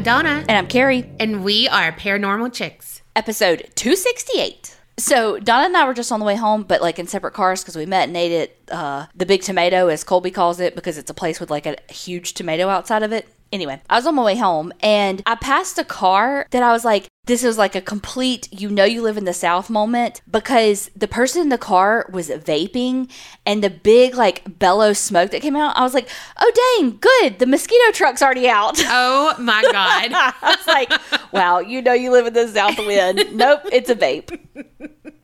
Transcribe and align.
I'm 0.00 0.04
Donna. 0.04 0.46
And 0.48 0.52
I'm 0.52 0.66
Kerri. 0.66 1.06
And 1.20 1.44
we 1.44 1.68
are 1.68 1.92
Paranormal 1.92 2.54
Chicks. 2.54 3.02
Episode 3.14 3.70
268. 3.74 4.74
So 4.96 5.38
Donna 5.38 5.66
and 5.66 5.76
I 5.76 5.84
were 5.84 5.92
just 5.92 6.10
on 6.10 6.20
the 6.20 6.24
way 6.24 6.36
home, 6.36 6.62
but 6.62 6.80
like 6.80 6.98
in 6.98 7.06
separate 7.06 7.34
cars 7.34 7.62
because 7.62 7.76
we 7.76 7.84
met 7.84 8.08
and 8.08 8.16
ate 8.16 8.32
at 8.32 8.74
uh, 8.74 9.06
the 9.14 9.26
Big 9.26 9.42
Tomato, 9.42 9.88
as 9.88 10.02
Colby 10.02 10.30
calls 10.30 10.58
it, 10.58 10.74
because 10.74 10.96
it's 10.96 11.10
a 11.10 11.14
place 11.14 11.38
with 11.38 11.50
like 11.50 11.66
a 11.66 11.76
huge 11.92 12.32
tomato 12.32 12.70
outside 12.70 13.02
of 13.02 13.12
it. 13.12 13.28
Anyway, 13.52 13.80
I 13.90 13.96
was 13.96 14.06
on 14.06 14.14
my 14.14 14.22
way 14.22 14.36
home 14.36 14.72
and 14.80 15.22
I 15.26 15.34
passed 15.34 15.76
a 15.78 15.84
car 15.84 16.46
that 16.50 16.62
I 16.62 16.70
was 16.70 16.84
like, 16.84 17.08
this 17.26 17.42
is 17.42 17.58
like 17.58 17.74
a 17.74 17.80
complete, 17.80 18.48
you 18.52 18.70
know, 18.70 18.84
you 18.84 19.02
live 19.02 19.16
in 19.16 19.24
the 19.24 19.32
South 19.32 19.68
moment 19.68 20.22
because 20.30 20.90
the 20.96 21.08
person 21.08 21.42
in 21.42 21.48
the 21.48 21.58
car 21.58 22.08
was 22.12 22.28
vaping 22.30 23.10
and 23.44 23.62
the 23.62 23.70
big 23.70 24.14
like 24.14 24.58
bellow 24.58 24.92
smoke 24.92 25.32
that 25.32 25.42
came 25.42 25.56
out. 25.56 25.76
I 25.76 25.82
was 25.82 25.94
like, 25.94 26.08
oh, 26.38 26.78
dang, 26.78 26.98
good. 26.98 27.38
The 27.40 27.46
mosquito 27.46 27.90
truck's 27.92 28.22
already 28.22 28.48
out. 28.48 28.80
Oh 28.92 29.34
my 29.38 29.62
God. 29.62 30.12
I 30.12 30.32
was 30.42 30.66
like, 30.66 30.92
wow, 31.32 31.58
you 31.60 31.82
know, 31.82 31.92
you 31.92 32.10
live 32.10 32.26
in 32.26 32.32
the 32.32 32.48
South 32.48 32.78
wind. 32.78 33.36
nope, 33.36 33.60
it's 33.72 33.90
a 33.90 33.94
vape. 33.94 34.38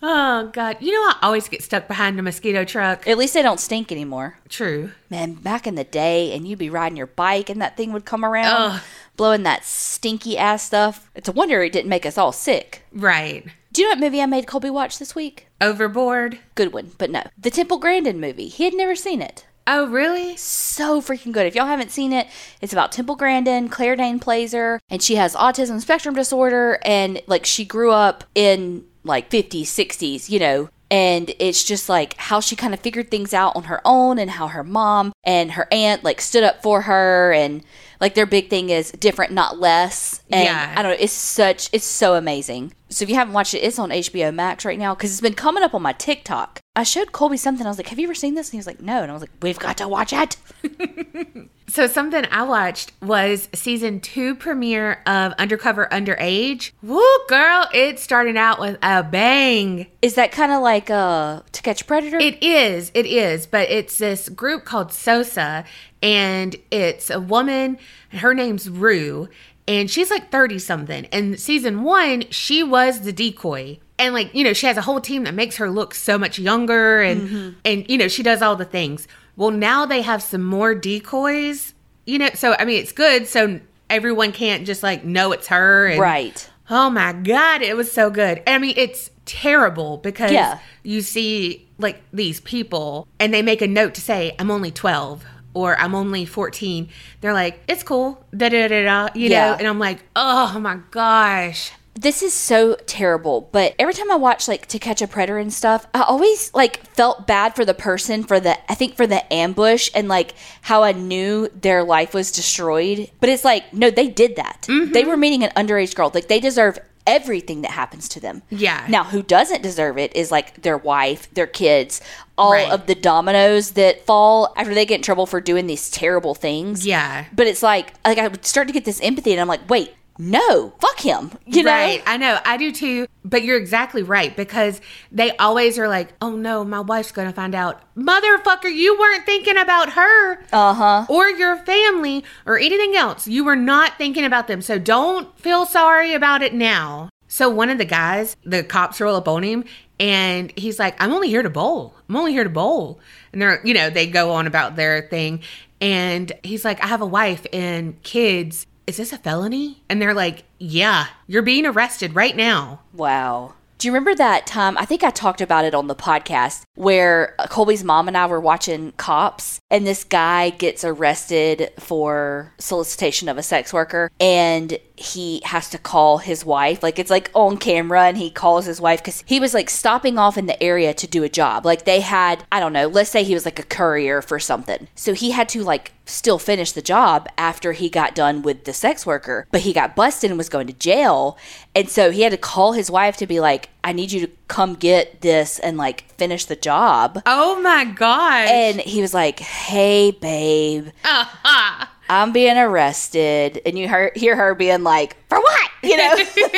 Oh 0.00 0.48
God! 0.52 0.76
You 0.80 0.92
know 0.92 1.00
I 1.00 1.16
always 1.22 1.48
get 1.48 1.62
stuck 1.62 1.88
behind 1.88 2.18
a 2.18 2.22
mosquito 2.22 2.64
truck. 2.64 3.06
At 3.08 3.18
least 3.18 3.34
they 3.34 3.42
don't 3.42 3.58
stink 3.58 3.90
anymore. 3.90 4.38
True. 4.48 4.92
Man, 5.10 5.34
back 5.34 5.66
in 5.66 5.74
the 5.74 5.84
day, 5.84 6.32
and 6.32 6.46
you'd 6.46 6.58
be 6.58 6.70
riding 6.70 6.96
your 6.96 7.08
bike, 7.08 7.50
and 7.50 7.60
that 7.60 7.76
thing 7.76 7.92
would 7.92 8.04
come 8.04 8.24
around, 8.24 8.72
Ugh. 8.72 8.80
blowing 9.16 9.42
that 9.42 9.64
stinky 9.64 10.38
ass 10.38 10.62
stuff. 10.62 11.10
It's 11.16 11.28
a 11.28 11.32
wonder 11.32 11.62
it 11.62 11.72
didn't 11.72 11.88
make 11.88 12.06
us 12.06 12.16
all 12.16 12.32
sick. 12.32 12.82
Right. 12.92 13.44
Do 13.72 13.82
you 13.82 13.88
know 13.88 13.92
what 13.92 14.00
movie 14.00 14.22
I 14.22 14.26
made 14.26 14.46
Colby 14.46 14.70
watch 14.70 14.98
this 14.98 15.14
week? 15.14 15.46
Overboard. 15.60 16.38
Good 16.54 16.72
one, 16.72 16.92
but 16.96 17.10
no. 17.10 17.24
The 17.36 17.50
Temple 17.50 17.78
Grandin 17.78 18.20
movie. 18.20 18.48
He 18.48 18.64
had 18.64 18.74
never 18.74 18.94
seen 18.94 19.20
it. 19.20 19.46
Oh 19.70 19.86
really? 19.86 20.34
So 20.38 21.02
freaking 21.02 21.32
good. 21.32 21.46
If 21.46 21.54
y'all 21.54 21.66
haven't 21.66 21.90
seen 21.90 22.14
it, 22.14 22.26
it's 22.62 22.72
about 22.72 22.90
Temple 22.90 23.16
Grandin. 23.16 23.68
Claire 23.68 23.96
Dane 23.96 24.18
plays 24.18 24.52
her, 24.52 24.80
and 24.88 25.02
she 25.02 25.16
has 25.16 25.34
autism 25.34 25.78
spectrum 25.80 26.14
disorder, 26.14 26.78
and 26.82 27.20
like 27.26 27.44
she 27.44 27.66
grew 27.66 27.92
up 27.92 28.24
in 28.34 28.84
like 29.08 29.28
50s, 29.30 29.62
60s, 29.62 30.28
you 30.28 30.38
know, 30.38 30.68
and 30.90 31.32
it's 31.38 31.64
just 31.64 31.88
like 31.88 32.14
how 32.16 32.40
she 32.40 32.54
kind 32.56 32.72
of 32.72 32.80
figured 32.80 33.10
things 33.10 33.34
out 33.34 33.56
on 33.56 33.64
her 33.64 33.80
own 33.84 34.18
and 34.18 34.30
how 34.30 34.46
her 34.48 34.64
mom 34.64 35.12
and 35.24 35.52
her 35.52 35.66
aunt 35.72 36.04
like 36.04 36.20
stood 36.20 36.44
up 36.44 36.62
for 36.62 36.82
her. 36.82 37.32
And 37.32 37.62
like 38.00 38.14
their 38.14 38.24
big 38.26 38.48
thing 38.48 38.70
is 38.70 38.92
different 38.92 39.32
not 39.32 39.58
less. 39.58 40.22
And 40.30 40.44
Yeah. 40.44 40.74
i 40.76 40.82
don't 40.82 40.92
know 40.92 40.96
it's 41.00 41.12
such 41.12 41.68
it's 41.72 41.84
so 41.84 42.14
amazing. 42.14 42.72
So 42.90 43.02
if 43.02 43.10
you 43.10 43.16
haven't 43.16 43.34
watched 43.34 43.52
it 43.52 43.58
it's 43.58 43.78
on 43.78 43.90
hbo 43.90 44.32
max 44.34 44.64
right 44.64 44.78
now 44.78 44.94
because 44.94 45.10
it's 45.12 45.20
been 45.20 45.34
coming 45.34 45.62
up 45.62 45.74
on 45.74 45.82
my 45.82 45.92
tiktok 45.92 46.60
i 46.78 46.82
showed 46.82 47.12
colby 47.12 47.36
something 47.36 47.66
i 47.66 47.68
was 47.68 47.78
like 47.78 47.88
have 47.88 47.98
you 47.98 48.06
ever 48.06 48.14
seen 48.14 48.34
this 48.34 48.48
and 48.48 48.52
he 48.52 48.58
was 48.58 48.66
like 48.66 48.80
no 48.80 49.02
and 49.02 49.10
i 49.10 49.14
was 49.14 49.22
like 49.22 49.30
we've 49.42 49.58
got 49.58 49.76
to 49.76 49.86
watch 49.86 50.12
it 50.12 50.36
So 51.68 51.86
something 51.86 52.24
I 52.30 52.44
watched 52.44 52.92
was 53.02 53.50
season 53.52 54.00
two 54.00 54.34
premiere 54.34 55.02
of 55.04 55.34
Undercover 55.34 55.86
Underage. 55.92 56.72
Woo, 56.82 57.02
girl! 57.28 57.68
It 57.74 57.98
started 57.98 58.38
out 58.38 58.58
with 58.58 58.78
a 58.82 59.02
bang. 59.02 59.86
is 60.00 60.14
that 60.14 60.32
kind 60.32 60.50
of 60.50 60.62
like 60.62 60.88
uh 60.88 61.42
to 61.52 61.62
catch 61.62 61.82
a 61.82 61.84
predator 61.84 62.18
It 62.18 62.42
is, 62.42 62.90
it 62.94 63.04
is, 63.04 63.46
but 63.46 63.68
it's 63.68 63.98
this 63.98 64.30
group 64.30 64.64
called 64.64 64.94
Sosa, 64.94 65.64
and 66.02 66.56
it's 66.70 67.10
a 67.10 67.20
woman. 67.20 67.76
Her 68.12 68.32
name's 68.32 68.70
Roo, 68.70 69.28
and 69.66 69.90
she's 69.90 70.10
like 70.10 70.30
thirty 70.30 70.58
something. 70.58 71.04
And 71.12 71.38
season 71.38 71.82
one, 71.82 72.24
she 72.30 72.62
was 72.62 73.02
the 73.02 73.12
decoy, 73.12 73.78
and 73.98 74.14
like 74.14 74.34
you 74.34 74.44
know, 74.44 74.52
she 74.52 74.66
has 74.66 74.76
a 74.76 74.82
whole 74.82 75.00
team 75.00 75.24
that 75.24 75.34
makes 75.34 75.56
her 75.56 75.70
look 75.70 75.94
so 75.94 76.18
much 76.18 76.38
younger, 76.38 77.02
and 77.02 77.20
mm-hmm. 77.22 77.58
and 77.64 77.88
you 77.90 77.98
know, 77.98 78.08
she 78.08 78.22
does 78.22 78.42
all 78.42 78.56
the 78.56 78.64
things. 78.64 79.08
Well, 79.36 79.50
now 79.50 79.86
they 79.86 80.02
have 80.02 80.22
some 80.22 80.42
more 80.44 80.74
decoys, 80.74 81.74
you 82.06 82.18
know. 82.18 82.30
So 82.34 82.54
I 82.58 82.64
mean, 82.64 82.80
it's 82.80 82.92
good. 82.92 83.26
So 83.26 83.60
everyone 83.90 84.32
can't 84.32 84.66
just 84.66 84.82
like 84.82 85.04
know 85.04 85.32
it's 85.32 85.48
her, 85.48 85.86
and, 85.86 86.00
right 86.00 86.50
Oh 86.70 86.90
my 86.90 87.12
god, 87.12 87.62
it 87.62 87.76
was 87.76 87.90
so 87.90 88.10
good. 88.10 88.42
I 88.46 88.58
mean, 88.58 88.74
it's 88.76 89.10
terrible 89.24 89.96
because 89.98 90.32
Yeah. 90.32 90.58
you 90.82 91.00
see 91.00 91.66
like 91.78 92.02
these 92.12 92.40
people 92.40 93.06
and 93.18 93.32
they 93.32 93.40
make 93.42 93.62
a 93.62 93.66
note 93.66 93.94
to 93.94 94.00
say, 94.00 94.34
I'm 94.38 94.50
only 94.50 94.70
12 94.70 95.24
or 95.54 95.78
I'm 95.80 95.94
only 95.94 96.26
14. 96.26 96.88
They're 97.20 97.32
like, 97.32 97.60
it's 97.68 97.82
cool, 97.82 98.22
da 98.36 98.50
da 98.50 98.68
da 98.68 98.84
da, 98.84 99.08
you 99.14 99.30
Yeah. 99.30 99.52
know? 99.52 99.54
And 99.54 99.66
I'm 99.66 99.78
like, 99.78 100.04
oh 100.14 100.58
my 100.60 100.78
gosh. 100.90 101.72
This 102.00 102.22
is 102.22 102.32
so 102.32 102.76
terrible 102.86 103.48
but 103.52 103.74
every 103.78 103.92
time 103.92 104.10
i 104.10 104.14
watch 104.14 104.46
like 104.46 104.66
to 104.66 104.78
catch 104.78 105.02
a 105.02 105.06
predator 105.08 105.38
and 105.38 105.52
stuff 105.52 105.86
i 105.94 106.02
always 106.02 106.52
like 106.54 106.86
felt 106.94 107.26
bad 107.26 107.56
for 107.56 107.64
the 107.64 107.74
person 107.74 108.22
for 108.22 108.38
the 108.38 108.56
i 108.70 108.74
think 108.74 108.94
for 108.96 109.06
the 109.06 109.32
ambush 109.32 109.90
and 109.94 110.06
like 110.08 110.34
how 110.62 110.82
i 110.84 110.92
knew 110.92 111.48
their 111.60 111.82
life 111.82 112.14
was 112.14 112.30
destroyed 112.30 113.10
but 113.20 113.28
it's 113.28 113.44
like 113.44 113.72
no 113.72 113.90
they 113.90 114.08
did 114.08 114.36
that 114.36 114.66
Mm-hmm. 114.68 114.92
they 114.92 115.04
were 115.04 115.16
meeting 115.16 115.42
an 115.42 115.50
underage 115.56 115.94
girl 115.94 116.10
like 116.14 116.28
they 116.28 116.40
deserve 116.40 116.78
everything 117.06 117.62
that 117.62 117.70
happens 117.70 118.06
to 118.10 118.20
them 118.20 118.42
Yeah. 118.50 118.84
now 118.88 119.02
who 119.02 119.22
doesn't 119.22 119.62
deserve 119.62 119.96
it 119.96 120.14
is 120.14 120.30
like 120.30 120.60
their 120.62 120.76
wife 120.76 121.32
their 121.34 121.46
kids 121.46 122.02
all 122.36 122.52
Right. 122.52 122.70
of 122.70 122.86
the 122.86 122.94
dominoes 122.94 123.72
that 123.72 124.04
fall 124.04 124.52
after 124.56 124.74
they 124.74 124.84
get 124.86 124.96
in 124.96 125.02
trouble 125.02 125.24
for 125.26 125.40
doing 125.40 125.66
these 125.66 125.90
terrible 125.90 126.34
things 126.34 126.86
Yeah. 126.86 127.24
but 127.34 127.46
it's 127.46 127.62
like 127.62 127.94
like 128.04 128.18
i 128.18 128.28
would 128.28 128.44
start 128.44 128.66
to 128.68 128.74
get 128.74 128.84
this 128.84 129.00
empathy 129.00 129.32
and 129.32 129.40
i'm 129.40 129.48
like 129.48 129.68
wait 129.70 129.94
no 130.18 130.74
fuck 130.80 131.00
him 131.00 131.30
you 131.46 131.62
know 131.62 131.70
right. 131.70 132.02
I 132.06 132.16
know. 132.16 132.38
I 132.44 132.56
do 132.56 132.72
too. 132.72 133.06
But 133.24 133.42
you're 133.42 133.56
exactly 133.56 134.02
right 134.02 134.34
because 134.36 134.80
they 135.12 135.36
always 135.36 135.78
are 135.78 135.88
like, 135.88 136.12
oh 136.20 136.32
no, 136.36 136.64
my 136.64 136.80
wife's 136.80 137.12
going 137.12 137.28
to 137.28 137.34
find 137.34 137.54
out. 137.54 137.82
Motherfucker, 137.96 138.72
you 138.74 138.98
weren't 138.98 139.26
thinking 139.26 139.56
about 139.56 139.92
her. 139.92 140.44
Uh 140.52 140.74
huh. 140.74 141.06
or 141.08 141.28
your 141.28 141.56
family 141.58 142.24
or 142.46 142.58
anything 142.58 142.96
else. 142.96 143.26
You 143.26 143.44
were 143.44 143.56
not 143.56 143.98
thinking 143.98 144.24
about 144.24 144.46
them. 144.48 144.62
So 144.62 144.78
don't 144.78 145.38
feel 145.38 145.66
sorry 145.66 146.14
about 146.14 146.42
it 146.42 146.54
now. 146.54 147.10
So 147.28 147.48
one 147.50 147.68
of 147.68 147.78
the 147.78 147.84
guys, 147.84 148.36
the 148.44 148.62
cops 148.62 149.00
roll 149.00 149.16
up 149.16 149.28
on 149.28 149.42
him 149.42 149.64
and 150.00 150.52
he's 150.56 150.78
like, 150.78 151.00
I'm 151.02 151.12
only 151.12 151.28
here 151.28 151.42
to 151.42 151.50
bowl. 151.50 151.94
I'm 152.08 152.16
only 152.16 152.32
here 152.32 152.44
to 152.44 152.50
bowl. 152.50 153.00
And 153.32 153.42
they're, 153.42 153.60
you 153.64 153.74
know, 153.74 153.90
they 153.90 154.06
go 154.06 154.30
on 154.32 154.46
about 154.46 154.76
their 154.76 155.02
thing. 155.02 155.40
And 155.80 156.32
he's 156.42 156.64
like, 156.64 156.82
I 156.82 156.86
have 156.86 157.02
a 157.02 157.06
wife 157.06 157.46
and 157.52 158.02
kids. 158.02 158.66
Is 158.88 158.96
this 158.96 159.12
a 159.12 159.18
felony? 159.18 159.82
And 159.90 160.00
they're 160.00 160.14
like, 160.14 160.44
Yeah, 160.58 161.08
you're 161.26 161.42
being 161.42 161.66
arrested 161.66 162.14
right 162.14 162.34
now. 162.34 162.80
Wow. 162.94 163.52
Do 163.76 163.86
you 163.86 163.92
remember 163.92 164.14
that 164.14 164.46
time? 164.46 164.78
I 164.78 164.86
think 164.86 165.04
I 165.04 165.10
talked 165.10 165.42
about 165.42 165.66
it 165.66 165.74
on 165.74 165.88
the 165.88 165.94
podcast 165.94 166.62
where 166.78 167.34
Colby's 167.48 167.82
mom 167.82 168.06
and 168.06 168.16
I 168.16 168.26
were 168.26 168.38
watching 168.38 168.92
Cops, 168.92 169.60
and 169.68 169.84
this 169.84 170.04
guy 170.04 170.50
gets 170.50 170.84
arrested 170.84 171.72
for 171.76 172.54
solicitation 172.58 173.28
of 173.28 173.36
a 173.36 173.42
sex 173.42 173.72
worker, 173.72 174.12
and 174.20 174.78
he 174.94 175.42
has 175.44 175.68
to 175.70 175.78
call 175.78 176.18
his 176.18 176.44
wife. 176.44 176.80
Like 176.80 177.00
it's 177.00 177.10
like 177.10 177.32
on 177.34 177.56
camera, 177.56 178.04
and 178.04 178.16
he 178.16 178.30
calls 178.30 178.64
his 178.64 178.80
wife 178.80 179.00
because 179.00 179.24
he 179.26 179.40
was 179.40 179.54
like 179.54 179.68
stopping 179.68 180.18
off 180.18 180.38
in 180.38 180.46
the 180.46 180.62
area 180.62 180.94
to 180.94 181.06
do 181.08 181.24
a 181.24 181.28
job. 181.28 181.66
Like 181.66 181.84
they 181.84 181.98
had, 181.98 182.44
I 182.52 182.60
don't 182.60 182.72
know, 182.72 182.86
let's 182.86 183.10
say 183.10 183.24
he 183.24 183.34
was 183.34 183.44
like 183.44 183.58
a 183.58 183.64
courier 183.64 184.22
for 184.22 184.38
something. 184.38 184.86
So 184.94 185.14
he 185.14 185.32
had 185.32 185.48
to 185.50 185.64
like 185.64 185.92
still 186.04 186.38
finish 186.38 186.72
the 186.72 186.80
job 186.80 187.28
after 187.36 187.72
he 187.72 187.90
got 187.90 188.14
done 188.14 188.42
with 188.42 188.64
the 188.64 188.72
sex 188.72 189.04
worker, 189.04 189.48
but 189.50 189.62
he 189.62 189.72
got 189.72 189.96
busted 189.96 190.30
and 190.30 190.38
was 190.38 190.48
going 190.48 190.68
to 190.68 190.72
jail. 190.72 191.36
And 191.74 191.88
so 191.88 192.12
he 192.12 192.22
had 192.22 192.32
to 192.32 192.38
call 192.38 192.72
his 192.72 192.90
wife 192.90 193.16
to 193.18 193.26
be 193.26 193.40
like, 193.40 193.68
I 193.84 193.92
need 193.92 194.12
you 194.12 194.26
to 194.26 194.32
come 194.48 194.74
get 194.74 195.20
this 195.20 195.58
and 195.58 195.76
like 195.76 196.12
finish 196.16 196.44
the 196.44 196.56
job. 196.56 197.22
Oh 197.26 197.60
my 197.62 197.84
god! 197.84 198.48
And 198.48 198.80
he 198.80 199.00
was 199.00 199.14
like, 199.14 199.40
Hey, 199.40 200.10
babe, 200.10 200.88
Ah, 201.04 201.92
I'm 202.10 202.32
being 202.32 202.56
arrested. 202.58 203.60
And 203.64 203.78
you 203.78 203.88
hear, 203.88 204.12
hear 204.14 204.36
her 204.36 204.54
being 204.54 204.82
like, 204.82 205.16
For 205.28 205.38
what? 205.38 205.70
You 205.82 205.96
know? 205.96 206.16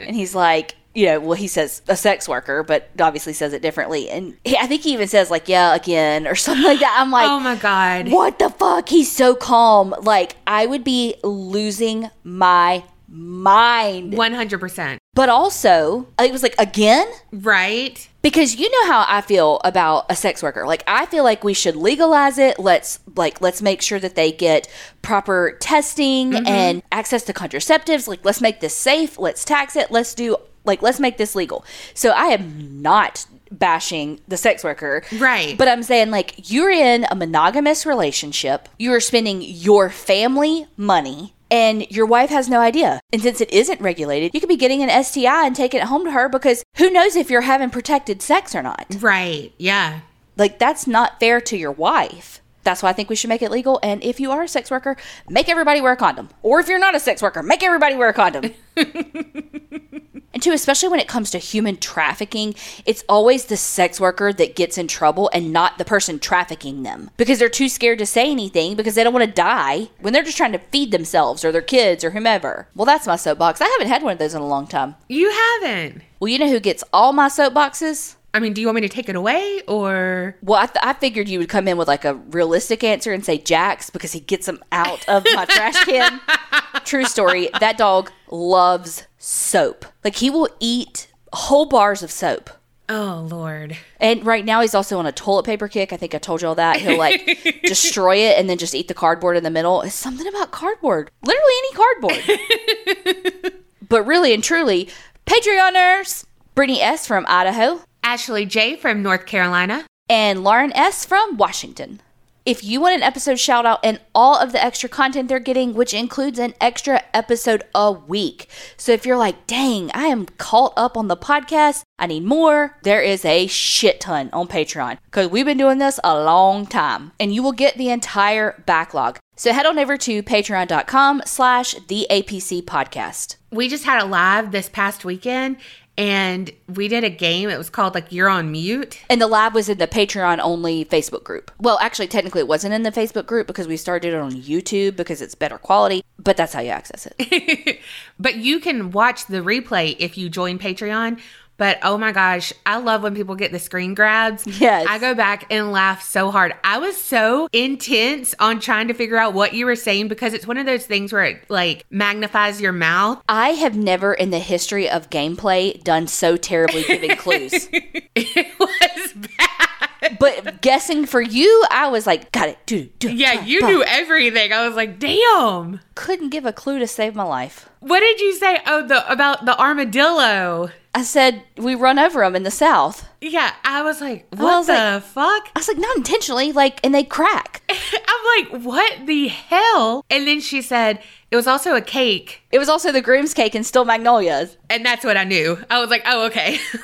and 0.00 0.14
he's 0.14 0.34
like, 0.34 0.74
you 0.94 1.06
know, 1.06 1.20
well, 1.20 1.34
he 1.34 1.46
says 1.46 1.80
a 1.86 1.96
sex 1.96 2.28
worker, 2.28 2.64
but 2.64 2.90
obviously 2.98 3.32
says 3.32 3.52
it 3.52 3.62
differently. 3.62 4.10
And 4.10 4.36
he, 4.44 4.56
I 4.56 4.66
think 4.66 4.82
he 4.82 4.92
even 4.94 5.06
says, 5.06 5.30
like, 5.30 5.48
yeah, 5.48 5.74
again, 5.74 6.26
or 6.26 6.34
something 6.34 6.64
like 6.64 6.80
that. 6.80 6.96
I'm 7.00 7.10
like, 7.12 7.28
oh 7.28 7.38
my 7.38 7.54
God. 7.54 8.10
what 8.10 8.38
the 8.40 8.50
fuck? 8.50 8.88
He's 8.88 9.10
so 9.10 9.34
calm. 9.36 9.94
Like, 10.02 10.36
I 10.46 10.66
would 10.66 10.82
be 10.82 11.14
losing 11.22 12.10
my 12.24 12.82
mind. 13.08 14.12
100%. 14.12 14.98
But 15.14 15.28
also, 15.28 16.06
uh, 16.18 16.24
it 16.24 16.32
was 16.32 16.42
like, 16.42 16.54
again? 16.58 17.08
Right? 17.32 18.08
Because 18.22 18.56
you 18.56 18.70
know 18.70 18.92
how 18.92 19.04
I 19.08 19.20
feel 19.20 19.60
about 19.64 20.06
a 20.08 20.14
sex 20.14 20.42
worker. 20.42 20.66
Like 20.66 20.84
I 20.86 21.06
feel 21.06 21.24
like 21.24 21.42
we 21.42 21.54
should 21.54 21.76
legalize 21.76 22.36
it. 22.36 22.58
Let's 22.58 23.00
like 23.16 23.40
let's 23.40 23.62
make 23.62 23.80
sure 23.80 23.98
that 23.98 24.16
they 24.16 24.32
get 24.32 24.68
proper 25.02 25.56
testing 25.60 26.34
and 26.46 26.82
access 26.92 27.22
to 27.24 27.32
contraceptives. 27.32 28.06
Like 28.06 28.24
let's 28.24 28.40
make 28.40 28.60
this 28.60 28.74
safe. 28.74 29.18
Let's 29.18 29.44
tax 29.44 29.76
it. 29.76 29.90
Let's 29.90 30.14
do 30.14 30.36
like 30.64 30.82
let's 30.82 31.00
make 31.00 31.16
this 31.16 31.34
legal. 31.34 31.64
So 31.94 32.10
I 32.10 32.26
am 32.26 32.82
not 32.82 33.24
bashing 33.50 34.20
the 34.28 34.36
sex 34.36 34.62
worker. 34.62 35.02
Right. 35.16 35.56
But 35.56 35.68
I'm 35.68 35.82
saying 35.82 36.10
like 36.10 36.50
you're 36.50 36.70
in 36.70 37.06
a 37.10 37.14
monogamous 37.14 37.86
relationship. 37.86 38.68
You 38.78 38.92
are 38.92 39.00
spending 39.00 39.40
your 39.42 39.90
family 39.90 40.66
money 40.76 41.34
and 41.50 41.90
your 41.90 42.06
wife 42.06 42.30
has 42.30 42.48
no 42.48 42.60
idea. 42.60 43.00
And 43.12 43.22
since 43.22 43.40
it 43.40 43.50
isn't 43.50 43.80
regulated, 43.80 44.32
you 44.34 44.40
could 44.40 44.48
be 44.48 44.56
getting 44.56 44.82
an 44.82 45.04
STI 45.04 45.46
and 45.46 45.56
taking 45.56 45.80
it 45.80 45.86
home 45.86 46.04
to 46.04 46.12
her 46.12 46.28
because 46.28 46.64
who 46.76 46.90
knows 46.90 47.16
if 47.16 47.30
you're 47.30 47.42
having 47.42 47.70
protected 47.70 48.22
sex 48.22 48.54
or 48.54 48.62
not. 48.62 48.86
Right. 49.00 49.52
Yeah. 49.58 50.00
Like 50.36 50.58
that's 50.58 50.86
not 50.86 51.20
fair 51.20 51.40
to 51.42 51.56
your 51.56 51.72
wife. 51.72 52.40
That's 52.64 52.82
why 52.82 52.90
I 52.90 52.92
think 52.92 53.08
we 53.08 53.16
should 53.16 53.28
make 53.28 53.42
it 53.42 53.50
legal. 53.50 53.80
And 53.82 54.02
if 54.02 54.20
you 54.20 54.30
are 54.30 54.42
a 54.42 54.48
sex 54.48 54.70
worker, 54.70 54.96
make 55.28 55.48
everybody 55.48 55.80
wear 55.80 55.92
a 55.92 55.96
condom. 55.96 56.28
Or 56.42 56.60
if 56.60 56.68
you're 56.68 56.78
not 56.78 56.94
a 56.94 57.00
sex 57.00 57.22
worker, 57.22 57.42
make 57.42 57.62
everybody 57.62 57.96
wear 57.96 58.10
a 58.10 58.12
condom. 58.12 58.52
and 60.34 60.42
two, 60.42 60.52
especially 60.52 60.90
when 60.90 61.00
it 61.00 61.08
comes 61.08 61.30
to 61.30 61.38
human 61.38 61.76
trafficking, 61.78 62.54
it's 62.84 63.02
always 63.08 63.46
the 63.46 63.56
sex 63.56 63.98
worker 63.98 64.32
that 64.32 64.56
gets 64.56 64.76
in 64.76 64.86
trouble 64.86 65.30
and 65.32 65.52
not 65.52 65.78
the 65.78 65.84
person 65.84 66.18
trafficking 66.18 66.82
them 66.82 67.10
because 67.16 67.38
they're 67.38 67.48
too 67.48 67.68
scared 67.68 67.98
to 67.98 68.06
say 68.06 68.30
anything 68.30 68.76
because 68.76 68.94
they 68.94 69.02
don't 69.02 69.14
want 69.14 69.24
to 69.24 69.32
die 69.32 69.88
when 70.00 70.12
they're 70.12 70.22
just 70.22 70.36
trying 70.36 70.52
to 70.52 70.58
feed 70.58 70.90
themselves 70.90 71.44
or 71.44 71.52
their 71.52 71.62
kids 71.62 72.04
or 72.04 72.10
whomever. 72.10 72.68
Well, 72.74 72.86
that's 72.86 73.06
my 73.06 73.16
soapbox. 73.16 73.60
I 73.60 73.68
haven't 73.68 73.88
had 73.88 74.02
one 74.02 74.12
of 74.12 74.18
those 74.18 74.34
in 74.34 74.42
a 74.42 74.46
long 74.46 74.66
time. 74.66 74.96
You 75.08 75.30
haven't. 75.30 76.02
Well, 76.20 76.28
you 76.28 76.38
know 76.38 76.50
who 76.50 76.60
gets 76.60 76.84
all 76.92 77.12
my 77.12 77.28
soapboxes? 77.28 78.16
I 78.34 78.40
mean, 78.40 78.52
do 78.52 78.60
you 78.60 78.66
want 78.66 78.76
me 78.76 78.82
to 78.82 78.88
take 78.88 79.08
it 79.08 79.16
away 79.16 79.62
or? 79.66 80.36
Well, 80.42 80.60
I, 80.60 80.66
th- 80.66 80.76
I 80.82 80.92
figured 80.92 81.28
you 81.28 81.38
would 81.38 81.48
come 81.48 81.66
in 81.66 81.78
with 81.78 81.88
like 81.88 82.04
a 82.04 82.14
realistic 82.14 82.84
answer 82.84 83.12
and 83.12 83.24
say 83.24 83.38
Jax 83.38 83.90
because 83.90 84.12
he 84.12 84.20
gets 84.20 84.46
them 84.46 84.62
out 84.70 85.08
of 85.08 85.24
my 85.34 85.44
trash 85.46 85.82
can. 85.84 86.20
True 86.84 87.04
story. 87.04 87.48
That 87.60 87.78
dog 87.78 88.10
loves 88.30 89.06
soap. 89.18 89.86
Like 90.04 90.16
he 90.16 90.30
will 90.30 90.48
eat 90.60 91.08
whole 91.32 91.66
bars 91.66 92.02
of 92.02 92.10
soap. 92.10 92.50
Oh 92.90 93.26
Lord. 93.30 93.76
And 94.00 94.24
right 94.24 94.44
now 94.44 94.62
he's 94.62 94.74
also 94.74 94.98
on 94.98 95.06
a 95.06 95.12
toilet 95.12 95.44
paper 95.44 95.68
kick. 95.68 95.92
I 95.92 95.96
think 95.96 96.14
I 96.14 96.18
told 96.18 96.40
you 96.40 96.48
all 96.48 96.54
that. 96.54 96.80
He'll 96.80 96.98
like 96.98 97.60
destroy 97.62 98.16
it 98.16 98.38
and 98.38 98.48
then 98.48 98.56
just 98.56 98.74
eat 98.74 98.88
the 98.88 98.94
cardboard 98.94 99.36
in 99.36 99.42
the 99.44 99.50
middle. 99.50 99.82
It's 99.82 99.94
something 99.94 100.26
about 100.26 100.52
cardboard. 100.52 101.10
Literally 101.22 101.52
any 101.58 101.72
cardboard. 101.74 103.52
but 103.88 104.02
really 104.06 104.32
and 104.32 104.42
truly, 104.42 104.88
Patreoners, 105.26 106.24
Brittany 106.54 106.80
S. 106.80 107.06
from 107.06 107.26
Idaho, 107.28 107.82
Ashley 108.02 108.46
J 108.46 108.76
from 108.76 109.02
North 109.02 109.26
Carolina. 109.26 109.84
and 110.10 110.42
Lauren 110.42 110.72
S. 110.74 111.04
from 111.04 111.36
Washington. 111.36 112.00
If 112.46 112.64
you 112.64 112.80
want 112.80 112.94
an 112.94 113.02
episode 113.02 113.38
shout 113.38 113.66
out 113.66 113.78
and 113.84 114.00
all 114.14 114.38
of 114.38 114.52
the 114.52 114.64
extra 114.64 114.88
content 114.88 115.28
they're 115.28 115.38
getting, 115.38 115.74
which 115.74 115.92
includes 115.92 116.38
an 116.38 116.54
extra 116.62 117.02
episode 117.12 117.62
a 117.74 117.92
week. 117.92 118.48
So 118.78 118.90
if 118.92 119.04
you're 119.04 119.18
like, 119.18 119.46
dang, 119.46 119.90
I 119.92 120.04
am 120.04 120.24
caught 120.38 120.72
up 120.74 120.96
on 120.96 121.08
the 121.08 121.16
podcast, 121.16 121.82
I 121.98 122.06
need 122.06 122.24
more, 122.24 122.78
there 122.84 123.02
is 123.02 123.22
a 123.26 123.48
shit 123.48 124.00
ton 124.00 124.30
on 124.32 124.48
Patreon 124.48 124.96
because 125.04 125.28
we've 125.28 125.44
been 125.44 125.58
doing 125.58 125.76
this 125.76 126.00
a 126.02 126.18
long 126.18 126.64
time 126.64 127.12
and 127.20 127.34
you 127.34 127.42
will 127.42 127.52
get 127.52 127.76
the 127.76 127.90
entire 127.90 128.62
backlog. 128.64 129.18
So 129.36 129.52
head 129.52 129.66
on 129.66 129.78
over 129.78 129.98
to 129.98 130.22
patreon.com 130.22 131.22
slash 131.26 131.74
the 131.88 132.06
APC 132.10 132.62
podcast. 132.62 133.36
We 133.52 133.68
just 133.68 133.84
had 133.84 134.02
a 134.02 134.06
live 134.06 134.52
this 134.52 134.70
past 134.70 135.04
weekend 135.04 135.58
and 135.98 136.52
we 136.68 136.86
did 136.86 137.02
a 137.02 137.10
game. 137.10 137.50
It 137.50 137.58
was 137.58 137.68
called 137.68 137.94
like 137.94 138.12
You're 138.12 138.28
on 138.28 138.52
Mute. 138.52 139.00
And 139.10 139.20
the 139.20 139.26
lab 139.26 139.52
was 139.52 139.68
in 139.68 139.78
the 139.78 139.88
Patreon 139.88 140.38
only 140.40 140.84
Facebook 140.84 141.24
group. 141.24 141.50
Well, 141.58 141.76
actually, 141.82 142.06
technically, 142.06 142.40
it 142.40 142.46
wasn't 142.46 142.72
in 142.72 142.84
the 142.84 142.92
Facebook 142.92 143.26
group 143.26 143.48
because 143.48 143.66
we 143.66 143.76
started 143.76 144.14
it 144.14 144.16
on 144.16 144.30
YouTube 144.30 144.94
because 144.94 145.20
it's 145.20 145.34
better 145.34 145.58
quality, 145.58 146.04
but 146.16 146.36
that's 146.36 146.52
how 146.52 146.60
you 146.60 146.70
access 146.70 147.08
it. 147.18 147.80
But 148.20 148.36
you 148.36 148.60
can 148.60 148.90
watch 148.90 149.26
the 149.26 149.38
replay 149.38 149.96
if 149.98 150.18
you 150.18 150.28
join 150.28 150.58
Patreon. 150.58 151.20
But 151.58 151.78
oh 151.82 151.98
my 151.98 152.12
gosh, 152.12 152.52
I 152.64 152.78
love 152.78 153.02
when 153.02 153.14
people 153.14 153.34
get 153.34 153.52
the 153.52 153.58
screen 153.58 153.92
grabs. 153.94 154.46
Yes. 154.60 154.86
I 154.88 154.98
go 154.98 155.14
back 155.14 155.44
and 155.50 155.70
laugh 155.72 156.02
so 156.02 156.30
hard. 156.30 156.54
I 156.64 156.78
was 156.78 156.96
so 156.96 157.48
intense 157.52 158.34
on 158.40 158.60
trying 158.60 158.88
to 158.88 158.94
figure 158.94 159.16
out 159.18 159.34
what 159.34 159.52
you 159.52 159.66
were 159.66 159.76
saying 159.76 160.08
because 160.08 160.32
it's 160.34 160.46
one 160.46 160.56
of 160.56 160.66
those 160.66 160.86
things 160.86 161.12
where 161.12 161.24
it 161.24 161.50
like 161.50 161.84
magnifies 161.90 162.60
your 162.60 162.72
mouth. 162.72 163.22
I 163.28 163.50
have 163.50 163.76
never 163.76 164.14
in 164.14 164.30
the 164.30 164.38
history 164.38 164.88
of 164.88 165.10
gameplay 165.10 165.82
done 165.84 166.06
so 166.06 166.36
terribly 166.36 166.84
giving 166.84 167.16
clues. 167.16 167.68
It 168.14 168.58
was 168.58 169.12
bad. 169.38 170.18
But 170.18 170.60
guessing 170.62 171.06
for 171.06 171.20
you, 171.20 171.64
I 171.70 171.88
was 171.88 172.06
like, 172.06 172.30
got 172.32 172.48
it. 172.48 172.58
Do, 172.66 172.88
Yeah, 173.00 173.44
you 173.44 173.60
da. 173.60 173.66
knew 173.68 173.84
everything. 173.84 174.52
I 174.52 174.66
was 174.66 174.76
like, 174.76 174.98
damn. 174.98 175.80
Couldn't 175.98 176.28
give 176.30 176.46
a 176.46 176.52
clue 176.52 176.78
to 176.78 176.86
save 176.86 177.16
my 177.16 177.24
life. 177.24 177.68
What 177.80 177.98
did 178.00 178.20
you 178.20 178.32
say? 178.34 178.60
Oh, 178.66 178.86
the 178.86 179.10
about 179.10 179.44
the 179.46 179.58
armadillo. 179.60 180.70
I 180.94 181.02
said, 181.02 181.42
we 181.56 181.74
run 181.74 181.98
over 181.98 182.20
them 182.20 182.34
in 182.36 182.42
the 182.44 182.50
South. 182.50 183.06
Yeah, 183.20 183.52
I 183.64 183.82
was 183.82 184.00
like, 184.00 184.26
what 184.30 184.40
was 184.58 184.66
the 184.68 184.72
like- 184.72 185.02
fuck? 185.02 185.48
I 185.54 185.58
was 185.58 185.68
like, 185.68 185.76
not 185.78 185.96
intentionally, 185.96 186.50
like, 186.52 186.80
and 186.84 186.94
they 186.94 187.04
crack. 187.04 187.62
I'm 187.68 188.42
like, 188.52 188.64
what 188.64 189.06
the 189.06 189.28
hell? 189.28 190.04
And 190.08 190.26
then 190.26 190.40
she 190.40 190.62
said 190.62 191.02
it 191.30 191.36
was 191.36 191.46
also 191.46 191.74
a 191.76 191.80
cake. 191.82 192.42
It 192.50 192.58
was 192.58 192.68
also 192.68 192.90
the 192.90 193.02
groom's 193.02 193.34
cake 193.34 193.54
and 193.54 193.66
Steel 193.66 193.84
Magnolias. 193.84 194.56
And 194.70 194.84
that's 194.84 195.04
what 195.04 195.16
I 195.16 195.24
knew. 195.24 195.58
I 195.70 195.78
was 195.80 195.90
like, 195.90 196.02
oh, 196.06 196.26
okay. 196.26 196.58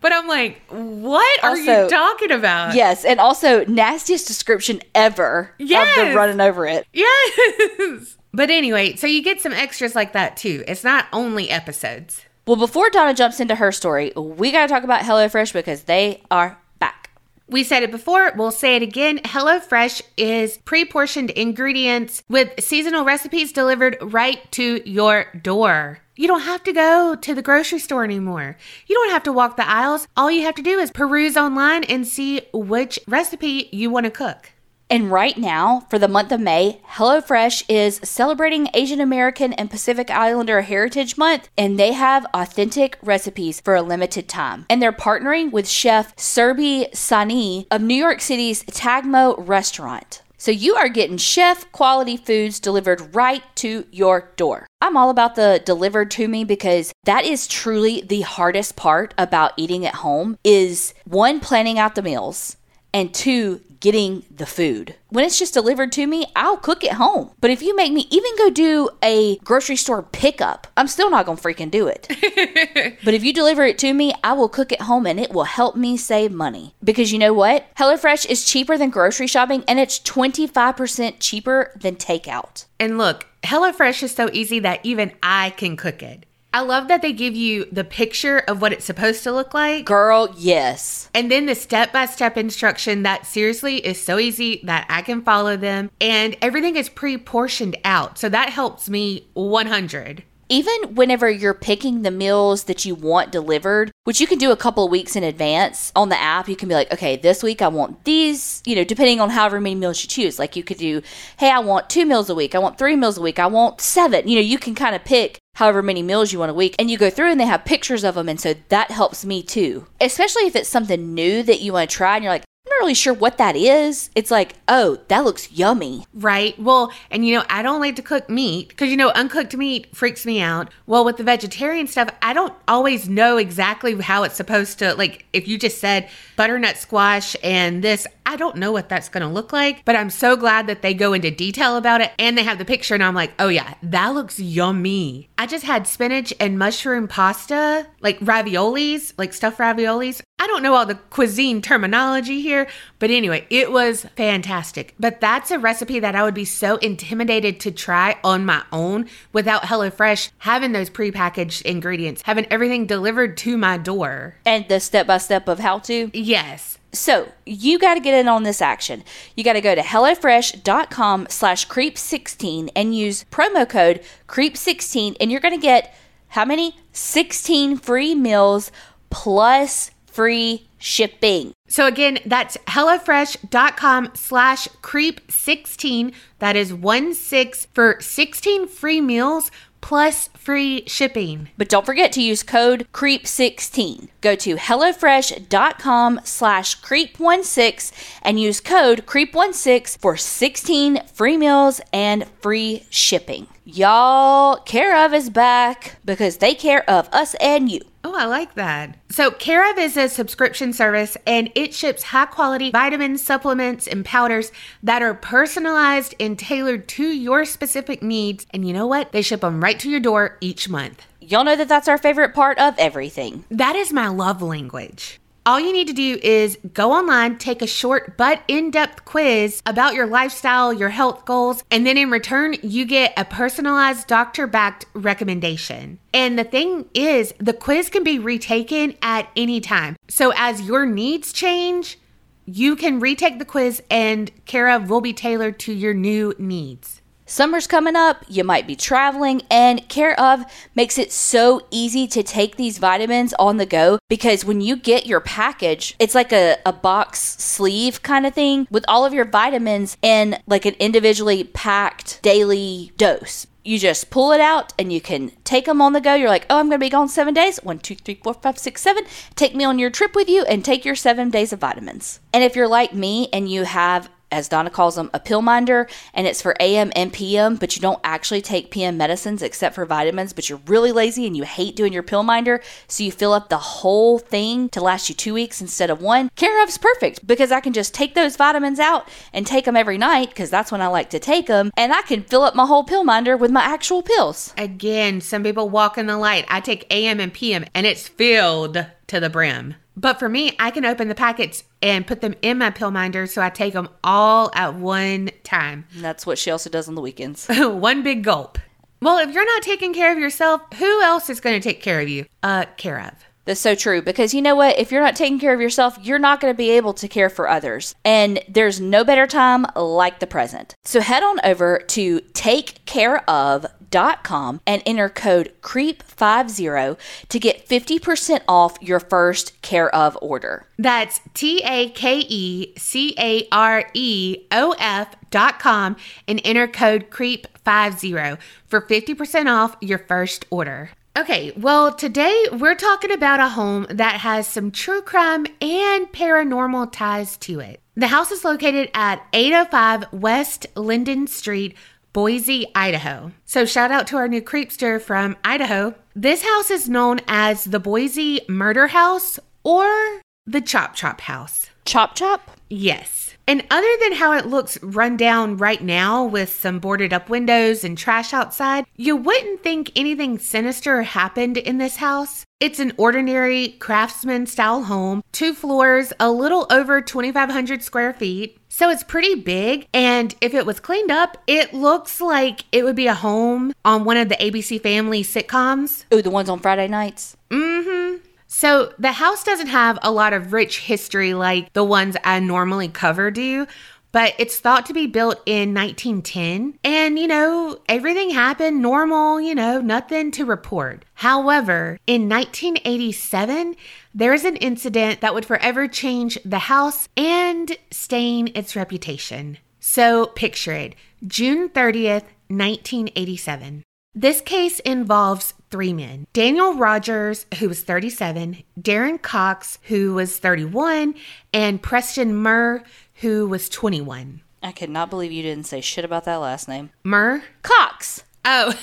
but 0.00 0.12
I'm 0.12 0.26
like, 0.26 0.60
what 0.68 1.44
are 1.44 1.56
you 1.56 1.88
talking 1.88 2.32
about? 2.32 2.74
Yes, 2.74 3.04
and 3.04 3.20
also 3.20 3.64
nastiest 3.66 4.26
description 4.26 4.82
ever 4.94 5.52
of 5.60 5.66
Yes. 5.66 5.96
the 6.10 6.16
running 6.16 6.40
over 6.40 6.66
it. 6.66 6.86
Yes. 6.92 7.70
But 8.34 8.50
anyway, 8.50 8.96
so 8.96 9.06
you 9.06 9.22
get 9.22 9.40
some 9.40 9.52
extras 9.52 9.94
like 9.94 10.12
that 10.12 10.36
too. 10.36 10.64
It's 10.66 10.82
not 10.82 11.06
only 11.12 11.50
episodes. 11.50 12.24
Well, 12.48 12.56
before 12.56 12.90
Donna 12.90 13.14
jumps 13.14 13.38
into 13.38 13.54
her 13.54 13.70
story, 13.70 14.12
we 14.16 14.50
got 14.50 14.66
to 14.66 14.72
talk 14.72 14.82
about 14.82 15.02
HelloFresh 15.02 15.52
because 15.52 15.84
they 15.84 16.20
are 16.32 16.58
back. 16.80 17.10
We 17.48 17.62
said 17.62 17.84
it 17.84 17.92
before, 17.92 18.32
we'll 18.34 18.50
say 18.50 18.74
it 18.74 18.82
again. 18.82 19.18
HelloFresh 19.18 20.02
is 20.16 20.58
pre 20.58 20.84
portioned 20.84 21.30
ingredients 21.30 22.24
with 22.28 22.52
seasonal 22.58 23.04
recipes 23.04 23.52
delivered 23.52 23.98
right 24.02 24.50
to 24.52 24.82
your 24.84 25.26
door. 25.40 26.00
You 26.16 26.26
don't 26.26 26.42
have 26.42 26.64
to 26.64 26.72
go 26.72 27.14
to 27.14 27.34
the 27.34 27.42
grocery 27.42 27.78
store 27.78 28.02
anymore. 28.02 28.56
You 28.88 28.96
don't 28.96 29.10
have 29.10 29.22
to 29.24 29.32
walk 29.32 29.56
the 29.56 29.68
aisles. 29.68 30.08
All 30.16 30.30
you 30.30 30.42
have 30.42 30.54
to 30.56 30.62
do 30.62 30.80
is 30.80 30.90
peruse 30.90 31.36
online 31.36 31.84
and 31.84 32.06
see 32.06 32.42
which 32.52 32.98
recipe 33.06 33.68
you 33.72 33.90
want 33.90 34.04
to 34.04 34.10
cook. 34.10 34.50
And 34.90 35.10
right 35.10 35.36
now, 35.36 35.86
for 35.88 35.98
the 35.98 36.08
month 36.08 36.30
of 36.30 36.40
May, 36.40 36.80
HelloFresh 36.88 37.64
is 37.68 38.00
celebrating 38.04 38.68
Asian 38.74 39.00
American 39.00 39.52
and 39.54 39.70
Pacific 39.70 40.10
Islander 40.10 40.60
Heritage 40.60 41.16
Month, 41.16 41.48
and 41.56 41.78
they 41.78 41.92
have 41.92 42.26
authentic 42.34 42.98
recipes 43.02 43.60
for 43.60 43.74
a 43.74 43.82
limited 43.82 44.28
time. 44.28 44.66
And 44.68 44.82
they're 44.82 44.92
partnering 44.92 45.50
with 45.50 45.68
chef 45.68 46.14
Surbhi 46.16 46.90
Sahni 46.92 47.66
of 47.70 47.80
New 47.80 47.94
York 47.94 48.20
City's 48.20 48.62
Tagmo 48.64 49.34
restaurant. 49.38 50.22
So 50.36 50.50
you 50.50 50.74
are 50.74 50.90
getting 50.90 51.16
chef 51.16 51.72
quality 51.72 52.18
foods 52.18 52.60
delivered 52.60 53.14
right 53.14 53.42
to 53.56 53.86
your 53.90 54.32
door. 54.36 54.66
I'm 54.82 54.94
all 54.94 55.08
about 55.08 55.36
the 55.36 55.62
delivered 55.64 56.10
to 56.12 56.28
me 56.28 56.44
because 56.44 56.92
that 57.04 57.24
is 57.24 57.46
truly 57.46 58.02
the 58.02 58.20
hardest 58.20 58.76
part 58.76 59.14
about 59.16 59.54
eating 59.56 59.86
at 59.86 59.94
home 59.94 60.36
is 60.44 60.92
one 61.04 61.40
planning 61.40 61.78
out 61.78 61.94
the 61.94 62.02
meals 62.02 62.58
and 62.92 63.12
two, 63.12 63.60
getting 63.84 64.24
the 64.34 64.46
food. 64.46 64.94
When 65.10 65.26
it's 65.26 65.38
just 65.38 65.52
delivered 65.52 65.92
to 65.92 66.06
me, 66.06 66.24
I'll 66.34 66.56
cook 66.56 66.82
it 66.82 66.92
home. 66.92 67.32
But 67.38 67.50
if 67.50 67.60
you 67.60 67.76
make 67.76 67.92
me 67.92 68.08
even 68.10 68.34
go 68.38 68.48
do 68.48 68.88
a 69.02 69.36
grocery 69.44 69.76
store 69.76 70.02
pickup, 70.02 70.66
I'm 70.74 70.88
still 70.88 71.10
not 71.10 71.26
gonna 71.26 71.38
freaking 71.38 71.70
do 71.70 71.86
it. 71.86 72.06
but 73.04 73.12
if 73.12 73.22
you 73.22 73.34
deliver 73.34 73.62
it 73.62 73.76
to 73.80 73.92
me, 73.92 74.14
I 74.24 74.32
will 74.32 74.48
cook 74.48 74.72
it 74.72 74.80
home 74.80 75.04
and 75.06 75.20
it 75.20 75.34
will 75.34 75.44
help 75.44 75.76
me 75.76 75.98
save 75.98 76.32
money. 76.32 76.74
Because 76.82 77.12
you 77.12 77.18
know 77.18 77.34
what? 77.34 77.66
HelloFresh 77.74 78.24
is 78.30 78.46
cheaper 78.46 78.78
than 78.78 78.88
grocery 78.88 79.26
shopping 79.26 79.62
and 79.68 79.78
it's 79.78 80.00
25% 80.00 81.16
cheaper 81.20 81.70
than 81.76 81.96
takeout. 81.96 82.64
And 82.80 82.96
look, 82.96 83.26
HelloFresh 83.42 84.02
is 84.02 84.14
so 84.14 84.30
easy 84.32 84.60
that 84.60 84.80
even 84.82 85.12
I 85.22 85.50
can 85.50 85.76
cook 85.76 86.02
it. 86.02 86.24
I 86.54 86.60
love 86.60 86.86
that 86.86 87.02
they 87.02 87.12
give 87.12 87.34
you 87.34 87.64
the 87.72 87.82
picture 87.82 88.38
of 88.38 88.62
what 88.62 88.72
it's 88.72 88.84
supposed 88.84 89.24
to 89.24 89.32
look 89.32 89.54
like. 89.54 89.86
Girl, 89.86 90.32
yes. 90.38 91.10
And 91.12 91.28
then 91.28 91.46
the 91.46 91.56
step 91.56 91.92
by 91.92 92.06
step 92.06 92.36
instruction 92.36 93.02
that 93.02 93.26
seriously 93.26 93.84
is 93.84 94.00
so 94.00 94.20
easy 94.20 94.60
that 94.62 94.86
I 94.88 95.02
can 95.02 95.22
follow 95.22 95.56
them. 95.56 95.90
And 96.00 96.36
everything 96.40 96.76
is 96.76 96.88
pre 96.88 97.18
portioned 97.18 97.76
out. 97.84 98.18
So 98.18 98.28
that 98.28 98.50
helps 98.50 98.88
me 98.88 99.26
100. 99.34 100.22
Even 100.48 100.94
whenever 100.94 101.30
you're 101.30 101.54
picking 101.54 102.02
the 102.02 102.10
meals 102.10 102.64
that 102.64 102.84
you 102.84 102.94
want 102.94 103.32
delivered, 103.32 103.90
which 104.04 104.20
you 104.20 104.26
can 104.26 104.38
do 104.38 104.50
a 104.50 104.56
couple 104.56 104.84
of 104.84 104.90
weeks 104.90 105.16
in 105.16 105.24
advance 105.24 105.92
on 105.96 106.08
the 106.08 106.20
app, 106.20 106.48
you 106.48 106.56
can 106.56 106.68
be 106.68 106.74
like, 106.74 106.92
okay, 106.92 107.16
this 107.16 107.42
week 107.42 107.62
I 107.62 107.68
want 107.68 108.04
these, 108.04 108.62
you 108.66 108.76
know, 108.76 108.84
depending 108.84 109.20
on 109.20 109.30
however 109.30 109.60
many 109.60 109.74
meals 109.74 110.02
you 110.02 110.08
choose. 110.08 110.38
Like 110.38 110.56
you 110.56 110.62
could 110.62 110.78
do, 110.78 111.02
hey, 111.38 111.50
I 111.50 111.60
want 111.60 111.90
two 111.90 112.06
meals 112.06 112.28
a 112.30 112.34
week, 112.34 112.54
I 112.54 112.58
want 112.58 112.78
three 112.78 112.96
meals 112.96 113.18
a 113.18 113.22
week, 113.22 113.38
I 113.38 113.46
want 113.46 113.80
seven. 113.80 114.28
You 114.28 114.36
know, 114.36 114.42
you 114.42 114.58
can 114.58 114.74
kind 114.74 114.94
of 114.94 115.04
pick 115.04 115.38
however 115.54 115.82
many 115.82 116.02
meals 116.02 116.32
you 116.32 116.38
want 116.38 116.50
a 116.50 116.54
week 116.54 116.74
and 116.78 116.90
you 116.90 116.98
go 116.98 117.10
through 117.10 117.30
and 117.30 117.40
they 117.40 117.46
have 117.46 117.64
pictures 117.64 118.04
of 118.04 118.14
them. 118.16 118.28
And 118.28 118.40
so 118.40 118.54
that 118.68 118.90
helps 118.90 119.24
me 119.24 119.42
too, 119.42 119.86
especially 120.00 120.46
if 120.46 120.56
it's 120.56 120.68
something 120.68 121.14
new 121.14 121.42
that 121.42 121.60
you 121.60 121.72
want 121.72 121.88
to 121.88 121.96
try 121.96 122.16
and 122.16 122.24
you're 122.24 122.32
like, 122.32 122.44
really 122.84 122.94
sure 122.94 123.14
what 123.14 123.38
that 123.38 123.56
is. 123.56 124.10
It's 124.14 124.30
like, 124.30 124.56
oh, 124.68 124.98
that 125.08 125.24
looks 125.24 125.50
yummy. 125.50 126.04
Right. 126.12 126.58
Well, 126.58 126.92
and 127.10 127.26
you 127.26 127.34
know, 127.34 127.44
I 127.48 127.62
don't 127.62 127.80
like 127.80 127.96
to 127.96 128.02
cook 128.02 128.28
meat 128.28 128.68
because, 128.68 128.90
you 128.90 128.96
know, 128.98 129.10
uncooked 129.10 129.56
meat 129.56 129.96
freaks 129.96 130.26
me 130.26 130.42
out. 130.42 130.68
Well, 130.86 131.02
with 131.02 131.16
the 131.16 131.24
vegetarian 131.24 131.86
stuff, 131.86 132.10
I 132.20 132.34
don't 132.34 132.52
always 132.68 133.08
know 133.08 133.38
exactly 133.38 133.98
how 134.02 134.22
it's 134.24 134.36
supposed 134.36 134.78
to, 134.80 134.94
like, 134.96 135.24
if 135.32 135.48
you 135.48 135.58
just 135.58 135.78
said 135.78 136.10
butternut 136.36 136.76
squash 136.76 137.34
and 137.42 137.82
this, 137.82 138.06
I 138.26 138.36
don't 138.36 138.56
know 138.56 138.70
what 138.70 138.90
that's 138.90 139.08
going 139.08 139.22
to 139.22 139.28
look 139.28 139.52
like, 139.52 139.82
but 139.86 139.96
I'm 139.96 140.10
so 140.10 140.36
glad 140.36 140.66
that 140.66 140.82
they 140.82 140.92
go 140.92 141.14
into 141.14 141.30
detail 141.30 141.78
about 141.78 142.02
it 142.02 142.12
and 142.18 142.36
they 142.36 142.42
have 142.42 142.58
the 142.58 142.64
picture. 142.66 142.94
And 142.94 143.02
I'm 143.02 143.14
like, 143.14 143.32
oh, 143.38 143.48
yeah, 143.48 143.74
that 143.82 144.08
looks 144.08 144.38
yummy. 144.38 145.30
I 145.38 145.46
just 145.46 145.64
had 145.64 145.86
spinach 145.86 146.34
and 146.38 146.58
mushroom 146.58 147.08
pasta, 147.08 147.86
like 148.00 148.20
raviolis, 148.20 149.14
like 149.16 149.32
stuffed 149.32 149.58
raviolis. 149.58 150.20
I 150.38 150.46
don't 150.46 150.62
know 150.62 150.74
all 150.74 150.84
the 150.84 150.96
cuisine 150.96 151.62
terminology 151.62 152.40
here, 152.40 152.66
But 152.98 153.10
anyway, 153.10 153.46
it 153.50 153.72
was 153.72 154.06
fantastic. 154.16 154.94
But 154.98 155.20
that's 155.20 155.50
a 155.50 155.58
recipe 155.58 156.00
that 156.00 156.14
I 156.14 156.22
would 156.22 156.34
be 156.34 156.44
so 156.44 156.76
intimidated 156.76 157.60
to 157.60 157.70
try 157.70 158.18
on 158.24 158.44
my 158.44 158.62
own 158.72 159.08
without 159.32 159.62
HelloFresh 159.62 160.30
having 160.38 160.72
those 160.72 160.90
prepackaged 160.90 161.62
ingredients, 161.62 162.22
having 162.22 162.46
everything 162.50 162.86
delivered 162.86 163.36
to 163.38 163.56
my 163.56 163.78
door. 163.78 164.36
And 164.46 164.66
the 164.68 164.80
step 164.80 165.06
by 165.06 165.18
step 165.18 165.48
of 165.48 165.58
how 165.58 165.78
to. 165.80 166.10
Yes. 166.12 166.78
So 166.92 167.32
you 167.44 167.78
got 167.78 167.94
to 167.94 168.00
get 168.00 168.14
in 168.14 168.28
on 168.28 168.44
this 168.44 168.62
action. 168.62 169.02
You 169.36 169.42
got 169.42 169.54
to 169.54 169.60
go 169.60 169.74
to 169.74 169.80
HelloFresh.com 169.80 171.26
slash 171.28 171.66
creep16 171.66 172.70
and 172.76 172.96
use 172.96 173.24
promo 173.30 173.68
code 173.68 174.00
creep16 174.28 175.16
and 175.20 175.30
you're 175.30 175.40
going 175.40 175.54
to 175.54 175.60
get 175.60 175.94
how 176.34 176.44
many? 176.44 176.76
16 176.92 177.76
free 177.76 178.14
meals 178.14 178.72
plus 179.08 179.92
free 180.14 180.68
shipping. 180.78 181.52
So 181.66 181.86
again, 181.86 182.18
that's 182.24 182.56
HelloFresh.com 182.68 184.12
slash 184.14 184.68
creep16. 184.82 186.14
That 186.38 186.56
is 186.56 186.72
one 186.72 187.14
six 187.14 187.66
for 187.74 188.00
16 188.00 188.68
free 188.68 189.00
meals 189.00 189.50
plus 189.80 190.28
free 190.28 190.82
shipping. 190.86 191.50
But 191.58 191.68
don't 191.68 191.84
forget 191.84 192.10
to 192.12 192.22
use 192.22 192.42
code 192.42 192.86
CREEP16. 192.94 194.08
Go 194.22 194.34
to 194.36 194.54
HelloFresh.com 194.56 196.20
slash 196.24 196.80
CREEP16 196.80 197.92
and 198.22 198.40
use 198.40 198.60
code 198.60 199.04
CREEP16 199.04 199.98
for 199.98 200.16
16 200.16 201.06
free 201.12 201.36
meals 201.36 201.82
and 201.92 202.26
free 202.40 202.86
shipping. 202.88 203.46
Y'all, 203.64 204.56
Care 204.56 205.04
of 205.04 205.12
is 205.12 205.28
back 205.28 205.96
because 206.04 206.38
they 206.38 206.54
care 206.54 206.88
of 206.88 207.08
us 207.12 207.34
and 207.34 207.70
you. 207.70 207.80
Oh, 208.06 208.14
I 208.14 208.26
like 208.26 208.54
that. 208.54 208.98
So, 209.08 209.30
Care 209.30 209.70
of 209.70 209.78
is 209.78 209.96
a 209.96 210.10
subscription 210.10 210.74
service 210.74 211.16
and 211.26 211.50
it 211.54 211.72
ships 211.72 212.02
high 212.02 212.26
quality 212.26 212.70
vitamins, 212.70 213.22
supplements, 213.22 213.86
and 213.86 214.04
powders 214.04 214.52
that 214.82 215.00
are 215.00 215.14
personalized 215.14 216.14
and 216.20 216.38
tailored 216.38 216.86
to 216.88 217.04
your 217.04 217.46
specific 217.46 218.02
needs. 218.02 218.46
And 218.52 218.68
you 218.68 218.74
know 218.74 218.86
what? 218.86 219.12
They 219.12 219.22
ship 219.22 219.40
them 219.40 219.62
right 219.62 219.78
to 219.80 219.88
your 219.88 220.00
door 220.00 220.36
each 220.42 220.68
month. 220.68 221.06
Y'all 221.20 221.44
know 221.44 221.56
that 221.56 221.68
that's 221.68 221.88
our 221.88 221.96
favorite 221.96 222.34
part 222.34 222.58
of 222.58 222.74
everything. 222.76 223.46
That 223.50 223.74
is 223.74 223.90
my 223.90 224.08
love 224.08 224.42
language. 224.42 225.18
All 225.46 225.60
you 225.60 225.74
need 225.74 225.88
to 225.88 225.92
do 225.92 226.18
is 226.22 226.58
go 226.72 226.92
online, 226.92 227.36
take 227.36 227.60
a 227.60 227.66
short 227.66 228.16
but 228.16 228.42
in 228.48 228.70
depth 228.70 229.04
quiz 229.04 229.60
about 229.66 229.92
your 229.92 230.06
lifestyle, 230.06 230.72
your 230.72 230.88
health 230.88 231.26
goals, 231.26 231.62
and 231.70 231.86
then 231.86 231.98
in 231.98 232.10
return, 232.10 232.54
you 232.62 232.86
get 232.86 233.12
a 233.18 233.26
personalized 233.26 234.06
doctor 234.06 234.46
backed 234.46 234.86
recommendation. 234.94 235.98
And 236.14 236.38
the 236.38 236.44
thing 236.44 236.88
is, 236.94 237.34
the 237.36 237.52
quiz 237.52 237.90
can 237.90 238.02
be 238.02 238.18
retaken 238.18 238.96
at 239.02 239.28
any 239.36 239.60
time. 239.60 239.96
So 240.08 240.32
as 240.34 240.62
your 240.62 240.86
needs 240.86 241.30
change, 241.30 241.98
you 242.46 242.74
can 242.74 242.98
retake 242.98 243.38
the 243.38 243.44
quiz 243.44 243.82
and 243.90 244.30
Care 244.46 244.70
of 244.70 244.88
will 244.88 245.02
be 245.02 245.12
tailored 245.12 245.58
to 245.60 245.74
your 245.74 245.92
new 245.92 246.34
needs. 246.38 247.02
Summer's 247.34 247.66
coming 247.66 247.96
up, 247.96 248.24
you 248.28 248.44
might 248.44 248.64
be 248.64 248.76
traveling, 248.76 249.42
and 249.50 249.88
Care 249.88 250.16
of 250.20 250.44
makes 250.76 250.98
it 250.98 251.10
so 251.10 251.66
easy 251.72 252.06
to 252.06 252.22
take 252.22 252.54
these 252.54 252.78
vitamins 252.78 253.34
on 253.40 253.56
the 253.56 253.66
go 253.66 253.98
because 254.08 254.44
when 254.44 254.60
you 254.60 254.76
get 254.76 255.06
your 255.06 255.18
package, 255.18 255.96
it's 255.98 256.14
like 256.14 256.32
a, 256.32 256.58
a 256.64 256.72
box 256.72 257.18
sleeve 257.18 258.04
kind 258.04 258.24
of 258.24 258.34
thing 258.34 258.68
with 258.70 258.84
all 258.86 259.04
of 259.04 259.12
your 259.12 259.24
vitamins 259.24 259.96
in 260.00 260.38
like 260.46 260.64
an 260.64 260.74
individually 260.74 261.42
packed 261.42 262.22
daily 262.22 262.92
dose. 262.96 263.48
You 263.64 263.80
just 263.80 264.10
pull 264.10 264.30
it 264.30 264.40
out 264.40 264.72
and 264.78 264.92
you 264.92 265.00
can 265.00 265.32
take 265.42 265.64
them 265.64 265.82
on 265.82 265.92
the 265.92 266.00
go. 266.00 266.14
You're 266.14 266.28
like, 266.28 266.46
oh, 266.48 266.60
I'm 266.60 266.68
going 266.68 266.78
to 266.78 266.86
be 266.86 266.88
gone 266.88 267.08
seven 267.08 267.34
days. 267.34 267.58
One, 267.64 267.80
two, 267.80 267.96
three, 267.96 268.20
four, 268.22 268.34
five, 268.34 268.58
six, 268.58 268.80
seven. 268.80 269.06
Take 269.34 269.56
me 269.56 269.64
on 269.64 269.80
your 269.80 269.90
trip 269.90 270.14
with 270.14 270.28
you 270.28 270.44
and 270.44 270.64
take 270.64 270.84
your 270.84 270.94
seven 270.94 271.30
days 271.30 271.52
of 271.52 271.58
vitamins. 271.58 272.20
And 272.32 272.44
if 272.44 272.54
you're 272.54 272.68
like 272.68 272.94
me 272.94 273.28
and 273.32 273.50
you 273.50 273.64
have 273.64 274.08
as 274.34 274.48
Donna 274.48 274.68
calls 274.68 274.96
them, 274.96 275.10
a 275.14 275.20
pill 275.20 275.42
minder, 275.42 275.88
and 276.12 276.26
it's 276.26 276.42
for 276.42 276.56
AM 276.58 276.92
and 276.96 277.12
PM, 277.12 277.54
but 277.56 277.76
you 277.76 277.80
don't 277.80 278.00
actually 278.02 278.42
take 278.42 278.70
PM 278.70 278.96
medicines 278.96 279.42
except 279.42 279.74
for 279.74 279.86
vitamins, 279.86 280.32
but 280.32 280.48
you're 280.48 280.60
really 280.66 280.90
lazy 280.90 281.26
and 281.26 281.36
you 281.36 281.44
hate 281.44 281.76
doing 281.76 281.92
your 281.92 282.02
pill 282.02 282.24
minder, 282.24 282.60
so 282.88 283.04
you 283.04 283.12
fill 283.12 283.32
up 283.32 283.48
the 283.48 283.58
whole 283.58 284.18
thing 284.18 284.68
to 284.70 284.80
last 284.80 285.08
you 285.08 285.14
two 285.14 285.32
weeks 285.32 285.60
instead 285.60 285.88
of 285.88 286.02
one. 286.02 286.28
Care 286.34 286.60
of's 286.60 286.78
perfect 286.78 287.26
because 287.26 287.52
I 287.52 287.60
can 287.60 287.72
just 287.72 287.94
take 287.94 288.14
those 288.14 288.36
vitamins 288.36 288.80
out 288.80 289.08
and 289.32 289.46
take 289.46 289.64
them 289.64 289.76
every 289.76 289.98
night 289.98 290.30
because 290.30 290.50
that's 290.50 290.72
when 290.72 290.82
I 290.82 290.88
like 290.88 291.10
to 291.10 291.20
take 291.20 291.46
them, 291.46 291.70
and 291.76 291.92
I 291.92 292.02
can 292.02 292.24
fill 292.24 292.42
up 292.42 292.56
my 292.56 292.66
whole 292.66 292.84
pill 292.84 293.04
minder 293.04 293.36
with 293.36 293.52
my 293.52 293.62
actual 293.62 294.02
pills. 294.02 294.52
Again, 294.58 295.20
some 295.20 295.44
people 295.44 295.68
walk 295.68 295.96
in 295.96 296.06
the 296.06 296.18
light. 296.18 296.44
I 296.48 296.60
take 296.60 296.86
AM 296.90 297.20
and 297.20 297.32
PM, 297.32 297.64
and 297.72 297.86
it's 297.86 298.08
filled 298.08 298.86
to 299.06 299.20
the 299.20 299.30
brim. 299.30 299.76
But 299.96 300.18
for 300.18 300.28
me, 300.28 300.56
I 300.58 300.70
can 300.70 300.84
open 300.84 301.08
the 301.08 301.14
packets 301.14 301.64
and 301.80 302.06
put 302.06 302.20
them 302.20 302.34
in 302.42 302.58
my 302.58 302.70
pill 302.70 302.90
minder 302.90 303.26
so 303.26 303.42
I 303.42 303.50
take 303.50 303.74
them 303.74 303.88
all 304.02 304.50
at 304.54 304.74
one 304.74 305.30
time. 305.44 305.86
And 305.94 306.02
that's 306.02 306.26
what 306.26 306.38
she 306.38 306.50
also 306.50 306.70
does 306.70 306.88
on 306.88 306.94
the 306.94 307.00
weekends. 307.00 307.46
one 307.48 308.02
big 308.02 308.24
gulp. 308.24 308.58
Well, 309.00 309.18
if 309.18 309.34
you're 309.34 309.44
not 309.44 309.62
taking 309.62 309.92
care 309.92 310.12
of 310.12 310.18
yourself, 310.18 310.62
who 310.78 311.02
else 311.02 311.28
is 311.28 311.40
going 311.40 311.60
to 311.60 311.68
take 311.68 311.82
care 311.82 312.00
of 312.00 312.08
you? 312.08 312.26
Uh, 312.42 312.64
care 312.76 313.00
of. 313.00 313.12
That's 313.44 313.60
so 313.60 313.74
true 313.74 314.00
because 314.00 314.32
you 314.32 314.40
know 314.40 314.54
what? 314.54 314.78
If 314.78 314.90
you're 314.90 315.02
not 315.02 315.16
taking 315.16 315.38
care 315.38 315.52
of 315.52 315.60
yourself, 315.60 315.98
you're 316.02 316.18
not 316.18 316.40
going 316.40 316.52
to 316.52 316.56
be 316.56 316.70
able 316.70 316.94
to 316.94 317.06
care 317.06 317.28
for 317.28 317.46
others. 317.46 317.94
And 318.02 318.42
there's 318.48 318.80
no 318.80 319.04
better 319.04 319.26
time 319.26 319.66
like 319.76 320.20
the 320.20 320.26
present. 320.26 320.74
So 320.84 321.00
head 321.00 321.22
on 321.22 321.38
over 321.44 321.78
to 321.88 322.20
takecareof.com 322.20 323.83
and 323.94 324.82
enter 324.86 325.08
code 325.08 325.52
CREEP50 325.62 326.98
to 327.28 327.38
get 327.38 327.68
50% 327.68 328.40
off 328.48 328.76
your 328.80 329.00
first 329.00 329.60
care 329.62 329.94
of 329.94 330.18
order. 330.20 330.66
That's 330.78 331.20
T 331.34 331.60
A 331.64 331.90
K 331.90 332.18
E 332.20 332.74
C 332.76 333.14
A 333.18 333.46
R 333.52 333.88
E 333.94 334.46
O 334.50 334.74
F 334.78 335.14
dot 335.30 335.58
com 335.58 335.96
and 336.28 336.40
enter 336.44 336.66
code 336.66 337.10
CREEP50 337.10 338.38
for 338.66 338.80
50% 338.80 339.46
off 339.50 339.76
your 339.80 339.98
first 339.98 340.46
order. 340.50 340.90
Okay, 341.16 341.52
well, 341.56 341.94
today 341.94 342.46
we're 342.50 342.74
talking 342.74 343.12
about 343.12 343.38
a 343.38 343.48
home 343.50 343.86
that 343.88 344.20
has 344.20 344.48
some 344.48 344.72
true 344.72 345.00
crime 345.00 345.46
and 345.60 346.10
paranormal 346.10 346.90
ties 346.90 347.36
to 347.36 347.60
it. 347.60 347.80
The 347.94 348.08
house 348.08 348.32
is 348.32 348.44
located 348.44 348.90
at 348.94 349.24
805 349.32 350.12
West 350.12 350.66
Linden 350.74 351.28
Street, 351.28 351.76
Boise, 352.14 352.68
Idaho. 352.76 353.32
So, 353.44 353.64
shout 353.64 353.90
out 353.90 354.06
to 354.06 354.16
our 354.16 354.28
new 354.28 354.40
creepster 354.40 355.02
from 355.02 355.36
Idaho. 355.44 355.96
This 356.14 356.44
house 356.44 356.70
is 356.70 356.88
known 356.88 357.20
as 357.26 357.64
the 357.64 357.80
Boise 357.80 358.40
Murder 358.48 358.86
House 358.86 359.40
or 359.64 360.20
the 360.46 360.60
Chop 360.60 360.94
Chop 360.94 361.22
House. 361.22 361.66
Chop 361.84 362.14
Chop? 362.14 362.52
Yes. 362.70 363.23
And 363.46 363.64
other 363.70 363.90
than 364.00 364.12
how 364.12 364.32
it 364.32 364.46
looks 364.46 364.82
run 364.82 365.16
down 365.16 365.56
right 365.56 365.82
now 365.82 366.24
with 366.24 366.50
some 366.50 366.78
boarded 366.78 367.12
up 367.12 367.28
windows 367.28 367.84
and 367.84 367.96
trash 367.96 368.32
outside, 368.32 368.86
you 368.96 369.16
wouldn't 369.16 369.62
think 369.62 369.92
anything 369.94 370.38
sinister 370.38 371.02
happened 371.02 371.58
in 371.58 371.78
this 371.78 371.96
house. 371.96 372.44
It's 372.60 372.78
an 372.78 372.92
ordinary 372.96 373.68
craftsman 373.80 374.46
style 374.46 374.84
home, 374.84 375.22
two 375.32 375.52
floors, 375.52 376.12
a 376.18 376.30
little 376.30 376.66
over 376.70 377.02
2,500 377.02 377.82
square 377.82 378.14
feet. 378.14 378.58
So 378.70 378.88
it's 378.88 379.02
pretty 379.02 379.34
big. 379.34 379.86
And 379.92 380.34
if 380.40 380.54
it 380.54 380.64
was 380.64 380.80
cleaned 380.80 381.10
up, 381.10 381.36
it 381.46 381.74
looks 381.74 382.20
like 382.20 382.64
it 382.72 382.84
would 382.84 382.96
be 382.96 383.06
a 383.06 383.14
home 383.14 383.74
on 383.84 384.04
one 384.04 384.16
of 384.16 384.30
the 384.30 384.36
ABC 384.36 384.80
Family 384.80 385.22
sitcoms. 385.22 386.04
Ooh, 386.14 386.22
the 386.22 386.30
ones 386.30 386.48
on 386.48 386.60
Friday 386.60 386.88
nights? 386.88 387.36
Mm 387.50 387.84
hmm. 387.84 388.23
So 388.56 388.92
the 389.00 389.10
house 389.10 389.42
doesn't 389.42 389.66
have 389.66 389.98
a 390.00 390.12
lot 390.12 390.32
of 390.32 390.52
rich 390.52 390.78
history 390.78 391.34
like 391.34 391.72
the 391.72 391.82
ones 391.82 392.16
I 392.22 392.38
normally 392.38 392.86
cover 392.86 393.32
do, 393.32 393.66
but 394.12 394.32
it's 394.38 394.60
thought 394.60 394.86
to 394.86 394.94
be 394.94 395.08
built 395.08 395.42
in 395.44 395.74
1910. 395.74 396.78
And, 396.84 397.18
you 397.18 397.26
know, 397.26 397.80
everything 397.88 398.30
happened 398.30 398.80
normal, 398.80 399.40
you 399.40 399.56
know, 399.56 399.80
nothing 399.80 400.30
to 400.30 400.44
report. 400.44 401.04
However, 401.14 401.98
in 402.06 402.28
1987, 402.28 403.74
there 404.14 404.32
is 404.32 404.44
an 404.44 404.54
incident 404.56 405.20
that 405.20 405.34
would 405.34 405.44
forever 405.44 405.88
change 405.88 406.38
the 406.44 406.60
house 406.60 407.08
and 407.16 407.76
stain 407.90 408.52
its 408.54 408.76
reputation. 408.76 409.58
So 409.80 410.26
picture 410.26 410.74
it 410.74 410.94
June 411.26 411.70
30th, 411.70 412.22
1987. 412.46 413.82
This 414.16 414.40
case 414.40 414.78
involves 414.80 415.54
three 415.70 415.92
men 415.92 416.28
Daniel 416.32 416.74
Rogers, 416.74 417.46
who 417.58 417.68
was 417.68 417.82
37, 417.82 418.62
Darren 418.80 419.20
Cox, 419.20 419.80
who 419.84 420.14
was 420.14 420.38
31, 420.38 421.16
and 421.52 421.82
Preston 421.82 422.36
Murr, 422.36 422.84
who 423.14 423.48
was 423.48 423.68
21. 423.68 424.42
I 424.62 424.70
cannot 424.70 425.10
believe 425.10 425.32
you 425.32 425.42
didn't 425.42 425.66
say 425.66 425.80
shit 425.80 426.04
about 426.04 426.26
that 426.26 426.36
last 426.36 426.68
name. 426.68 426.90
Murr? 427.02 427.42
Cox. 427.62 428.22
Oh. 428.44 428.78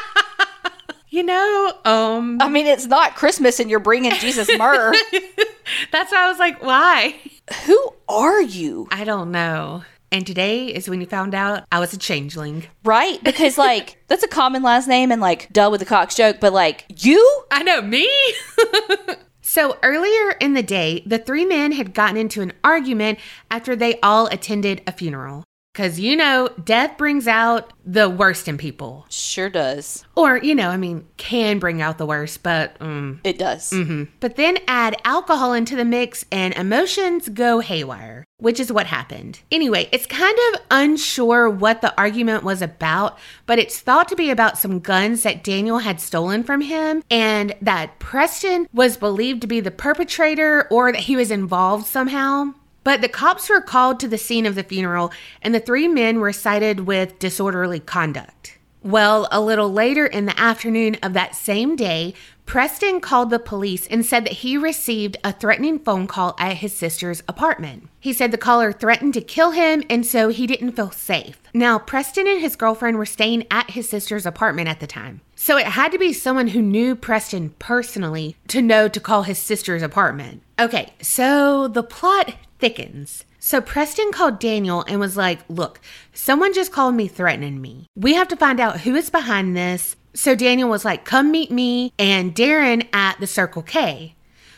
you 1.08 1.22
know, 1.22 1.72
um. 1.86 2.38
I 2.42 2.50
mean, 2.50 2.66
it's 2.66 2.86
not 2.86 3.16
Christmas 3.16 3.58
and 3.58 3.70
you're 3.70 3.80
bringing 3.80 4.12
Jesus 4.12 4.50
myrrh. 4.58 4.92
That's 5.92 6.12
why 6.12 6.26
I 6.26 6.28
was 6.28 6.38
like, 6.38 6.62
why? 6.62 7.16
Who 7.64 7.94
are 8.06 8.42
you? 8.42 8.86
I 8.90 9.04
don't 9.04 9.30
know. 9.30 9.82
And 10.12 10.26
today 10.26 10.66
is 10.66 10.88
when 10.88 11.00
you 11.00 11.06
found 11.06 11.34
out 11.34 11.64
I 11.72 11.80
was 11.80 11.92
a 11.92 11.98
changeling. 11.98 12.64
Right? 12.84 13.22
Because, 13.22 13.58
like, 13.58 14.02
that's 14.08 14.22
a 14.22 14.28
common 14.28 14.62
last 14.62 14.86
name 14.86 15.10
and, 15.10 15.20
like, 15.20 15.52
duh 15.52 15.68
with 15.70 15.80
the 15.80 15.86
Cox 15.86 16.14
joke, 16.14 16.38
but, 16.40 16.52
like, 16.52 16.84
you? 17.04 17.44
I 17.50 17.62
know, 17.62 17.82
me? 17.82 18.08
So 19.48 19.78
earlier 19.82 20.32
in 20.32 20.54
the 20.54 20.62
day, 20.62 21.04
the 21.06 21.18
three 21.18 21.46
men 21.46 21.70
had 21.70 21.94
gotten 21.94 22.16
into 22.16 22.42
an 22.42 22.52
argument 22.64 23.20
after 23.48 23.76
they 23.76 23.98
all 24.00 24.26
attended 24.26 24.82
a 24.88 24.92
funeral. 24.92 25.44
Because, 25.76 26.00
you 26.00 26.16
know, 26.16 26.48
death 26.64 26.96
brings 26.96 27.28
out 27.28 27.70
the 27.84 28.08
worst 28.08 28.48
in 28.48 28.56
people. 28.56 29.04
Sure 29.10 29.50
does. 29.50 30.06
Or, 30.14 30.38
you 30.38 30.54
know, 30.54 30.70
I 30.70 30.78
mean, 30.78 31.06
can 31.18 31.58
bring 31.58 31.82
out 31.82 31.98
the 31.98 32.06
worst, 32.06 32.42
but 32.42 32.78
um, 32.80 33.20
It 33.24 33.38
does. 33.38 33.74
but 34.20 34.36
then 34.36 34.56
add 34.66 34.96
alcohol 35.04 35.52
into 35.52 35.76
the 35.76 35.84
mix 35.84 36.24
and 36.32 36.54
emotions 36.54 37.28
go 37.28 37.60
haywire, 37.60 38.24
which 38.38 38.58
is 38.58 38.72
what 38.72 38.86
happened. 38.86 39.40
Anyway, 39.52 39.90
it's 39.92 40.06
kind 40.06 40.38
of 40.54 40.60
unsure 40.70 41.50
what 41.50 41.82
the 41.82 41.94
argument 42.00 42.42
was 42.42 42.62
about, 42.62 43.18
but 43.44 43.58
it's 43.58 43.78
thought 43.78 44.08
to 44.08 44.16
be 44.16 44.30
about 44.30 44.56
some 44.56 44.80
guns 44.80 45.24
that 45.24 45.44
Daniel 45.44 45.80
had 45.80 46.00
stolen 46.00 46.42
from 46.42 46.62
him 46.62 47.02
and 47.10 47.54
that 47.60 47.98
Preston 47.98 48.66
was 48.72 48.96
believed 48.96 49.42
to 49.42 49.46
be 49.46 49.60
the 49.60 49.70
perpetrator 49.70 50.66
or 50.70 50.90
that 50.90 51.02
he 51.02 51.16
was 51.16 51.30
involved 51.30 51.84
somehow. 51.84 52.54
But 52.86 53.00
the 53.00 53.08
cops 53.08 53.48
were 53.48 53.60
called 53.60 53.98
to 53.98 54.06
the 54.06 54.16
scene 54.16 54.46
of 54.46 54.54
the 54.54 54.62
funeral 54.62 55.10
and 55.42 55.52
the 55.52 55.58
three 55.58 55.88
men 55.88 56.20
were 56.20 56.32
cited 56.32 56.86
with 56.86 57.18
disorderly 57.18 57.80
conduct. 57.80 58.58
Well, 58.80 59.26
a 59.32 59.40
little 59.40 59.72
later 59.72 60.06
in 60.06 60.26
the 60.26 60.38
afternoon 60.38 60.96
of 61.02 61.12
that 61.14 61.34
same 61.34 61.74
day, 61.74 62.14
Preston 62.44 63.00
called 63.00 63.30
the 63.30 63.40
police 63.40 63.88
and 63.88 64.06
said 64.06 64.24
that 64.24 64.34
he 64.34 64.56
received 64.56 65.16
a 65.24 65.32
threatening 65.32 65.80
phone 65.80 66.06
call 66.06 66.36
at 66.38 66.58
his 66.58 66.72
sister's 66.72 67.24
apartment. 67.26 67.88
He 67.98 68.12
said 68.12 68.30
the 68.30 68.38
caller 68.38 68.72
threatened 68.72 69.14
to 69.14 69.20
kill 69.20 69.50
him 69.50 69.82
and 69.90 70.06
so 70.06 70.28
he 70.28 70.46
didn't 70.46 70.76
feel 70.76 70.92
safe. 70.92 71.42
Now, 71.52 71.80
Preston 71.80 72.28
and 72.28 72.40
his 72.40 72.54
girlfriend 72.54 72.98
were 72.98 73.04
staying 73.04 73.46
at 73.50 73.70
his 73.70 73.88
sister's 73.88 74.26
apartment 74.26 74.68
at 74.68 74.78
the 74.78 74.86
time. 74.86 75.22
So 75.34 75.58
it 75.58 75.66
had 75.66 75.90
to 75.90 75.98
be 75.98 76.12
someone 76.12 76.48
who 76.48 76.62
knew 76.62 76.94
Preston 76.94 77.50
personally 77.58 78.36
to 78.46 78.62
know 78.62 78.86
to 78.86 79.00
call 79.00 79.24
his 79.24 79.38
sister's 79.38 79.82
apartment. 79.82 80.42
Okay, 80.60 80.94
so 81.02 81.66
the 81.66 81.82
plot 81.82 82.36
thickens. 82.58 83.24
So 83.38 83.60
Preston 83.60 84.10
called 84.12 84.38
Daniel 84.40 84.84
and 84.88 84.98
was 84.98 85.16
like, 85.16 85.40
Look, 85.48 85.80
someone 86.12 86.52
just 86.52 86.72
called 86.72 86.94
me 86.94 87.08
threatening 87.08 87.60
me. 87.60 87.86
We 87.94 88.14
have 88.14 88.28
to 88.28 88.36
find 88.36 88.60
out 88.60 88.80
who 88.80 88.94
is 88.94 89.10
behind 89.10 89.56
this. 89.56 89.96
So 90.14 90.34
Daniel 90.34 90.68
was 90.68 90.84
like, 90.84 91.04
Come 91.04 91.30
meet 91.30 91.50
me 91.50 91.92
and 91.98 92.34
Darren 92.34 92.86
at 92.92 93.18
the 93.20 93.26
Circle 93.26 93.62
K. 93.62 94.14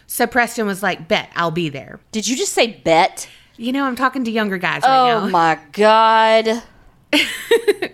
So 0.06 0.26
Preston 0.26 0.66
was 0.66 0.82
like, 0.82 1.06
Bet, 1.06 1.30
I'll 1.36 1.50
be 1.50 1.68
there. 1.68 2.00
Did 2.12 2.26
you 2.26 2.36
just 2.36 2.52
say 2.54 2.80
bet? 2.82 3.28
You 3.56 3.72
know, 3.72 3.84
I'm 3.84 3.96
talking 3.96 4.24
to 4.24 4.30
younger 4.30 4.56
guys 4.56 4.82
right 4.82 4.88
Oh 4.88 5.20
now. 5.20 5.26
Oh 5.26 5.28
my 5.30 5.58
god. 5.72 6.62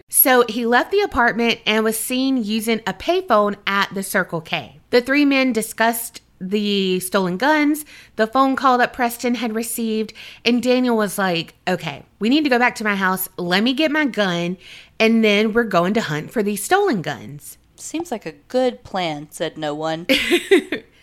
So 0.09 0.45
he 0.49 0.65
left 0.65 0.91
the 0.91 1.01
apartment 1.01 1.61
and 1.67 1.85
was 1.85 1.99
seen 1.99 2.43
using 2.43 2.81
a 2.87 2.95
payphone 2.95 3.57
at 3.67 3.93
the 3.93 4.03
Circle 4.03 4.41
K. 4.41 4.81
The 4.91 5.01
three 5.01 5.25
men 5.25 5.53
discussed 5.53 6.21
the 6.41 7.01
stolen 7.01 7.37
guns, 7.37 7.85
the 8.17 8.27
phone 8.27 8.57
call 8.57 8.79
that 8.79 8.93
Preston 8.93 9.37
had 9.37 9.55
received, 9.55 10.13
and 10.45 10.63
Daniel 10.63 10.97
was 10.97 11.19
like, 11.19 11.55
okay, 11.67 12.05
we 12.19 12.29
need 12.29 12.45
to 12.45 12.51
go 12.51 12.59
back 12.59 12.75
to 12.77 12.85
my 12.85 12.97
house. 12.97 13.29
Let 13.37 13.63
me 13.63 13.73
get 13.73 13.91
my 13.91 14.07
gun, 14.07 14.57
and 14.99 15.25
then 15.25 15.53
we're 15.53 15.65
going 15.65 15.95
to 15.95 16.01
hunt 16.01 16.31
for 16.31 16.43
these 16.43 16.63
stolen 16.63 17.03
guns. 17.03 17.59
Seems 17.77 18.11
like 18.11 18.27
a 18.27 18.33
good 18.33 18.85
plan, 18.85 19.29
said 19.31 19.59
no 19.59 19.75
one. 19.75 20.07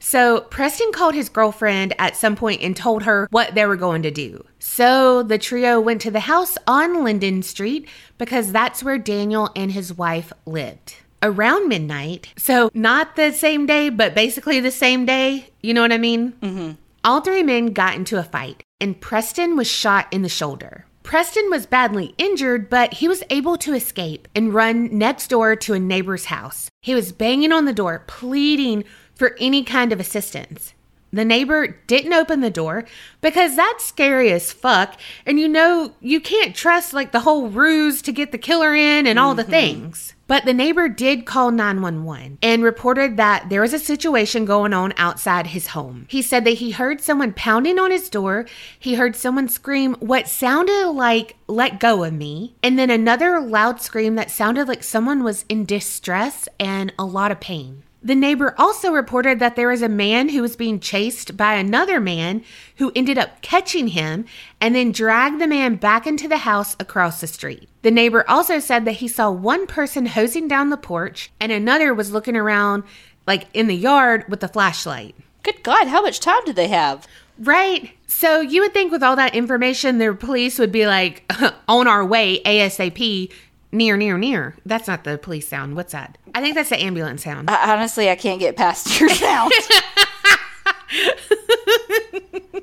So 0.03 0.41
Preston 0.41 0.91
called 0.91 1.13
his 1.13 1.29
girlfriend 1.29 1.93
at 1.99 2.17
some 2.17 2.35
point 2.35 2.63
and 2.63 2.75
told 2.75 3.03
her 3.03 3.27
what 3.29 3.53
they 3.53 3.67
were 3.67 3.75
going 3.75 4.01
to 4.01 4.09
do. 4.09 4.43
So 4.57 5.21
the 5.21 5.37
trio 5.37 5.79
went 5.79 6.01
to 6.01 6.11
the 6.11 6.21
house 6.21 6.57
on 6.65 7.03
Linden 7.03 7.43
Street 7.43 7.87
because 8.17 8.51
that's 8.51 8.83
where 8.83 8.97
Daniel 8.97 9.51
and 9.55 9.71
his 9.71 9.93
wife 9.93 10.33
lived. 10.47 10.95
Around 11.23 11.69
midnight, 11.69 12.33
so 12.35 12.71
not 12.73 13.15
the 13.15 13.31
same 13.31 13.67
day, 13.67 13.89
but 13.89 14.15
basically 14.15 14.59
the 14.59 14.71
same 14.71 15.05
day, 15.05 15.49
you 15.61 15.73
know 15.73 15.81
what 15.81 15.91
I 15.91 15.99
mean? 15.99 16.31
Mm-hmm. 16.41 16.71
All 17.03 17.21
three 17.21 17.43
men 17.43 17.67
got 17.73 17.95
into 17.95 18.17
a 18.17 18.23
fight, 18.23 18.63
and 18.79 18.99
Preston 18.99 19.55
was 19.55 19.67
shot 19.67 20.07
in 20.11 20.23
the 20.23 20.29
shoulder. 20.29 20.85
Preston 21.03 21.49
was 21.49 21.65
badly 21.65 22.15
injured, 22.17 22.69
but 22.69 22.95
he 22.95 23.07
was 23.07 23.23
able 23.29 23.57
to 23.57 23.73
escape 23.73 24.27
and 24.35 24.53
run 24.53 24.97
next 24.97 25.27
door 25.27 25.55
to 25.55 25.73
a 25.73 25.79
neighbor's 25.79 26.25
house. 26.25 26.69
He 26.81 26.95
was 26.95 27.11
banging 27.11 27.51
on 27.51 27.65
the 27.65 27.73
door, 27.73 28.03
pleading 28.07 28.83
for 29.13 29.35
any 29.39 29.63
kind 29.63 29.91
of 29.91 29.99
assistance. 29.99 30.73
The 31.13 31.25
neighbor 31.25 31.79
didn't 31.87 32.13
open 32.13 32.39
the 32.39 32.49
door 32.49 32.85
because 33.19 33.55
that's 33.55 33.85
scary 33.85 34.31
as 34.31 34.53
fuck. 34.53 34.97
And 35.25 35.39
you 35.39 35.47
know, 35.49 35.93
you 35.99 36.21
can't 36.21 36.55
trust 36.55 36.93
like 36.93 37.11
the 37.11 37.19
whole 37.19 37.49
ruse 37.49 38.01
to 38.03 38.13
get 38.13 38.31
the 38.31 38.37
killer 38.37 38.73
in 38.73 39.05
and 39.05 39.19
all 39.19 39.35
the 39.35 39.43
things. 39.43 40.13
But 40.31 40.45
the 40.45 40.53
neighbor 40.53 40.87
did 40.87 41.25
call 41.25 41.51
911 41.51 42.37
and 42.41 42.63
reported 42.63 43.17
that 43.17 43.49
there 43.49 43.59
was 43.59 43.73
a 43.73 43.77
situation 43.77 44.45
going 44.45 44.71
on 44.71 44.93
outside 44.95 45.47
his 45.47 45.67
home. 45.67 46.05
He 46.09 46.21
said 46.21 46.45
that 46.45 46.51
he 46.51 46.71
heard 46.71 47.01
someone 47.01 47.33
pounding 47.33 47.77
on 47.77 47.91
his 47.91 48.09
door. 48.09 48.45
He 48.79 48.95
heard 48.95 49.17
someone 49.17 49.49
scream 49.49 49.93
what 49.99 50.29
sounded 50.29 50.87
like, 50.91 51.35
let 51.47 51.81
go 51.81 52.05
of 52.05 52.13
me. 52.13 52.55
And 52.63 52.79
then 52.79 52.89
another 52.89 53.41
loud 53.41 53.81
scream 53.81 54.15
that 54.15 54.31
sounded 54.31 54.69
like 54.69 54.83
someone 54.83 55.21
was 55.21 55.43
in 55.49 55.65
distress 55.65 56.47
and 56.57 56.93
a 56.97 57.03
lot 57.03 57.31
of 57.31 57.41
pain. 57.41 57.83
The 58.03 58.15
neighbor 58.15 58.55
also 58.57 58.91
reported 58.91 59.37
that 59.39 59.55
there 59.55 59.67
was 59.67 59.83
a 59.83 59.89
man 59.89 60.29
who 60.29 60.41
was 60.41 60.55
being 60.55 60.79
chased 60.79 61.37
by 61.37 61.53
another 61.53 61.99
man 61.99 62.43
who 62.77 62.91
ended 62.95 63.19
up 63.19 63.41
catching 63.43 63.89
him 63.89 64.25
and 64.59 64.73
then 64.73 64.91
dragged 64.91 65.39
the 65.39 65.47
man 65.47 65.75
back 65.75 66.07
into 66.07 66.27
the 66.27 66.37
house 66.37 66.75
across 66.79 67.21
the 67.21 67.27
street. 67.27 67.69
The 67.83 67.91
neighbor 67.91 68.27
also 68.27 68.57
said 68.57 68.85
that 68.85 68.93
he 68.93 69.07
saw 69.07 69.29
one 69.29 69.67
person 69.67 70.07
hosing 70.07 70.47
down 70.47 70.71
the 70.71 70.77
porch 70.77 71.31
and 71.39 71.51
another 71.51 71.93
was 71.93 72.11
looking 72.11 72.35
around 72.35 72.83
like 73.27 73.47
in 73.53 73.67
the 73.67 73.75
yard 73.75 74.25
with 74.27 74.43
a 74.43 74.47
flashlight. 74.47 75.15
Good 75.43 75.61
God, 75.61 75.87
how 75.87 76.01
much 76.01 76.19
time 76.19 76.43
did 76.45 76.55
they 76.55 76.69
have? 76.69 77.07
Right. 77.37 77.91
So 78.07 78.41
you 78.41 78.61
would 78.61 78.73
think 78.73 78.91
with 78.91 79.03
all 79.03 79.15
that 79.15 79.35
information, 79.35 79.97
the 79.99 80.13
police 80.13 80.59
would 80.59 80.71
be 80.71 80.87
like, 80.87 81.31
on 81.67 81.87
our 81.87 82.05
way 82.05 82.41
ASAP, 82.43 83.31
near, 83.71 83.97
near, 83.97 84.17
near. 84.17 84.55
That's 84.65 84.87
not 84.87 85.03
the 85.03 85.17
police 85.17 85.47
sound. 85.47 85.75
What's 85.75 85.93
that? 85.93 86.17
I 86.35 86.41
think 86.41 86.55
that's 86.55 86.69
the 86.69 86.81
ambulance 86.81 87.23
sound. 87.23 87.49
I, 87.49 87.73
honestly, 87.73 88.09
I 88.09 88.15
can't 88.15 88.39
get 88.39 88.55
past 88.55 88.99
your 88.99 89.09
sound. 89.15 89.51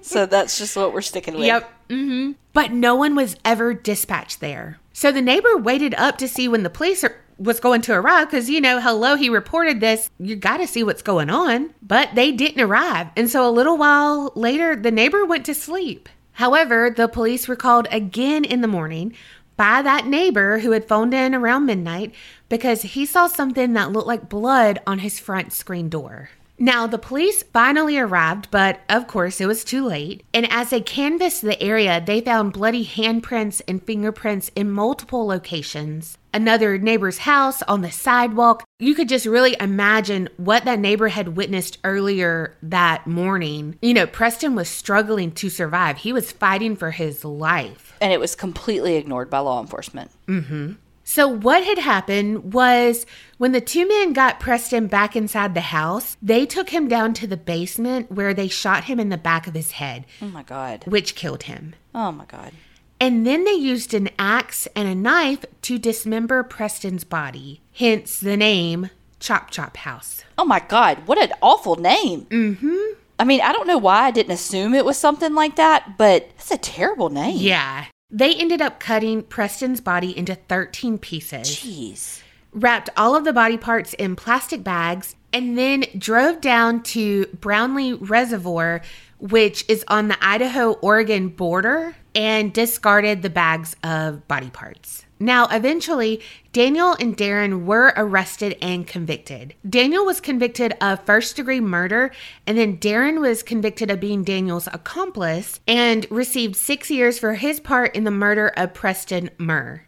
so 0.02 0.26
that's 0.26 0.58
just 0.58 0.76
what 0.76 0.92
we're 0.92 1.02
sticking 1.02 1.34
with. 1.34 1.44
Yep. 1.44 1.70
Mm-hmm. 1.88 2.32
But 2.52 2.72
no 2.72 2.94
one 2.94 3.14
was 3.14 3.36
ever 3.44 3.74
dispatched 3.74 4.40
there. 4.40 4.78
So 4.92 5.12
the 5.12 5.22
neighbor 5.22 5.56
waited 5.56 5.94
up 5.94 6.18
to 6.18 6.28
see 6.28 6.48
when 6.48 6.64
the 6.64 6.70
police 6.70 7.04
are, 7.04 7.16
was 7.38 7.60
going 7.60 7.82
to 7.82 7.92
arrive 7.92 8.28
because, 8.28 8.50
you 8.50 8.60
know, 8.60 8.80
hello, 8.80 9.14
he 9.14 9.28
reported 9.28 9.80
this. 9.80 10.10
You 10.18 10.34
got 10.36 10.56
to 10.56 10.66
see 10.66 10.82
what's 10.82 11.02
going 11.02 11.30
on. 11.30 11.72
But 11.82 12.14
they 12.14 12.32
didn't 12.32 12.60
arrive. 12.60 13.08
And 13.16 13.30
so 13.30 13.48
a 13.48 13.52
little 13.52 13.76
while 13.76 14.32
later, 14.34 14.74
the 14.74 14.90
neighbor 14.90 15.24
went 15.24 15.46
to 15.46 15.54
sleep. 15.54 16.08
However, 16.32 16.88
the 16.88 17.08
police 17.08 17.48
were 17.48 17.56
called 17.56 17.88
again 17.90 18.44
in 18.44 18.60
the 18.60 18.68
morning 18.68 19.12
by 19.58 19.82
that 19.82 20.06
neighbor 20.06 20.60
who 20.60 20.70
had 20.70 20.88
phoned 20.88 21.12
in 21.12 21.34
around 21.34 21.66
midnight 21.66 22.14
because 22.48 22.80
he 22.80 23.04
saw 23.04 23.26
something 23.26 23.74
that 23.74 23.92
looked 23.92 24.06
like 24.06 24.30
blood 24.30 24.78
on 24.86 25.00
his 25.00 25.18
front 25.18 25.52
screen 25.52 25.90
door. 25.90 26.30
Now, 26.60 26.88
the 26.88 26.98
police 26.98 27.44
finally 27.44 27.98
arrived, 27.98 28.50
but 28.50 28.80
of 28.88 29.06
course 29.06 29.40
it 29.40 29.46
was 29.46 29.62
too 29.62 29.86
late. 29.86 30.24
And 30.34 30.50
as 30.50 30.70
they 30.70 30.80
canvassed 30.80 31.42
the 31.42 31.60
area, 31.62 32.02
they 32.04 32.20
found 32.20 32.52
bloody 32.52 32.84
handprints 32.84 33.62
and 33.68 33.82
fingerprints 33.82 34.50
in 34.56 34.70
multiple 34.70 35.26
locations. 35.26 36.18
Another 36.34 36.76
neighbor's 36.76 37.18
house 37.18 37.62
on 37.62 37.82
the 37.82 37.92
sidewalk. 37.92 38.64
You 38.80 38.96
could 38.96 39.08
just 39.08 39.26
really 39.26 39.56
imagine 39.60 40.28
what 40.36 40.64
that 40.64 40.80
neighbor 40.80 41.08
had 41.08 41.36
witnessed 41.36 41.78
earlier 41.84 42.56
that 42.62 43.06
morning. 43.06 43.76
You 43.80 43.94
know, 43.94 44.06
Preston 44.06 44.56
was 44.56 44.68
struggling 44.68 45.30
to 45.32 45.48
survive, 45.50 45.98
he 45.98 46.12
was 46.12 46.32
fighting 46.32 46.74
for 46.74 46.90
his 46.90 47.24
life. 47.24 47.87
And 48.00 48.12
it 48.12 48.20
was 48.20 48.34
completely 48.34 48.96
ignored 48.96 49.30
by 49.30 49.38
law 49.38 49.60
enforcement. 49.60 50.10
So, 51.04 51.26
what 51.26 51.64
had 51.64 51.78
happened 51.78 52.52
was 52.52 53.06
when 53.38 53.52
the 53.52 53.62
two 53.62 53.88
men 53.88 54.12
got 54.12 54.40
Preston 54.40 54.88
back 54.88 55.16
inside 55.16 55.54
the 55.54 55.62
house, 55.62 56.18
they 56.20 56.44
took 56.44 56.68
him 56.68 56.86
down 56.86 57.14
to 57.14 57.26
the 57.26 57.38
basement 57.38 58.12
where 58.12 58.34
they 58.34 58.46
shot 58.48 58.84
him 58.84 59.00
in 59.00 59.08
the 59.08 59.16
back 59.16 59.46
of 59.46 59.54
his 59.54 59.72
head, 59.72 60.04
Oh 60.20 60.26
my 60.28 60.42
God. 60.42 60.84
which 60.86 61.14
killed 61.14 61.44
him. 61.44 61.74
Oh 61.94 62.12
my 62.12 62.26
God. 62.26 62.52
And 63.00 63.26
then 63.26 63.44
they 63.44 63.52
used 63.54 63.94
an 63.94 64.10
axe 64.18 64.68
and 64.76 64.86
a 64.86 64.94
knife 64.94 65.46
to 65.62 65.78
dismember 65.78 66.42
Preston's 66.42 67.04
body, 67.04 67.62
hence 67.72 68.20
the 68.20 68.36
name 68.36 68.90
Chop 69.18 69.50
Chop 69.50 69.78
House. 69.78 70.24
Oh 70.36 70.44
my 70.44 70.60
God. 70.60 71.06
What 71.06 71.16
an 71.16 71.32
awful 71.40 71.76
name. 71.76 72.26
Mm 72.26 72.58
hmm. 72.58 72.87
I 73.18 73.24
mean, 73.24 73.40
I 73.40 73.52
don't 73.52 73.66
know 73.66 73.78
why 73.78 74.04
I 74.04 74.10
didn't 74.10 74.32
assume 74.32 74.74
it 74.74 74.84
was 74.84 74.96
something 74.96 75.34
like 75.34 75.56
that, 75.56 75.98
but 75.98 76.30
that's 76.36 76.50
a 76.52 76.58
terrible 76.58 77.10
name. 77.10 77.36
Yeah. 77.38 77.86
They 78.10 78.34
ended 78.34 78.62
up 78.62 78.80
cutting 78.80 79.22
Preston's 79.22 79.80
body 79.80 80.16
into 80.16 80.34
13 80.36 80.98
pieces. 80.98 81.48
Jeez. 81.48 82.22
wrapped 82.52 82.88
all 82.96 83.14
of 83.14 83.24
the 83.24 83.32
body 83.32 83.56
parts 83.56 83.94
in 83.94 84.16
plastic 84.16 84.64
bags, 84.64 85.14
and 85.32 85.58
then 85.58 85.84
drove 85.96 86.40
down 86.40 86.82
to 86.82 87.26
Brownlee 87.40 87.92
Reservoir, 87.94 88.80
which 89.18 89.64
is 89.68 89.84
on 89.88 90.08
the 90.08 90.16
Idaho 90.24 90.72
Oregon 90.74 91.28
border, 91.28 91.94
and 92.14 92.52
discarded 92.52 93.22
the 93.22 93.30
bags 93.30 93.76
of 93.84 94.26
body 94.26 94.50
parts. 94.50 95.04
Now, 95.20 95.48
eventually, 95.48 96.20
Daniel 96.52 96.96
and 97.00 97.16
Darren 97.16 97.64
were 97.64 97.92
arrested 97.96 98.56
and 98.62 98.86
convicted. 98.86 99.54
Daniel 99.68 100.04
was 100.04 100.20
convicted 100.20 100.74
of 100.80 101.04
first 101.04 101.36
degree 101.36 101.60
murder, 101.60 102.12
and 102.46 102.56
then 102.56 102.78
Darren 102.78 103.20
was 103.20 103.42
convicted 103.42 103.90
of 103.90 104.00
being 104.00 104.22
Daniel's 104.22 104.68
accomplice 104.68 105.60
and 105.66 106.06
received 106.10 106.56
six 106.56 106.90
years 106.90 107.18
for 107.18 107.34
his 107.34 107.58
part 107.58 107.94
in 107.96 108.04
the 108.04 108.10
murder 108.10 108.48
of 108.56 108.74
Preston 108.74 109.30
Murr. 109.38 109.82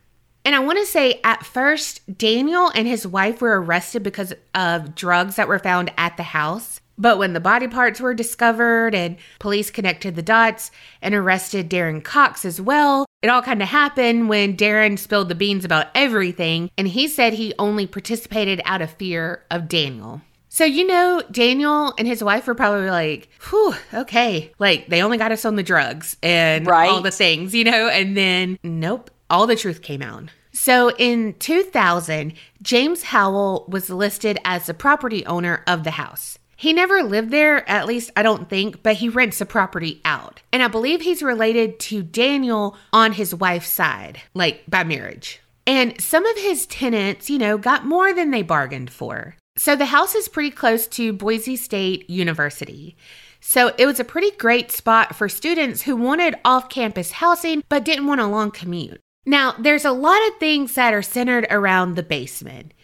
And 0.45 0.55
I 0.55 0.61
want 0.61 0.79
to 0.79 0.87
say 0.87 1.21
at 1.23 1.45
first, 1.45 2.19
Daniel 2.19 2.73
and 2.75 2.88
his 2.88 3.07
wife 3.07 3.40
were 3.40 3.61
arrested 3.61 4.03
because 4.03 4.33
of 4.55 4.95
drugs 4.95 5.37
that 5.37 5.49
were 5.49 5.59
found 5.59 5.93
at 5.97 6.16
the 6.16 6.23
house. 6.23 6.80
But 7.00 7.16
when 7.18 7.32
the 7.32 7.40
body 7.40 7.66
parts 7.66 7.98
were 7.98 8.12
discovered 8.12 8.94
and 8.94 9.16
police 9.38 9.70
connected 9.70 10.16
the 10.16 10.22
dots 10.22 10.70
and 11.00 11.14
arrested 11.14 11.70
Darren 11.70 12.04
Cox 12.04 12.44
as 12.44 12.60
well, 12.60 13.06
it 13.22 13.28
all 13.28 13.40
kind 13.40 13.62
of 13.62 13.68
happened 13.68 14.28
when 14.28 14.54
Darren 14.54 14.98
spilled 14.98 15.30
the 15.30 15.34
beans 15.34 15.64
about 15.64 15.86
everything 15.94 16.70
and 16.76 16.86
he 16.86 17.08
said 17.08 17.32
he 17.32 17.54
only 17.58 17.86
participated 17.86 18.60
out 18.66 18.82
of 18.82 18.90
fear 18.92 19.44
of 19.50 19.66
Daniel. 19.66 20.20
So, 20.50 20.64
you 20.64 20.86
know, 20.86 21.22
Daniel 21.30 21.94
and 21.96 22.06
his 22.06 22.22
wife 22.22 22.46
were 22.46 22.54
probably 22.54 22.90
like, 22.90 23.30
whew, 23.48 23.74
okay. 23.94 24.52
Like, 24.58 24.88
they 24.88 25.00
only 25.02 25.16
got 25.16 25.32
us 25.32 25.44
on 25.46 25.56
the 25.56 25.62
drugs 25.62 26.16
and 26.22 26.66
Right. 26.66 26.90
all 26.90 27.00
the 27.00 27.10
things, 27.12 27.54
you 27.54 27.64
know? 27.64 27.88
And 27.88 28.14
then, 28.16 28.58
nope, 28.62 29.10
all 29.30 29.46
the 29.46 29.56
truth 29.56 29.80
came 29.80 30.02
out. 30.02 30.24
So, 30.52 30.90
in 30.96 31.34
2000, 31.38 32.34
James 32.60 33.04
Howell 33.04 33.64
was 33.68 33.88
listed 33.88 34.38
as 34.44 34.66
the 34.66 34.74
property 34.74 35.24
owner 35.24 35.62
of 35.68 35.84
the 35.84 35.92
house. 35.92 36.36
He 36.61 36.75
never 36.75 37.03
lived 37.03 37.31
there, 37.31 37.66
at 37.70 37.87
least 37.87 38.11
I 38.16 38.23
don't 38.23 38.51
think, 38.51 38.83
but 38.83 38.96
he 38.96 39.09
rents 39.09 39.38
the 39.38 39.46
property 39.46 39.99
out. 40.05 40.42
And 40.53 40.62
I 40.62 40.68
believe 40.68 41.01
he's 41.01 41.23
related 41.23 41.81
to 41.81 42.03
Daniel 42.03 42.77
on 42.92 43.12
his 43.12 43.35
wife's 43.35 43.70
side, 43.70 44.20
like 44.35 44.64
by 44.68 44.85
marriage. 44.85 45.40
And 45.66 45.99
some 45.99 46.27
of 46.27 46.37
his 46.37 46.66
tenants, 46.66 47.31
you 47.31 47.38
know, 47.38 47.57
got 47.57 47.87
more 47.87 48.12
than 48.12 48.31
they 48.31 48.42
bargained 48.42 48.90
for. 48.90 49.37
So 49.57 49.75
the 49.75 49.87
house 49.87 50.14
is 50.14 50.29
pretty 50.29 50.51
close 50.51 50.87
to 50.88 51.14
Boise 51.14 51.57
State 51.57 52.11
University. 52.11 52.94
So 53.40 53.73
it 53.79 53.87
was 53.87 53.99
a 53.99 54.05
pretty 54.05 54.33
great 54.33 54.70
spot 54.70 55.16
for 55.16 55.31
students 55.31 55.81
who 55.81 55.96
wanted 55.96 56.35
off 56.44 56.68
campus 56.68 57.12
housing 57.12 57.64
but 57.70 57.87
didn't 57.87 58.07
want 58.07 58.20
a 58.20 58.27
long 58.27 58.51
commute. 58.51 59.01
Now, 59.25 59.55
there's 59.59 59.87
a 59.87 59.92
lot 59.92 60.20
of 60.29 60.37
things 60.38 60.75
that 60.75 60.92
are 60.92 61.01
centered 61.01 61.46
around 61.51 61.94
the 61.94 62.03
basement. 62.03 62.75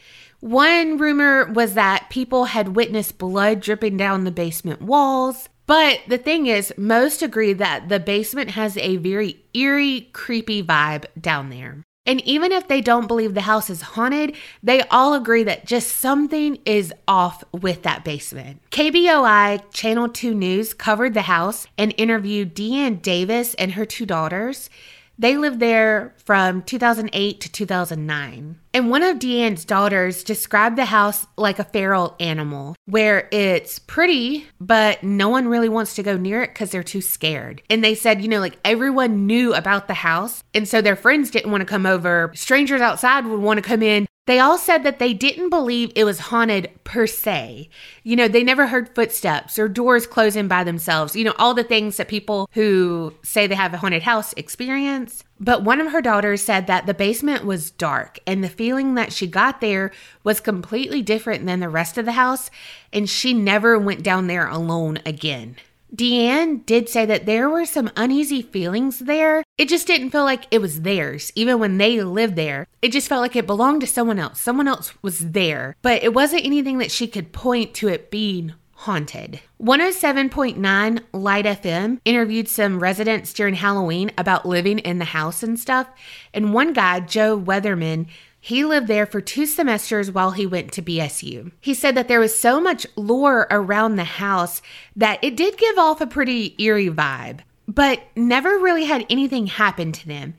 One 0.46 0.96
rumor 0.96 1.46
was 1.46 1.74
that 1.74 2.08
people 2.08 2.44
had 2.44 2.76
witnessed 2.76 3.18
blood 3.18 3.58
dripping 3.58 3.96
down 3.96 4.22
the 4.22 4.30
basement 4.30 4.80
walls. 4.80 5.48
But 5.66 6.02
the 6.06 6.18
thing 6.18 6.46
is, 6.46 6.72
most 6.76 7.20
agree 7.20 7.52
that 7.54 7.88
the 7.88 7.98
basement 7.98 8.50
has 8.50 8.76
a 8.76 8.96
very 8.98 9.42
eerie, 9.54 10.08
creepy 10.12 10.62
vibe 10.62 11.06
down 11.20 11.50
there. 11.50 11.82
And 12.06 12.20
even 12.20 12.52
if 12.52 12.68
they 12.68 12.80
don't 12.80 13.08
believe 13.08 13.34
the 13.34 13.40
house 13.40 13.68
is 13.68 13.82
haunted, 13.82 14.36
they 14.62 14.82
all 14.82 15.14
agree 15.14 15.42
that 15.42 15.66
just 15.66 15.96
something 15.96 16.60
is 16.64 16.94
off 17.08 17.42
with 17.52 17.82
that 17.82 18.04
basement. 18.04 18.62
KBOI 18.70 19.72
Channel 19.72 20.10
2 20.10 20.32
News 20.32 20.72
covered 20.74 21.14
the 21.14 21.22
house 21.22 21.66
and 21.76 21.92
interviewed 21.96 22.54
Deanne 22.54 23.02
Davis 23.02 23.54
and 23.54 23.72
her 23.72 23.84
two 23.84 24.06
daughters. 24.06 24.70
They 25.18 25.36
lived 25.36 25.60
there 25.60 26.14
from 26.24 26.62
2008 26.62 27.40
to 27.40 27.52
2009. 27.52 28.58
And 28.74 28.90
one 28.90 29.02
of 29.02 29.18
Deanne's 29.18 29.64
daughters 29.64 30.22
described 30.22 30.76
the 30.76 30.84
house 30.84 31.26
like 31.38 31.58
a 31.58 31.64
feral 31.64 32.14
animal, 32.20 32.76
where 32.84 33.28
it's 33.32 33.78
pretty, 33.78 34.46
but 34.60 35.02
no 35.02 35.30
one 35.30 35.48
really 35.48 35.70
wants 35.70 35.94
to 35.94 36.02
go 36.02 36.18
near 36.18 36.42
it 36.42 36.48
because 36.48 36.70
they're 36.70 36.82
too 36.82 37.00
scared. 37.00 37.62
And 37.70 37.82
they 37.82 37.94
said, 37.94 38.20
you 38.20 38.28
know, 38.28 38.40
like 38.40 38.58
everyone 38.64 39.26
knew 39.26 39.54
about 39.54 39.88
the 39.88 39.94
house. 39.94 40.42
And 40.52 40.68
so 40.68 40.82
their 40.82 40.96
friends 40.96 41.30
didn't 41.30 41.50
want 41.50 41.62
to 41.62 41.66
come 41.66 41.86
over. 41.86 42.30
Strangers 42.34 42.82
outside 42.82 43.24
would 43.24 43.40
want 43.40 43.56
to 43.56 43.62
come 43.62 43.82
in. 43.82 44.06
They 44.26 44.40
all 44.40 44.58
said 44.58 44.82
that 44.82 44.98
they 44.98 45.14
didn't 45.14 45.50
believe 45.50 45.92
it 45.94 46.02
was 46.02 46.18
haunted 46.18 46.70
per 46.82 47.06
se. 47.06 47.68
You 48.02 48.16
know, 48.16 48.26
they 48.26 48.42
never 48.42 48.66
heard 48.66 48.92
footsteps 48.92 49.56
or 49.56 49.68
doors 49.68 50.06
closing 50.06 50.48
by 50.48 50.64
themselves, 50.64 51.14
you 51.14 51.22
know, 51.22 51.34
all 51.38 51.54
the 51.54 51.62
things 51.62 51.96
that 51.96 52.08
people 52.08 52.48
who 52.52 53.14
say 53.22 53.46
they 53.46 53.54
have 53.54 53.72
a 53.72 53.78
haunted 53.78 54.02
house 54.02 54.32
experience. 54.32 55.22
But 55.38 55.62
one 55.62 55.80
of 55.80 55.92
her 55.92 56.02
daughters 56.02 56.42
said 56.42 56.66
that 56.66 56.86
the 56.86 56.94
basement 56.94 57.44
was 57.44 57.70
dark 57.70 58.18
and 58.26 58.42
the 58.42 58.48
feeling 58.48 58.94
that 58.94 59.12
she 59.12 59.28
got 59.28 59.60
there 59.60 59.92
was 60.24 60.40
completely 60.40 61.02
different 61.02 61.46
than 61.46 61.60
the 61.60 61.68
rest 61.68 61.96
of 61.96 62.04
the 62.04 62.12
house, 62.12 62.50
and 62.92 63.08
she 63.08 63.32
never 63.32 63.78
went 63.78 64.02
down 64.02 64.26
there 64.26 64.48
alone 64.48 64.98
again. 65.06 65.56
Deanne 65.94 66.66
did 66.66 66.88
say 66.88 67.06
that 67.06 67.26
there 67.26 67.48
were 67.48 67.64
some 67.64 67.90
uneasy 67.96 68.42
feelings 68.42 69.00
there. 69.00 69.44
It 69.56 69.68
just 69.68 69.86
didn't 69.86 70.10
feel 70.10 70.24
like 70.24 70.46
it 70.50 70.60
was 70.60 70.82
theirs, 70.82 71.32
even 71.34 71.58
when 71.58 71.78
they 71.78 72.02
lived 72.02 72.36
there. 72.36 72.66
It 72.82 72.92
just 72.92 73.08
felt 73.08 73.22
like 73.22 73.36
it 73.36 73.46
belonged 73.46 73.80
to 73.82 73.86
someone 73.86 74.18
else. 74.18 74.40
Someone 74.40 74.68
else 74.68 74.92
was 75.02 75.30
there, 75.30 75.76
but 75.82 76.02
it 76.02 76.12
wasn't 76.14 76.44
anything 76.44 76.78
that 76.78 76.90
she 76.90 77.06
could 77.06 77.32
point 77.32 77.74
to 77.74 77.88
it 77.88 78.10
being 78.10 78.54
haunted. 78.76 79.40
107.9 79.60 81.02
Light 81.12 81.44
FM 81.46 81.98
interviewed 82.04 82.48
some 82.48 82.78
residents 82.78 83.32
during 83.32 83.54
Halloween 83.54 84.10
about 84.18 84.46
living 84.46 84.78
in 84.80 84.98
the 84.98 85.06
house 85.06 85.42
and 85.42 85.58
stuff. 85.58 85.88
And 86.34 86.52
one 86.52 86.72
guy, 86.72 87.00
Joe 87.00 87.40
Weatherman, 87.40 88.06
he 88.46 88.64
lived 88.64 88.86
there 88.86 89.06
for 89.06 89.20
two 89.20 89.44
semesters 89.44 90.08
while 90.08 90.30
he 90.30 90.46
went 90.46 90.70
to 90.70 90.80
BSU. 90.80 91.50
He 91.60 91.74
said 91.74 91.96
that 91.96 92.06
there 92.06 92.20
was 92.20 92.38
so 92.38 92.60
much 92.60 92.86
lore 92.94 93.48
around 93.50 93.96
the 93.96 94.04
house 94.04 94.62
that 94.94 95.18
it 95.20 95.36
did 95.36 95.58
give 95.58 95.76
off 95.78 96.00
a 96.00 96.06
pretty 96.06 96.54
eerie 96.62 96.88
vibe, 96.88 97.40
but 97.66 98.02
never 98.14 98.50
really 98.50 98.84
had 98.84 99.04
anything 99.10 99.48
happen 99.48 99.90
to 99.90 100.06
them. 100.06 100.34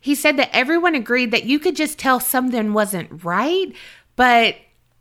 He 0.00 0.14
said 0.14 0.36
that 0.36 0.54
everyone 0.54 0.94
agreed 0.94 1.32
that 1.32 1.46
you 1.46 1.58
could 1.58 1.74
just 1.74 1.98
tell 1.98 2.20
something 2.20 2.72
wasn't 2.72 3.24
right, 3.24 3.72
but 4.14 4.54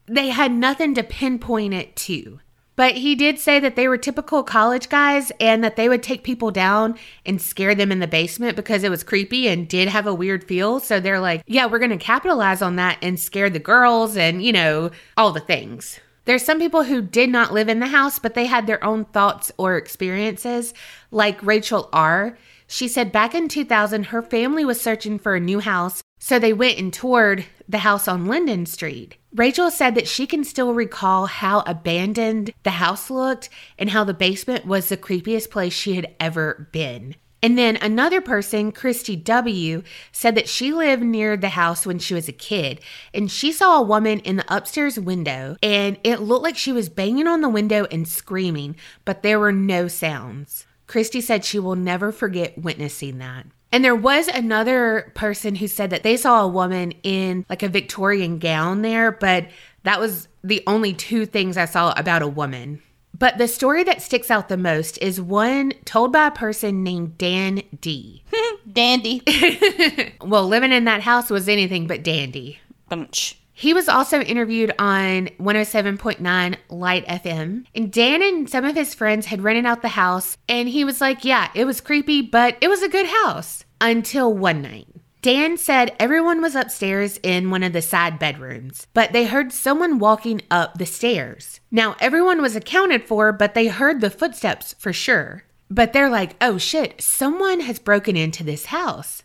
they 0.08 0.30
had 0.30 0.52
nothing 0.52 0.96
to 0.96 1.04
pinpoint 1.04 1.76
it 1.76 1.96
to. 1.98 2.40
But 2.78 2.96
he 2.96 3.16
did 3.16 3.40
say 3.40 3.60
that 3.60 3.76
they 3.76 3.88
were 3.88 3.98
typical 3.98 4.44
college 4.44 4.88
guys 4.88 5.32
and 5.40 5.64
that 5.64 5.76
they 5.76 5.90
would 5.90 6.04
take 6.04 6.24
people 6.24 6.52
down 6.52 6.96
and 7.26 7.42
scare 7.42 7.74
them 7.74 7.92
in 7.92 8.00
the 8.00 8.08
basement 8.08 8.56
because 8.56 8.84
it 8.84 8.92
was 8.92 9.04
creepy 9.04 9.48
and 9.48 9.68
did 9.68 9.88
have 9.88 10.06
a 10.06 10.14
weird 10.14 10.44
feel. 10.44 10.80
So 10.80 11.00
they're 11.00 11.20
like, 11.20 11.42
yeah, 11.48 11.66
we're 11.66 11.80
going 11.80 11.90
to 11.90 11.98
capitalize 11.98 12.62
on 12.62 12.76
that 12.76 13.00
and 13.02 13.20
scare 13.20 13.50
the 13.50 13.60
girls 13.60 14.16
and, 14.16 14.44
you 14.44 14.54
know, 14.54 14.92
all 15.18 15.32
the 15.32 15.40
things. 15.40 16.00
There's 16.26 16.46
some 16.46 16.60
people 16.60 16.84
who 16.84 17.02
did 17.02 17.32
not 17.32 17.52
live 17.52 17.68
in 17.68 17.80
the 17.80 17.88
house, 17.88 18.20
but 18.20 18.36
they 18.36 18.46
had 18.46 18.68
their 18.68 18.84
own 18.84 19.06
thoughts 19.06 19.52
or 19.58 19.76
experiences, 19.76 20.74
like 21.10 21.42
Rachel 21.42 21.90
R. 21.92 22.38
She 22.68 22.88
said 22.88 23.12
back 23.12 23.34
in 23.34 23.48
2000, 23.48 24.08
her 24.08 24.22
family 24.22 24.66
was 24.66 24.80
searching 24.80 25.18
for 25.18 25.36
a 25.36 25.40
new 25.40 25.62
house, 25.62 26.04
so 26.20 26.40
they 26.40 26.54
went 26.54 26.80
and 26.80 26.94
toured 26.94 27.46
the 27.68 27.80
house 27.80 28.08
on 28.08 28.26
Linden 28.28 28.66
Street. 28.66 29.18
Rachel 29.34 29.70
said 29.70 29.96
that 29.96 30.08
she 30.08 30.26
can 30.26 30.44
still 30.44 30.74
recall 30.74 31.28
how 31.28 31.60
abandoned 31.68 32.52
the 32.64 32.72
house 32.72 33.10
looked 33.10 33.50
and 33.78 33.90
how 33.90 34.04
the 34.04 34.14
basement 34.14 34.66
was 34.66 34.90
the 34.90 34.98
creepiest 34.98 35.52
place 35.52 35.74
she 35.74 35.96
had 35.96 36.16
ever 36.20 36.70
been. 36.72 37.16
And 37.44 37.56
then 37.56 37.78
another 37.78 38.20
person, 38.20 38.72
Christy 38.72 39.16
W., 39.16 39.84
said 40.12 40.34
that 40.36 40.50
she 40.50 40.74
lived 40.74 41.04
near 41.04 41.38
the 41.38 41.50
house 41.50 41.86
when 41.86 42.00
she 42.00 42.16
was 42.16 42.28
a 42.28 42.34
kid 42.34 42.82
and 43.14 43.30
she 43.32 43.52
saw 43.52 43.78
a 43.78 43.86
woman 43.86 44.20
in 44.22 44.38
the 44.38 44.56
upstairs 44.56 45.00
window 45.00 45.56
and 45.62 46.00
it 46.04 46.20
looked 46.20 46.44
like 46.44 46.58
she 46.58 46.72
was 46.72 46.90
banging 46.90 47.28
on 47.28 47.42
the 47.42 47.50
window 47.50 47.86
and 47.92 48.08
screaming, 48.08 48.76
but 49.06 49.22
there 49.22 49.40
were 49.40 49.52
no 49.52 49.88
sounds. 49.88 50.66
Christy 50.88 51.22
said 51.22 51.46
she 51.46 51.60
will 51.60 51.76
never 51.76 52.12
forget 52.12 52.58
witnessing 52.58 53.20
that. 53.20 53.46
And 53.72 53.84
there 53.84 53.96
was 53.96 54.28
another 54.28 55.12
person 55.14 55.56
who 55.56 55.68
said 55.68 55.90
that 55.90 56.04
they 56.04 56.18
saw 56.18 56.44
a 56.44 56.48
woman 56.48 56.94
in 57.04 57.46
like 57.50 57.64
a 57.64 57.70
Victorian 57.70 58.40
gown 58.40 58.82
there, 58.82 59.12
but 59.12 59.48
that 59.84 60.00
was 60.00 60.28
the 60.44 60.64
only 60.68 60.94
two 60.94 61.26
things 61.26 61.58
I 61.58 61.66
saw 61.66 61.94
about 61.98 62.22
a 62.22 62.28
woman. 62.28 62.82
But 63.18 63.38
the 63.38 63.48
story 63.48 63.84
that 63.84 64.02
sticks 64.02 64.30
out 64.30 64.48
the 64.48 64.58
most 64.58 64.98
is 65.00 65.20
one 65.20 65.74
told 65.86 66.14
by 66.14 66.28
a 66.28 66.32
person 66.32 66.84
named 66.84 67.18
Dan 67.18 67.64
D. 67.82 68.24
Dandy. 68.72 69.24
Well, 70.22 70.48
living 70.48 70.72
in 70.72 70.86
that 70.86 71.02
house 71.02 71.30
was 71.30 71.48
anything 71.48 71.88
but 71.88 72.04
dandy. 72.04 72.60
Bunch. 72.90 73.40
He 73.60 73.74
was 73.74 73.90
also 73.90 74.22
interviewed 74.22 74.72
on 74.78 75.30
107.9 75.40 76.58
Light 76.70 77.08
FM. 77.08 77.66
And 77.74 77.92
Dan 77.92 78.22
and 78.22 78.48
some 78.48 78.64
of 78.64 78.76
his 78.76 78.94
friends 78.94 79.26
had 79.26 79.42
rented 79.42 79.66
out 79.66 79.82
the 79.82 79.88
house, 79.88 80.38
and 80.48 80.70
he 80.70 80.84
was 80.84 81.02
like, 81.02 81.26
Yeah, 81.26 81.50
it 81.56 81.66
was 81.66 81.82
creepy, 81.82 82.22
but 82.22 82.56
it 82.62 82.68
was 82.68 82.84
a 82.84 82.88
good 82.88 83.08
house 83.08 83.66
until 83.82 84.32
one 84.32 84.62
night. 84.62 84.86
Dan 85.24 85.58
said 85.58 85.96
everyone 86.00 86.40
was 86.40 86.54
upstairs 86.54 87.20
in 87.24 87.50
one 87.50 87.64
of 87.64 87.74
the 87.74 87.82
side 87.82 88.20
bedrooms, 88.20 88.86
but 88.94 89.12
they 89.12 89.26
heard 89.26 89.52
someone 89.52 89.98
walking 89.98 90.44
up 90.52 90.78
the 90.78 90.86
stairs. 90.86 91.60
Now, 91.72 91.96
everyone 92.00 92.44
was 92.44 92.56
accounted 92.56 93.06
for, 93.06 93.34
but 93.34 93.56
they 93.56 93.70
heard 93.70 94.02
the 94.02 94.12
footsteps 94.12 94.76
for 94.78 94.94
sure. 94.94 95.46
But 95.68 95.94
they're 95.94 96.12
like, 96.12 96.36
oh 96.42 96.60
shit, 96.60 97.02
someone 97.02 97.62
has 97.62 97.80
broken 97.80 98.16
into 98.16 98.44
this 98.44 98.68
house. 98.68 99.24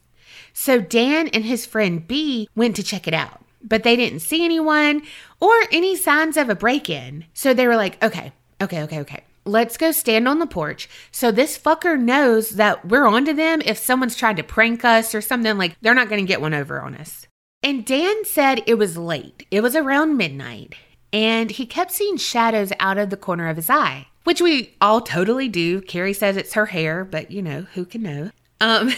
So 0.55 0.81
Dan 0.81 1.29
and 1.29 1.45
his 1.45 1.67
friend 1.67 2.09
B 2.09 2.49
went 2.57 2.77
to 2.77 2.83
check 2.83 3.07
it 3.07 3.15
out, 3.15 3.42
but 3.63 3.83
they 3.83 3.97
didn't 3.97 4.21
see 4.21 4.45
anyone 4.45 5.03
or 5.41 5.53
any 5.71 5.97
signs 5.97 6.37
of 6.37 6.49
a 6.49 6.55
break 6.55 6.89
in. 6.91 7.25
So 7.35 7.55
they 7.55 7.67
were 7.67 7.77
like, 7.77 8.03
okay, 8.03 8.33
okay, 8.61 8.83
okay, 8.83 9.01
okay. 9.01 9.25
let's 9.45 9.77
go 9.77 9.91
stand 9.93 10.29
on 10.29 10.39
the 10.39 10.47
porch. 10.47 10.89
So 11.11 11.31
this 11.31 11.59
fucker 11.59 11.99
knows 11.99 12.51
that 12.51 12.87
we're 12.87 13.07
onto 13.07 13.33
them 13.33 13.61
if 13.65 13.79
someone's 13.79 14.17
trying 14.17 14.37
to 14.37 14.43
prank 14.43 14.85
us 14.85 15.15
or 15.15 15.21
something 15.21 15.59
like 15.59 15.77
they're 15.81 15.95
not 15.95 16.09
going 16.09 16.25
to 16.25 16.29
get 16.29 16.41
one 16.41 16.55
over 16.55 16.81
on 16.81 16.95
us. 16.95 17.27
And 17.63 17.85
Dan 17.85 18.25
said 18.25 18.63
it 18.67 18.75
was 18.75 18.97
late. 18.97 19.47
It 19.51 19.61
was 19.63 19.77
around 19.77 20.17
midnight. 20.17 20.75
And 21.13 21.51
he 21.51 21.67
kept 21.67 21.93
seeing 21.93 22.17
shadows 22.17 22.73
out 22.81 22.99
of 22.99 23.11
the 23.11 23.17
corner 23.17 23.49
of 23.49 23.57
his 23.57 23.69
eye, 23.69 24.09
which 24.25 24.41
we 24.41 24.75
all 24.81 25.01
totally 25.01 25.49
do. 25.49 25.81
Kerri 25.83 26.17
says 26.17 26.37
it's 26.37 26.55
her 26.55 26.67
hair, 26.67 27.05
but 27.05 27.31
you 27.31 27.43
know, 27.43 27.67
who 27.75 27.85
can 27.85 28.03
know? 28.03 28.31
Um, 28.63 28.93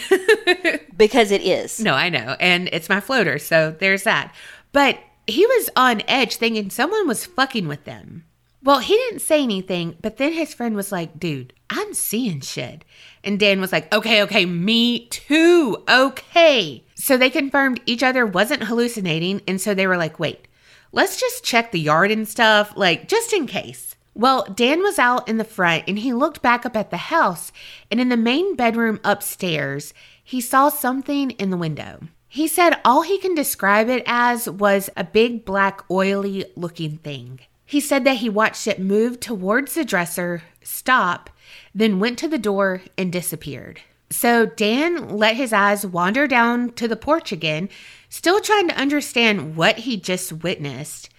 because 0.97 1.31
it 1.31 1.41
is. 1.41 1.79
no, 1.79 1.95
I 1.95 2.09
know. 2.09 2.37
And 2.39 2.69
it's 2.71 2.87
my 2.87 2.99
floater. 2.99 3.39
So 3.39 3.75
there's 3.79 4.03
that. 4.03 4.33
But 4.71 4.99
he 5.25 5.45
was 5.45 5.69
on 5.75 6.03
edge 6.07 6.35
thinking 6.35 6.69
someone 6.69 7.07
was 7.07 7.25
fucking 7.25 7.67
with 7.67 7.83
them. 7.83 8.25
Well, 8.61 8.79
he 8.79 8.95
didn't 8.95 9.19
say 9.19 9.43
anything, 9.43 9.95
but 10.01 10.17
then 10.17 10.33
his 10.33 10.53
friend 10.53 10.75
was 10.75 10.91
like, 10.91 11.19
dude, 11.19 11.53
I'm 11.69 11.93
seeing 11.93 12.41
shit. 12.41 12.83
And 13.23 13.39
Dan 13.39 13.61
was 13.61 13.71
like, 13.71 13.93
okay, 13.93 14.23
okay, 14.23 14.45
me 14.45 15.07
too. 15.07 15.83
Okay. 15.89 16.83
So 16.95 17.17
they 17.17 17.29
confirmed 17.29 17.81
each 17.85 18.01
other 18.03 18.25
wasn't 18.25 18.63
hallucinating. 18.63 19.41
And 19.47 19.61
so 19.61 19.73
they 19.73 19.85
were 19.85 19.97
like, 19.97 20.19
wait, 20.19 20.47
let's 20.91 21.19
just 21.19 21.43
check 21.43 21.71
the 21.71 21.79
yard 21.79 22.09
and 22.09 22.27
stuff, 22.27 22.73
like 22.75 23.07
just 23.07 23.33
in 23.33 23.45
case. 23.45 23.95
Well, 24.17 24.45
Dan 24.45 24.81
was 24.81 24.97
out 24.97 25.27
in 25.27 25.37
the 25.37 25.43
front 25.43 25.83
and 25.87 25.99
he 25.99 26.13
looked 26.13 26.41
back 26.41 26.65
up 26.65 26.75
at 26.77 26.89
the 26.89 26.97
house. 26.97 27.51
And 27.91 27.99
in 27.99 28.07
the 28.07 28.17
main 28.17 28.55
bedroom 28.55 29.01
upstairs, 29.03 29.93
he 30.23 30.39
saw 30.39 30.69
something 30.69 31.31
in 31.31 31.49
the 31.49 31.57
window. 31.57 31.99
He 32.29 32.47
said 32.47 32.79
all 32.83 33.01
he 33.01 33.17
can 33.17 33.35
describe 33.35 33.89
it 33.89 34.03
as 34.05 34.49
was 34.49 34.89
a 34.95 35.03
big 35.03 35.43
black 35.43 35.81
oily 35.91 36.45
looking 36.55 36.97
thing. 36.97 37.41
He 37.65 37.81
said 37.81 38.05
that 38.05 38.17
he 38.17 38.29
watched 38.29 38.67
it 38.67 38.79
move 38.79 39.19
towards 39.19 39.73
the 39.73 39.83
dresser, 39.83 40.43
stop, 40.63 41.29
then 41.73 41.99
went 41.99 42.17
to 42.19 42.27
the 42.27 42.37
door 42.37 42.81
and 42.97 43.11
disappeared. 43.11 43.81
So 44.09 44.45
Dan 44.45 45.09
let 45.09 45.35
his 45.35 45.51
eyes 45.51 45.85
wander 45.85 46.27
down 46.27 46.71
to 46.73 46.87
the 46.87 46.95
porch 46.95 47.31
again, 47.31 47.69
still 48.07 48.39
trying 48.39 48.67
to 48.69 48.77
understand 48.77 49.55
what 49.55 49.79
he 49.79 49.97
just 49.97 50.31
witnessed. 50.31 51.09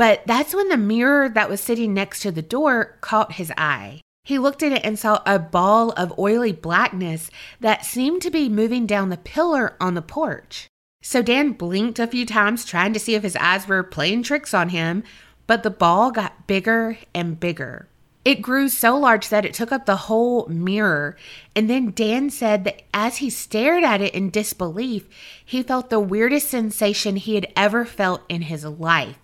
But 0.00 0.22
that's 0.24 0.54
when 0.54 0.70
the 0.70 0.78
mirror 0.78 1.28
that 1.28 1.50
was 1.50 1.60
sitting 1.60 1.92
next 1.92 2.20
to 2.20 2.32
the 2.32 2.40
door 2.40 2.96
caught 3.02 3.32
his 3.32 3.52
eye. 3.58 4.00
He 4.24 4.38
looked 4.38 4.62
at 4.62 4.72
it 4.72 4.80
and 4.82 4.98
saw 4.98 5.20
a 5.26 5.38
ball 5.38 5.90
of 5.90 6.18
oily 6.18 6.52
blackness 6.52 7.30
that 7.60 7.84
seemed 7.84 8.22
to 8.22 8.30
be 8.30 8.48
moving 8.48 8.86
down 8.86 9.10
the 9.10 9.18
pillar 9.18 9.76
on 9.78 9.92
the 9.92 10.00
porch. 10.00 10.68
So 11.02 11.20
Dan 11.20 11.52
blinked 11.52 11.98
a 11.98 12.06
few 12.06 12.24
times, 12.24 12.64
trying 12.64 12.94
to 12.94 12.98
see 12.98 13.14
if 13.14 13.22
his 13.22 13.36
eyes 13.36 13.68
were 13.68 13.82
playing 13.82 14.22
tricks 14.22 14.54
on 14.54 14.70
him, 14.70 15.02
but 15.46 15.62
the 15.62 15.68
ball 15.68 16.10
got 16.10 16.46
bigger 16.46 16.96
and 17.14 17.38
bigger. 17.38 17.86
It 18.24 18.40
grew 18.40 18.70
so 18.70 18.96
large 18.96 19.28
that 19.28 19.44
it 19.44 19.52
took 19.52 19.70
up 19.70 19.84
the 19.84 20.08
whole 20.08 20.46
mirror. 20.46 21.18
And 21.54 21.68
then 21.68 21.90
Dan 21.90 22.30
said 22.30 22.64
that 22.64 22.84
as 22.94 23.18
he 23.18 23.28
stared 23.28 23.84
at 23.84 24.00
it 24.00 24.14
in 24.14 24.30
disbelief, 24.30 25.06
he 25.44 25.62
felt 25.62 25.90
the 25.90 26.00
weirdest 26.00 26.48
sensation 26.48 27.16
he 27.16 27.34
had 27.34 27.52
ever 27.54 27.84
felt 27.84 28.22
in 28.30 28.40
his 28.40 28.64
life. 28.64 29.18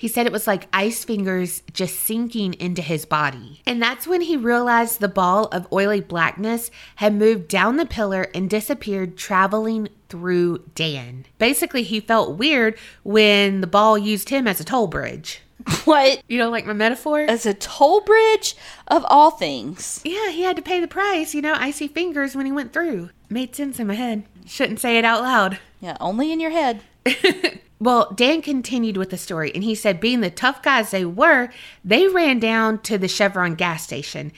He 0.00 0.08
said 0.08 0.24
it 0.24 0.32
was 0.32 0.46
like 0.46 0.66
ice 0.72 1.04
fingers 1.04 1.62
just 1.74 2.00
sinking 2.00 2.54
into 2.54 2.80
his 2.80 3.04
body. 3.04 3.60
And 3.66 3.82
that's 3.82 4.06
when 4.06 4.22
he 4.22 4.34
realized 4.34 4.98
the 4.98 5.08
ball 5.08 5.48
of 5.48 5.70
oily 5.70 6.00
blackness 6.00 6.70
had 6.96 7.14
moved 7.14 7.48
down 7.48 7.76
the 7.76 7.84
pillar 7.84 8.28
and 8.34 8.48
disappeared, 8.48 9.18
traveling 9.18 9.90
through 10.08 10.64
Dan. 10.74 11.26
Basically, 11.36 11.82
he 11.82 12.00
felt 12.00 12.38
weird 12.38 12.78
when 13.02 13.60
the 13.60 13.66
ball 13.66 13.98
used 13.98 14.30
him 14.30 14.48
as 14.48 14.58
a 14.58 14.64
toll 14.64 14.86
bridge. 14.86 15.42
What? 15.84 16.22
You 16.26 16.38
know, 16.38 16.48
like 16.48 16.64
my 16.64 16.72
metaphor? 16.72 17.20
As 17.20 17.44
a 17.44 17.52
toll 17.52 18.00
bridge 18.00 18.56
of 18.88 19.04
all 19.06 19.30
things. 19.30 20.00
Yeah, 20.02 20.30
he 20.30 20.44
had 20.44 20.56
to 20.56 20.62
pay 20.62 20.80
the 20.80 20.88
price, 20.88 21.34
you 21.34 21.42
know, 21.42 21.52
icy 21.52 21.88
fingers 21.88 22.34
when 22.34 22.46
he 22.46 22.52
went 22.52 22.72
through. 22.72 23.10
Made 23.28 23.54
sense 23.54 23.78
in 23.78 23.88
my 23.88 23.94
head. 23.96 24.24
Shouldn't 24.46 24.80
say 24.80 24.96
it 24.96 25.04
out 25.04 25.22
loud. 25.22 25.58
Yeah, 25.78 25.98
only 26.00 26.32
in 26.32 26.40
your 26.40 26.52
head. 26.52 26.80
Well, 27.80 28.12
Dan 28.14 28.42
continued 28.42 28.98
with 28.98 29.08
the 29.08 29.16
story 29.16 29.50
and 29.54 29.64
he 29.64 29.74
said, 29.74 30.00
being 30.00 30.20
the 30.20 30.30
tough 30.30 30.62
guys 30.62 30.90
they 30.90 31.06
were, 31.06 31.48
they 31.82 32.08
ran 32.08 32.38
down 32.38 32.80
to 32.82 32.98
the 32.98 33.08
Chevron 33.08 33.54
gas 33.54 33.82
station, 33.82 34.32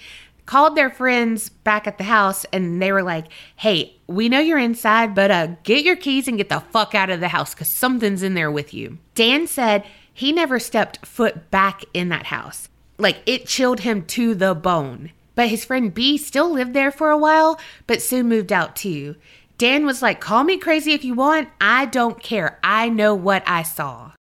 called 0.46 0.76
their 0.76 0.90
friends 0.90 1.48
back 1.48 1.88
at 1.88 1.98
the 1.98 2.04
house, 2.04 2.44
and 2.52 2.80
they 2.80 2.92
were 2.92 3.02
like, 3.02 3.26
hey, 3.56 3.96
we 4.06 4.28
know 4.28 4.38
you're 4.38 4.58
inside, 4.58 5.14
but 5.14 5.30
uh, 5.32 5.48
get 5.64 5.84
your 5.84 5.96
keys 5.96 6.28
and 6.28 6.38
get 6.38 6.48
the 6.50 6.60
fuck 6.70 6.94
out 6.94 7.10
of 7.10 7.18
the 7.18 7.28
house 7.28 7.52
because 7.52 7.68
something's 7.68 8.22
in 8.22 8.34
there 8.34 8.50
with 8.50 8.72
you. 8.72 8.98
Dan 9.16 9.48
said 9.48 9.84
he 10.14 10.30
never 10.30 10.60
stepped 10.60 11.04
foot 11.04 11.50
back 11.50 11.84
in 11.92 12.10
that 12.10 12.26
house. 12.26 12.68
Like 12.96 13.22
it 13.26 13.46
chilled 13.46 13.80
him 13.80 14.04
to 14.06 14.34
the 14.34 14.54
bone. 14.54 15.10
But 15.34 15.48
his 15.48 15.64
friend 15.64 15.92
B 15.92 16.18
still 16.18 16.50
lived 16.50 16.74
there 16.74 16.90
for 16.90 17.10
a 17.10 17.16
while, 17.16 17.58
but 17.86 18.02
soon 18.02 18.28
moved 18.28 18.52
out 18.52 18.76
too. 18.76 19.16
Dan 19.58 19.86
was 19.86 20.02
like, 20.02 20.20
Call 20.20 20.44
me 20.44 20.58
crazy 20.58 20.92
if 20.92 21.04
you 21.04 21.14
want. 21.14 21.48
I 21.60 21.86
don't 21.86 22.22
care. 22.22 22.58
I 22.62 22.88
know 22.88 23.14
what 23.14 23.42
I 23.46 23.62
saw. 23.62 24.12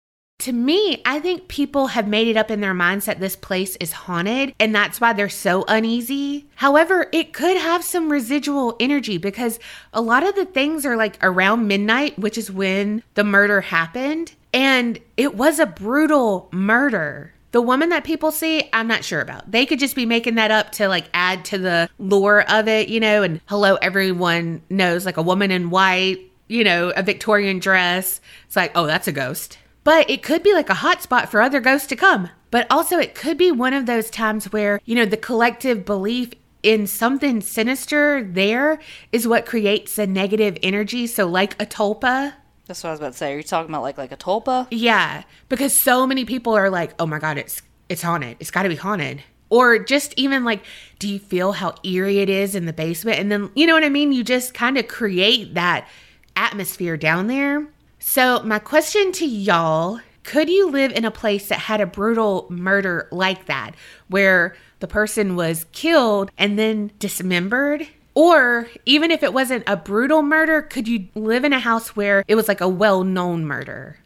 To 0.40 0.52
me, 0.54 1.02
I 1.04 1.20
think 1.20 1.48
people 1.48 1.88
have 1.88 2.08
made 2.08 2.26
it 2.26 2.36
up 2.38 2.50
in 2.50 2.62
their 2.62 2.72
minds 2.72 3.04
that 3.04 3.20
this 3.20 3.36
place 3.36 3.76
is 3.76 3.92
haunted 3.92 4.54
and 4.58 4.74
that's 4.74 4.98
why 4.98 5.12
they're 5.12 5.28
so 5.28 5.66
uneasy. 5.68 6.48
However, 6.54 7.08
it 7.12 7.34
could 7.34 7.58
have 7.58 7.84
some 7.84 8.10
residual 8.10 8.74
energy 8.80 9.18
because 9.18 9.58
a 9.92 10.00
lot 10.00 10.26
of 10.26 10.34
the 10.36 10.46
things 10.46 10.86
are 10.86 10.96
like 10.96 11.18
around 11.20 11.68
midnight, 11.68 12.18
which 12.18 12.38
is 12.38 12.50
when 12.50 13.02
the 13.14 13.24
murder 13.24 13.60
happened. 13.60 14.34
And 14.54 14.98
it 15.18 15.34
was 15.34 15.58
a 15.58 15.66
brutal 15.66 16.48
murder. 16.52 17.34
The 17.52 17.60
woman 17.60 17.88
that 17.88 18.04
people 18.04 18.30
see, 18.30 18.68
I'm 18.72 18.86
not 18.86 19.04
sure 19.04 19.20
about. 19.20 19.50
They 19.50 19.66
could 19.66 19.80
just 19.80 19.96
be 19.96 20.06
making 20.06 20.36
that 20.36 20.50
up 20.50 20.70
to 20.72 20.88
like 20.88 21.06
add 21.12 21.44
to 21.46 21.58
the 21.58 21.90
lore 21.98 22.48
of 22.50 22.68
it, 22.68 22.88
you 22.88 23.00
know, 23.00 23.22
and 23.22 23.40
hello, 23.46 23.76
everyone 23.76 24.62
knows 24.70 25.04
like 25.04 25.16
a 25.16 25.22
woman 25.22 25.50
in 25.50 25.70
white, 25.70 26.20
you 26.46 26.62
know, 26.62 26.90
a 26.90 27.02
Victorian 27.02 27.58
dress. 27.58 28.20
It's 28.46 28.56
like, 28.56 28.72
oh, 28.74 28.86
that's 28.86 29.08
a 29.08 29.12
ghost. 29.12 29.58
But 29.82 30.08
it 30.10 30.22
could 30.22 30.42
be 30.42 30.52
like 30.52 30.70
a 30.70 30.74
hot 30.74 31.02
spot 31.02 31.30
for 31.30 31.40
other 31.40 31.60
ghosts 31.60 31.86
to 31.88 31.96
come. 31.96 32.28
But 32.50 32.66
also, 32.70 32.98
it 32.98 33.14
could 33.14 33.38
be 33.38 33.52
one 33.52 33.72
of 33.72 33.86
those 33.86 34.10
times 34.10 34.52
where, 34.52 34.80
you 34.84 34.94
know, 34.94 35.04
the 35.04 35.16
collective 35.16 35.84
belief 35.84 36.32
in 36.62 36.86
something 36.86 37.40
sinister 37.40 38.22
there 38.22 38.78
is 39.12 39.26
what 39.26 39.46
creates 39.46 39.98
a 39.98 40.06
negative 40.06 40.58
energy. 40.62 41.06
So, 41.06 41.26
like 41.26 41.60
a 41.62 41.66
tulpa, 41.66 42.34
That's 42.70 42.84
what 42.84 42.90
I 42.90 42.92
was 42.92 43.00
about 43.00 43.12
to 43.12 43.18
say. 43.18 43.34
Are 43.34 43.36
you 43.36 43.42
talking 43.42 43.68
about 43.68 43.82
like 43.82 43.98
like 43.98 44.12
a 44.12 44.16
tulpa? 44.16 44.68
Yeah, 44.70 45.24
because 45.48 45.72
so 45.72 46.06
many 46.06 46.24
people 46.24 46.52
are 46.52 46.70
like, 46.70 46.94
"Oh 47.00 47.06
my 47.06 47.18
god, 47.18 47.36
it's 47.36 47.62
it's 47.88 48.00
haunted. 48.00 48.36
It's 48.38 48.52
got 48.52 48.62
to 48.62 48.68
be 48.68 48.76
haunted." 48.76 49.24
Or 49.48 49.80
just 49.80 50.14
even 50.16 50.44
like, 50.44 50.62
"Do 51.00 51.08
you 51.08 51.18
feel 51.18 51.50
how 51.50 51.74
eerie 51.82 52.20
it 52.20 52.30
is 52.30 52.54
in 52.54 52.66
the 52.66 52.72
basement?" 52.72 53.18
And 53.18 53.32
then, 53.32 53.50
you 53.56 53.66
know 53.66 53.74
what 53.74 53.82
I 53.82 53.88
mean? 53.88 54.12
You 54.12 54.22
just 54.22 54.54
kind 54.54 54.78
of 54.78 54.86
create 54.86 55.54
that 55.54 55.88
atmosphere 56.36 56.96
down 56.96 57.26
there. 57.26 57.66
So, 57.98 58.40
my 58.44 58.60
question 58.60 59.10
to 59.14 59.26
y'all, 59.26 59.98
could 60.22 60.48
you 60.48 60.70
live 60.70 60.92
in 60.92 61.04
a 61.04 61.10
place 61.10 61.48
that 61.48 61.58
had 61.58 61.80
a 61.80 61.86
brutal 61.86 62.46
murder 62.50 63.08
like 63.10 63.46
that 63.46 63.74
where 64.06 64.54
the 64.78 64.86
person 64.86 65.34
was 65.34 65.66
killed 65.72 66.30
and 66.38 66.56
then 66.56 66.92
dismembered? 67.00 67.88
Or 68.14 68.68
even 68.86 69.10
if 69.10 69.22
it 69.22 69.32
wasn't 69.32 69.64
a 69.66 69.76
brutal 69.76 70.22
murder, 70.22 70.62
could 70.62 70.88
you 70.88 71.06
live 71.14 71.44
in 71.44 71.52
a 71.52 71.60
house 71.60 71.94
where 71.94 72.24
it 72.28 72.34
was 72.34 72.48
like 72.48 72.60
a 72.60 72.68
well 72.68 73.04
known 73.04 73.44
murder? 73.44 73.98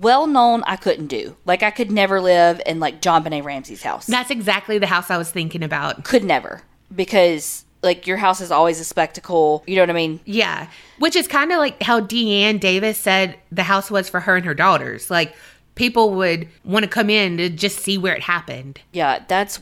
Well 0.00 0.26
known, 0.26 0.62
I 0.66 0.76
couldn't 0.76 1.08
do. 1.08 1.36
Like 1.44 1.62
I 1.62 1.70
could 1.70 1.90
never 1.90 2.20
live 2.20 2.60
in 2.66 2.80
like 2.80 3.02
JonBenet 3.02 3.44
Ramsey's 3.44 3.82
house. 3.82 4.06
That's 4.06 4.30
exactly 4.30 4.78
the 4.78 4.86
house 4.86 5.10
I 5.10 5.18
was 5.18 5.30
thinking 5.30 5.62
about. 5.62 6.04
could 6.04 6.24
never 6.24 6.62
because 6.94 7.64
like 7.82 8.06
your 8.06 8.16
house 8.16 8.40
is 8.40 8.50
always 8.50 8.80
a 8.80 8.84
spectacle. 8.84 9.64
You 9.66 9.76
know 9.76 9.82
what 9.82 9.90
I 9.90 9.94
mean? 9.94 10.20
Yeah. 10.24 10.68
Which 10.98 11.16
is 11.16 11.26
kind 11.26 11.52
of 11.52 11.58
like 11.58 11.82
how 11.82 12.00
Deanne 12.00 12.60
Davis 12.60 12.98
said 12.98 13.36
the 13.50 13.64
house 13.64 13.90
was 13.90 14.08
for 14.08 14.20
her 14.20 14.36
and 14.36 14.44
her 14.44 14.54
daughters. 14.54 15.10
Like 15.10 15.34
people 15.74 16.10
would 16.14 16.48
want 16.64 16.84
to 16.84 16.88
come 16.88 17.10
in 17.10 17.36
to 17.38 17.48
just 17.48 17.80
see 17.80 17.98
where 17.98 18.14
it 18.14 18.22
happened. 18.22 18.80
Yeah, 18.92 19.24
that's 19.28 19.60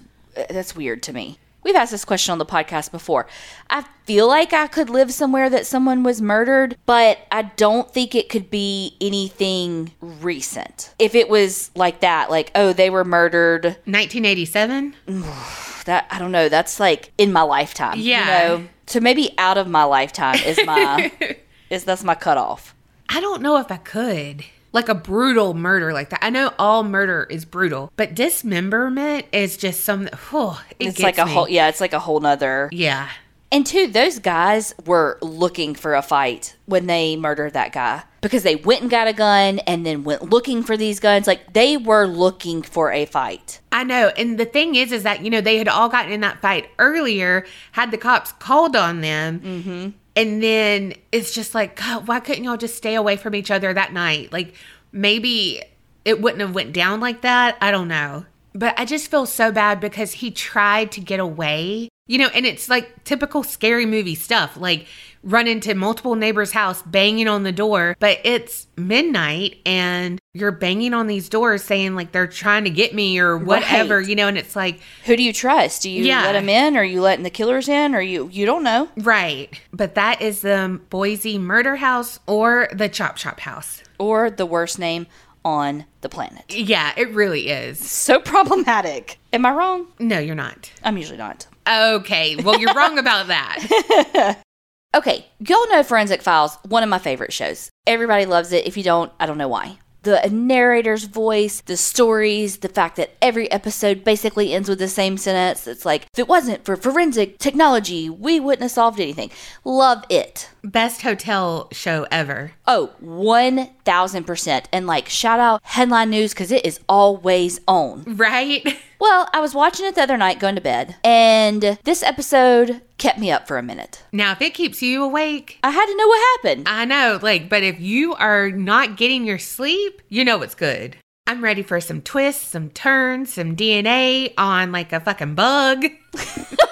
that's 0.48 0.76
weird 0.76 1.02
to 1.04 1.12
me. 1.12 1.38
We've 1.62 1.74
asked 1.74 1.90
this 1.92 2.04
question 2.04 2.32
on 2.32 2.38
the 2.38 2.46
podcast 2.46 2.90
before. 2.90 3.26
I 3.68 3.84
feel 4.04 4.26
like 4.26 4.52
I 4.52 4.66
could 4.66 4.88
live 4.88 5.12
somewhere 5.12 5.50
that 5.50 5.66
someone 5.66 6.02
was 6.02 6.22
murdered, 6.22 6.76
but 6.86 7.18
I 7.30 7.42
don't 7.42 7.92
think 7.92 8.14
it 8.14 8.28
could 8.28 8.50
be 8.50 8.96
anything 9.00 9.92
recent. 10.00 10.94
If 10.98 11.14
it 11.14 11.28
was 11.28 11.70
like 11.74 12.00
that, 12.00 12.30
like 12.30 12.50
oh, 12.54 12.72
they 12.72 12.90
were 12.90 13.04
murdered, 13.04 13.64
1987? 13.64 14.94
that 15.84 16.06
I 16.10 16.18
don't 16.18 16.32
know, 16.32 16.48
that's 16.48 16.80
like 16.80 17.12
in 17.18 17.32
my 17.32 17.42
lifetime. 17.42 17.98
Yeah. 17.98 18.20
You 18.20 18.58
know, 18.58 18.68
so 18.86 19.00
maybe 19.00 19.34
out 19.38 19.58
of 19.58 19.68
my 19.68 19.84
lifetime 19.84 20.36
is 20.44 20.58
my 20.64 21.12
is 21.70 21.84
that's 21.84 22.04
my 22.04 22.14
cutoff. 22.14 22.74
I 23.08 23.20
don't 23.20 23.42
know 23.42 23.58
if 23.58 23.70
I 23.70 23.76
could. 23.76 24.44
Like 24.72 24.88
a 24.88 24.94
brutal 24.94 25.54
murder 25.54 25.92
like 25.92 26.10
that. 26.10 26.24
I 26.24 26.30
know 26.30 26.52
all 26.58 26.84
murder 26.84 27.26
is 27.28 27.44
brutal, 27.44 27.92
but 27.96 28.14
dismemberment 28.14 29.26
is 29.32 29.56
just 29.56 29.84
something. 29.84 30.12
Oh, 30.32 30.62
it 30.78 30.88
it's 30.88 31.00
like 31.00 31.18
a 31.18 31.26
me. 31.26 31.32
whole 31.32 31.48
yeah, 31.48 31.68
it's 31.68 31.80
like 31.80 31.92
a 31.92 31.98
whole 31.98 32.20
nother 32.20 32.68
Yeah. 32.72 33.08
And 33.52 33.66
two, 33.66 33.88
those 33.88 34.20
guys 34.20 34.74
were 34.86 35.18
looking 35.20 35.74
for 35.74 35.96
a 35.96 36.02
fight 36.02 36.54
when 36.66 36.86
they 36.86 37.16
murdered 37.16 37.54
that 37.54 37.72
guy 37.72 38.04
because 38.20 38.44
they 38.44 38.54
went 38.54 38.82
and 38.82 38.90
got 38.90 39.08
a 39.08 39.12
gun 39.12 39.58
and 39.60 39.84
then 39.84 40.04
went 40.04 40.30
looking 40.30 40.62
for 40.62 40.76
these 40.76 41.00
guns. 41.00 41.26
Like 41.26 41.52
they 41.52 41.76
were 41.76 42.06
looking 42.06 42.62
for 42.62 42.92
a 42.92 43.06
fight. 43.06 43.60
I 43.72 43.82
know. 43.82 44.12
And 44.16 44.38
the 44.38 44.44
thing 44.44 44.76
is, 44.76 44.92
is 44.92 45.02
that, 45.02 45.24
you 45.24 45.30
know, 45.30 45.40
they 45.40 45.56
had 45.56 45.66
all 45.66 45.88
gotten 45.88 46.12
in 46.12 46.20
that 46.20 46.40
fight 46.40 46.68
earlier, 46.78 47.44
had 47.72 47.90
the 47.90 47.98
cops 47.98 48.30
called 48.32 48.76
on 48.76 49.00
them. 49.00 49.40
Mm-hmm. 49.40 49.88
And 50.16 50.42
then 50.42 50.94
it's 51.12 51.32
just 51.32 51.54
like, 51.54 51.76
God, 51.76 52.08
why 52.08 52.20
couldn't 52.20 52.44
y'all 52.44 52.56
just 52.56 52.76
stay 52.76 52.94
away 52.94 53.16
from 53.16 53.34
each 53.34 53.50
other 53.50 53.72
that 53.72 53.92
night? 53.92 54.32
Like 54.32 54.54
maybe 54.92 55.62
it 56.04 56.20
wouldn't 56.20 56.40
have 56.40 56.54
went 56.54 56.72
down 56.72 57.00
like 57.00 57.22
that. 57.22 57.56
I 57.60 57.70
don't 57.70 57.88
know. 57.88 58.26
But 58.52 58.78
I 58.78 58.84
just 58.84 59.10
feel 59.10 59.26
so 59.26 59.52
bad 59.52 59.78
because 59.80 60.12
he 60.12 60.30
tried 60.30 60.92
to 60.92 61.00
get 61.00 61.20
away. 61.20 61.88
You 62.06 62.18
know, 62.18 62.28
and 62.34 62.44
it's 62.44 62.68
like 62.68 63.04
typical 63.04 63.44
scary 63.44 63.86
movie 63.86 64.16
stuff. 64.16 64.56
Like 64.56 64.86
run 65.22 65.46
into 65.46 65.74
multiple 65.74 66.14
neighbors' 66.14 66.52
house 66.52 66.82
banging 66.82 67.28
on 67.28 67.42
the 67.42 67.52
door, 67.52 67.96
but 68.00 68.18
it's 68.24 68.66
midnight 68.76 69.58
and 69.66 70.18
you're 70.32 70.52
banging 70.52 70.94
on 70.94 71.08
these 71.08 71.28
doors 71.28 71.62
saying 71.62 71.94
like 71.94 72.12
they're 72.12 72.26
trying 72.26 72.64
to 72.64 72.70
get 72.70 72.94
me 72.94 73.18
or 73.18 73.36
whatever, 73.36 73.98
Right. 73.98 74.06
you 74.08 74.14
know, 74.14 74.28
and 74.28 74.38
it's 74.38 74.54
like 74.56 74.80
Who 75.04 75.16
do 75.16 75.22
you 75.22 75.32
trust? 75.32 75.82
Do 75.82 75.90
you 75.90 76.04
Yeah. 76.04 76.22
let 76.22 76.32
them 76.32 76.48
in 76.48 76.76
or 76.76 76.80
are 76.80 76.84
you 76.84 77.00
letting 77.02 77.24
the 77.24 77.30
killers 77.30 77.68
in 77.68 77.94
or 77.94 78.00
you 78.00 78.28
you 78.32 78.46
don't 78.46 78.62
know? 78.62 78.88
right. 78.96 79.50
But 79.72 79.94
that 79.96 80.22
is 80.22 80.40
the 80.42 80.80
Boise 80.88 81.36
murder 81.38 81.76
house 81.76 82.20
or 82.26 82.68
the 82.72 82.88
chop 82.88 83.16
chop 83.16 83.40
house. 83.40 83.82
Or 83.98 84.30
the 84.30 84.46
worst 84.46 84.78
name 84.78 85.06
on 85.44 85.84
the 86.00 86.08
planet. 86.08 86.44
Yeah, 86.54 86.92
it 86.96 87.10
really 87.12 87.48
is. 87.48 87.78
So 87.78 88.20
problematic. 88.20 89.18
Am 89.32 89.44
I 89.44 89.52
wrong? 89.52 89.86
No, 89.98 90.18
you're 90.18 90.34
not. 90.34 90.70
I'm 90.82 90.96
usually 90.96 91.18
not. 91.18 91.46
Okay, 91.68 92.36
well, 92.36 92.58
you're 92.58 92.72
wrong 92.74 92.98
about 92.98 93.26
that. 93.28 94.38
Okay, 94.92 95.26
y'all 95.38 95.68
know 95.68 95.84
Forensic 95.84 96.20
Files, 96.20 96.58
one 96.66 96.82
of 96.82 96.88
my 96.88 96.98
favorite 96.98 97.32
shows. 97.32 97.70
Everybody 97.86 98.26
loves 98.26 98.52
it. 98.52 98.66
If 98.66 98.76
you 98.76 98.82
don't, 98.82 99.12
I 99.20 99.26
don't 99.26 99.38
know 99.38 99.46
why. 99.46 99.78
The 100.02 100.28
narrator's 100.32 101.04
voice, 101.04 101.60
the 101.60 101.76
stories, 101.76 102.56
the 102.56 102.68
fact 102.68 102.96
that 102.96 103.12
every 103.22 103.48
episode 103.52 104.02
basically 104.02 104.52
ends 104.52 104.68
with 104.68 104.80
the 104.80 104.88
same 104.88 105.16
sentence. 105.16 105.68
It's 105.68 105.84
like, 105.84 106.06
if 106.12 106.18
it 106.18 106.26
wasn't 106.26 106.64
for 106.64 106.74
forensic 106.74 107.38
technology, 107.38 108.10
we 108.10 108.40
wouldn't 108.40 108.62
have 108.62 108.72
solved 108.72 108.98
anything. 108.98 109.30
Love 109.62 110.02
it. 110.08 110.48
Best 110.64 111.02
hotel 111.02 111.68
show 111.70 112.08
ever. 112.10 112.52
Oh, 112.66 112.90
1000%. 113.00 114.64
And 114.72 114.86
like, 114.88 115.08
shout 115.08 115.38
out 115.38 115.60
Headline 115.62 116.10
News 116.10 116.32
because 116.32 116.50
it 116.50 116.66
is 116.66 116.80
always 116.88 117.60
on. 117.68 118.02
Right? 118.16 118.66
Well, 119.00 119.30
I 119.32 119.40
was 119.40 119.54
watching 119.54 119.86
it 119.86 119.94
the 119.94 120.02
other 120.02 120.18
night 120.18 120.38
going 120.38 120.56
to 120.56 120.60
bed, 120.60 120.96
and 121.02 121.78
this 121.84 122.02
episode 122.02 122.82
kept 122.98 123.18
me 123.18 123.30
up 123.30 123.48
for 123.48 123.56
a 123.56 123.62
minute. 123.62 124.02
Now, 124.12 124.32
if 124.32 124.42
it 124.42 124.52
keeps 124.52 124.82
you 124.82 125.02
awake, 125.02 125.58
I 125.64 125.70
had 125.70 125.86
to 125.86 125.96
know 125.96 126.06
what 126.06 126.36
happened. 126.36 126.68
I 126.68 126.84
know, 126.84 127.18
like, 127.22 127.48
but 127.48 127.62
if 127.62 127.80
you 127.80 128.14
are 128.16 128.50
not 128.50 128.98
getting 128.98 129.24
your 129.24 129.38
sleep, 129.38 130.02
you 130.10 130.22
know 130.22 130.42
it's 130.42 130.54
good. 130.54 130.98
I'm 131.26 131.42
ready 131.42 131.62
for 131.62 131.80
some 131.80 132.02
twists, 132.02 132.48
some 132.48 132.68
turns, 132.68 133.32
some 133.32 133.56
DNA 133.56 134.34
on 134.36 134.70
like 134.70 134.92
a 134.92 135.00
fucking 135.00 135.34
bug. 135.34 135.86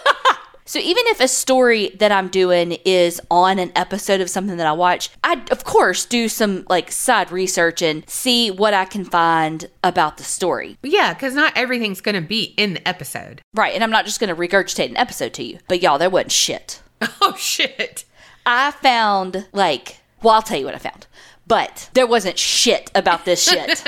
So 0.68 0.78
even 0.80 1.02
if 1.06 1.18
a 1.20 1.28
story 1.28 1.96
that 1.98 2.12
I'm 2.12 2.28
doing 2.28 2.72
is 2.84 3.22
on 3.30 3.58
an 3.58 3.72
episode 3.74 4.20
of 4.20 4.28
something 4.28 4.58
that 4.58 4.66
I 4.66 4.72
watch, 4.72 5.08
I 5.24 5.42
of 5.50 5.64
course 5.64 6.04
do 6.04 6.28
some 6.28 6.66
like 6.68 6.92
side 6.92 7.32
research 7.32 7.80
and 7.80 8.06
see 8.06 8.50
what 8.50 8.74
I 8.74 8.84
can 8.84 9.06
find 9.06 9.70
about 9.82 10.18
the 10.18 10.24
story. 10.24 10.76
Yeah, 10.82 11.14
because 11.14 11.34
not 11.34 11.56
everything's 11.56 12.02
going 12.02 12.16
to 12.16 12.20
be 12.20 12.52
in 12.58 12.74
the 12.74 12.86
episode. 12.86 13.40
Right, 13.54 13.72
and 13.72 13.82
I'm 13.82 13.90
not 13.90 14.04
just 14.04 14.20
going 14.20 14.28
to 14.28 14.36
regurgitate 14.36 14.90
an 14.90 14.98
episode 14.98 15.32
to 15.34 15.42
you. 15.42 15.58
But 15.68 15.80
y'all, 15.80 15.96
there 15.96 16.10
wasn't 16.10 16.32
shit. 16.32 16.82
Oh, 17.22 17.34
shit. 17.36 18.04
I 18.44 18.72
found 18.72 19.46
like, 19.52 20.00
well, 20.22 20.34
I'll 20.34 20.42
tell 20.42 20.58
you 20.58 20.66
what 20.66 20.74
I 20.74 20.78
found. 20.78 21.06
But 21.46 21.88
there 21.94 22.06
wasn't 22.06 22.38
shit 22.38 22.90
about 22.94 23.24
this 23.24 23.42
shit. 23.42 23.82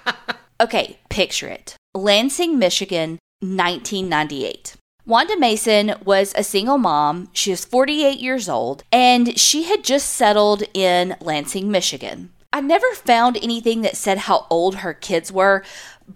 okay, 0.60 0.98
picture 1.08 1.48
it. 1.48 1.76
Lansing, 1.94 2.58
Michigan, 2.58 3.18
1998. 3.40 4.74
Wanda 5.08 5.38
Mason 5.38 5.94
was 6.04 6.34
a 6.34 6.42
single 6.42 6.78
mom. 6.78 7.28
She 7.32 7.52
was 7.52 7.64
48 7.64 8.18
years 8.18 8.48
old, 8.48 8.82
and 8.90 9.38
she 9.38 9.62
had 9.62 9.84
just 9.84 10.08
settled 10.08 10.64
in 10.74 11.14
Lansing, 11.20 11.70
Michigan. 11.70 12.32
I 12.52 12.60
never 12.60 12.92
found 12.92 13.38
anything 13.40 13.82
that 13.82 13.96
said 13.96 14.18
how 14.18 14.48
old 14.50 14.76
her 14.76 14.92
kids 14.92 15.30
were, 15.30 15.62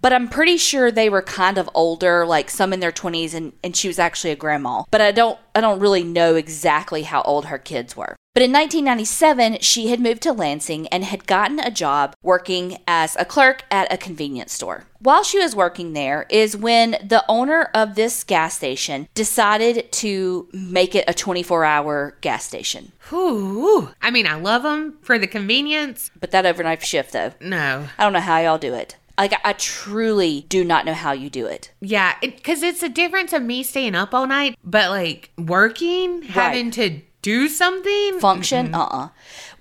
but 0.01 0.11
I'm 0.11 0.27
pretty 0.27 0.57
sure 0.57 0.91
they 0.91 1.09
were 1.09 1.21
kind 1.21 1.57
of 1.57 1.69
older, 1.73 2.25
like 2.25 2.49
some 2.49 2.73
in 2.73 2.81
their 2.81 2.91
20s 2.91 3.33
and, 3.33 3.53
and 3.63 3.77
she 3.77 3.87
was 3.87 3.97
actually 3.97 4.31
a 4.31 4.35
grandma. 4.35 4.83
But 4.91 4.99
I 4.99 5.13
don't 5.13 5.39
I 5.55 5.61
don't 5.61 5.79
really 5.79 6.03
know 6.03 6.35
exactly 6.35 7.03
how 7.03 7.21
old 7.21 7.45
her 7.45 7.57
kids 7.57 7.95
were. 7.95 8.17
But 8.33 8.43
in 8.43 8.53
1997, 8.53 9.59
she 9.59 9.89
had 9.89 9.99
moved 9.99 10.21
to 10.21 10.31
Lansing 10.31 10.87
and 10.87 11.03
had 11.03 11.27
gotten 11.27 11.59
a 11.59 11.69
job 11.69 12.15
working 12.23 12.77
as 12.87 13.17
a 13.17 13.25
clerk 13.25 13.63
at 13.69 13.91
a 13.91 13.97
convenience 13.97 14.53
store. 14.53 14.85
While 14.99 15.23
she 15.23 15.37
was 15.37 15.53
working 15.53 15.91
there 15.91 16.27
is 16.29 16.55
when 16.55 16.91
the 17.03 17.25
owner 17.27 17.69
of 17.73 17.95
this 17.95 18.23
gas 18.23 18.55
station 18.55 19.09
decided 19.13 19.91
to 19.93 20.47
make 20.53 20.95
it 20.95 21.09
a 21.09 21.13
24-hour 21.13 22.15
gas 22.21 22.45
station. 22.45 22.93
Whew. 23.09 23.89
I 24.01 24.11
mean, 24.11 24.25
I 24.25 24.35
love 24.35 24.63
them 24.63 24.97
for 25.01 25.19
the 25.19 25.27
convenience. 25.27 26.09
But 26.17 26.31
that 26.31 26.45
overnight 26.45 26.85
shift 26.85 27.11
though, 27.11 27.33
No. 27.41 27.89
I 27.97 28.03
don't 28.03 28.13
know 28.13 28.21
how 28.21 28.39
y'all 28.39 28.57
do 28.57 28.73
it. 28.73 28.95
Like 29.17 29.33
I 29.43 29.53
truly 29.53 30.45
do 30.47 30.63
not 30.63 30.85
know 30.85 30.93
how 30.93 31.11
you 31.11 31.29
do 31.29 31.45
it. 31.47 31.71
Yeah, 31.81 32.15
because 32.21 32.63
it's 32.63 32.81
a 32.81 32.89
difference 32.89 33.33
of 33.33 33.43
me 33.43 33.61
staying 33.61 33.93
up 33.93 34.13
all 34.13 34.25
night, 34.25 34.57
but 34.63 34.89
like 34.89 35.31
working, 35.37 36.21
having 36.23 36.71
to 36.71 37.01
do 37.21 37.47
something. 37.47 38.19
function 38.19 38.67
mm-hmm. 38.67 38.75
uh-uh 38.75 39.09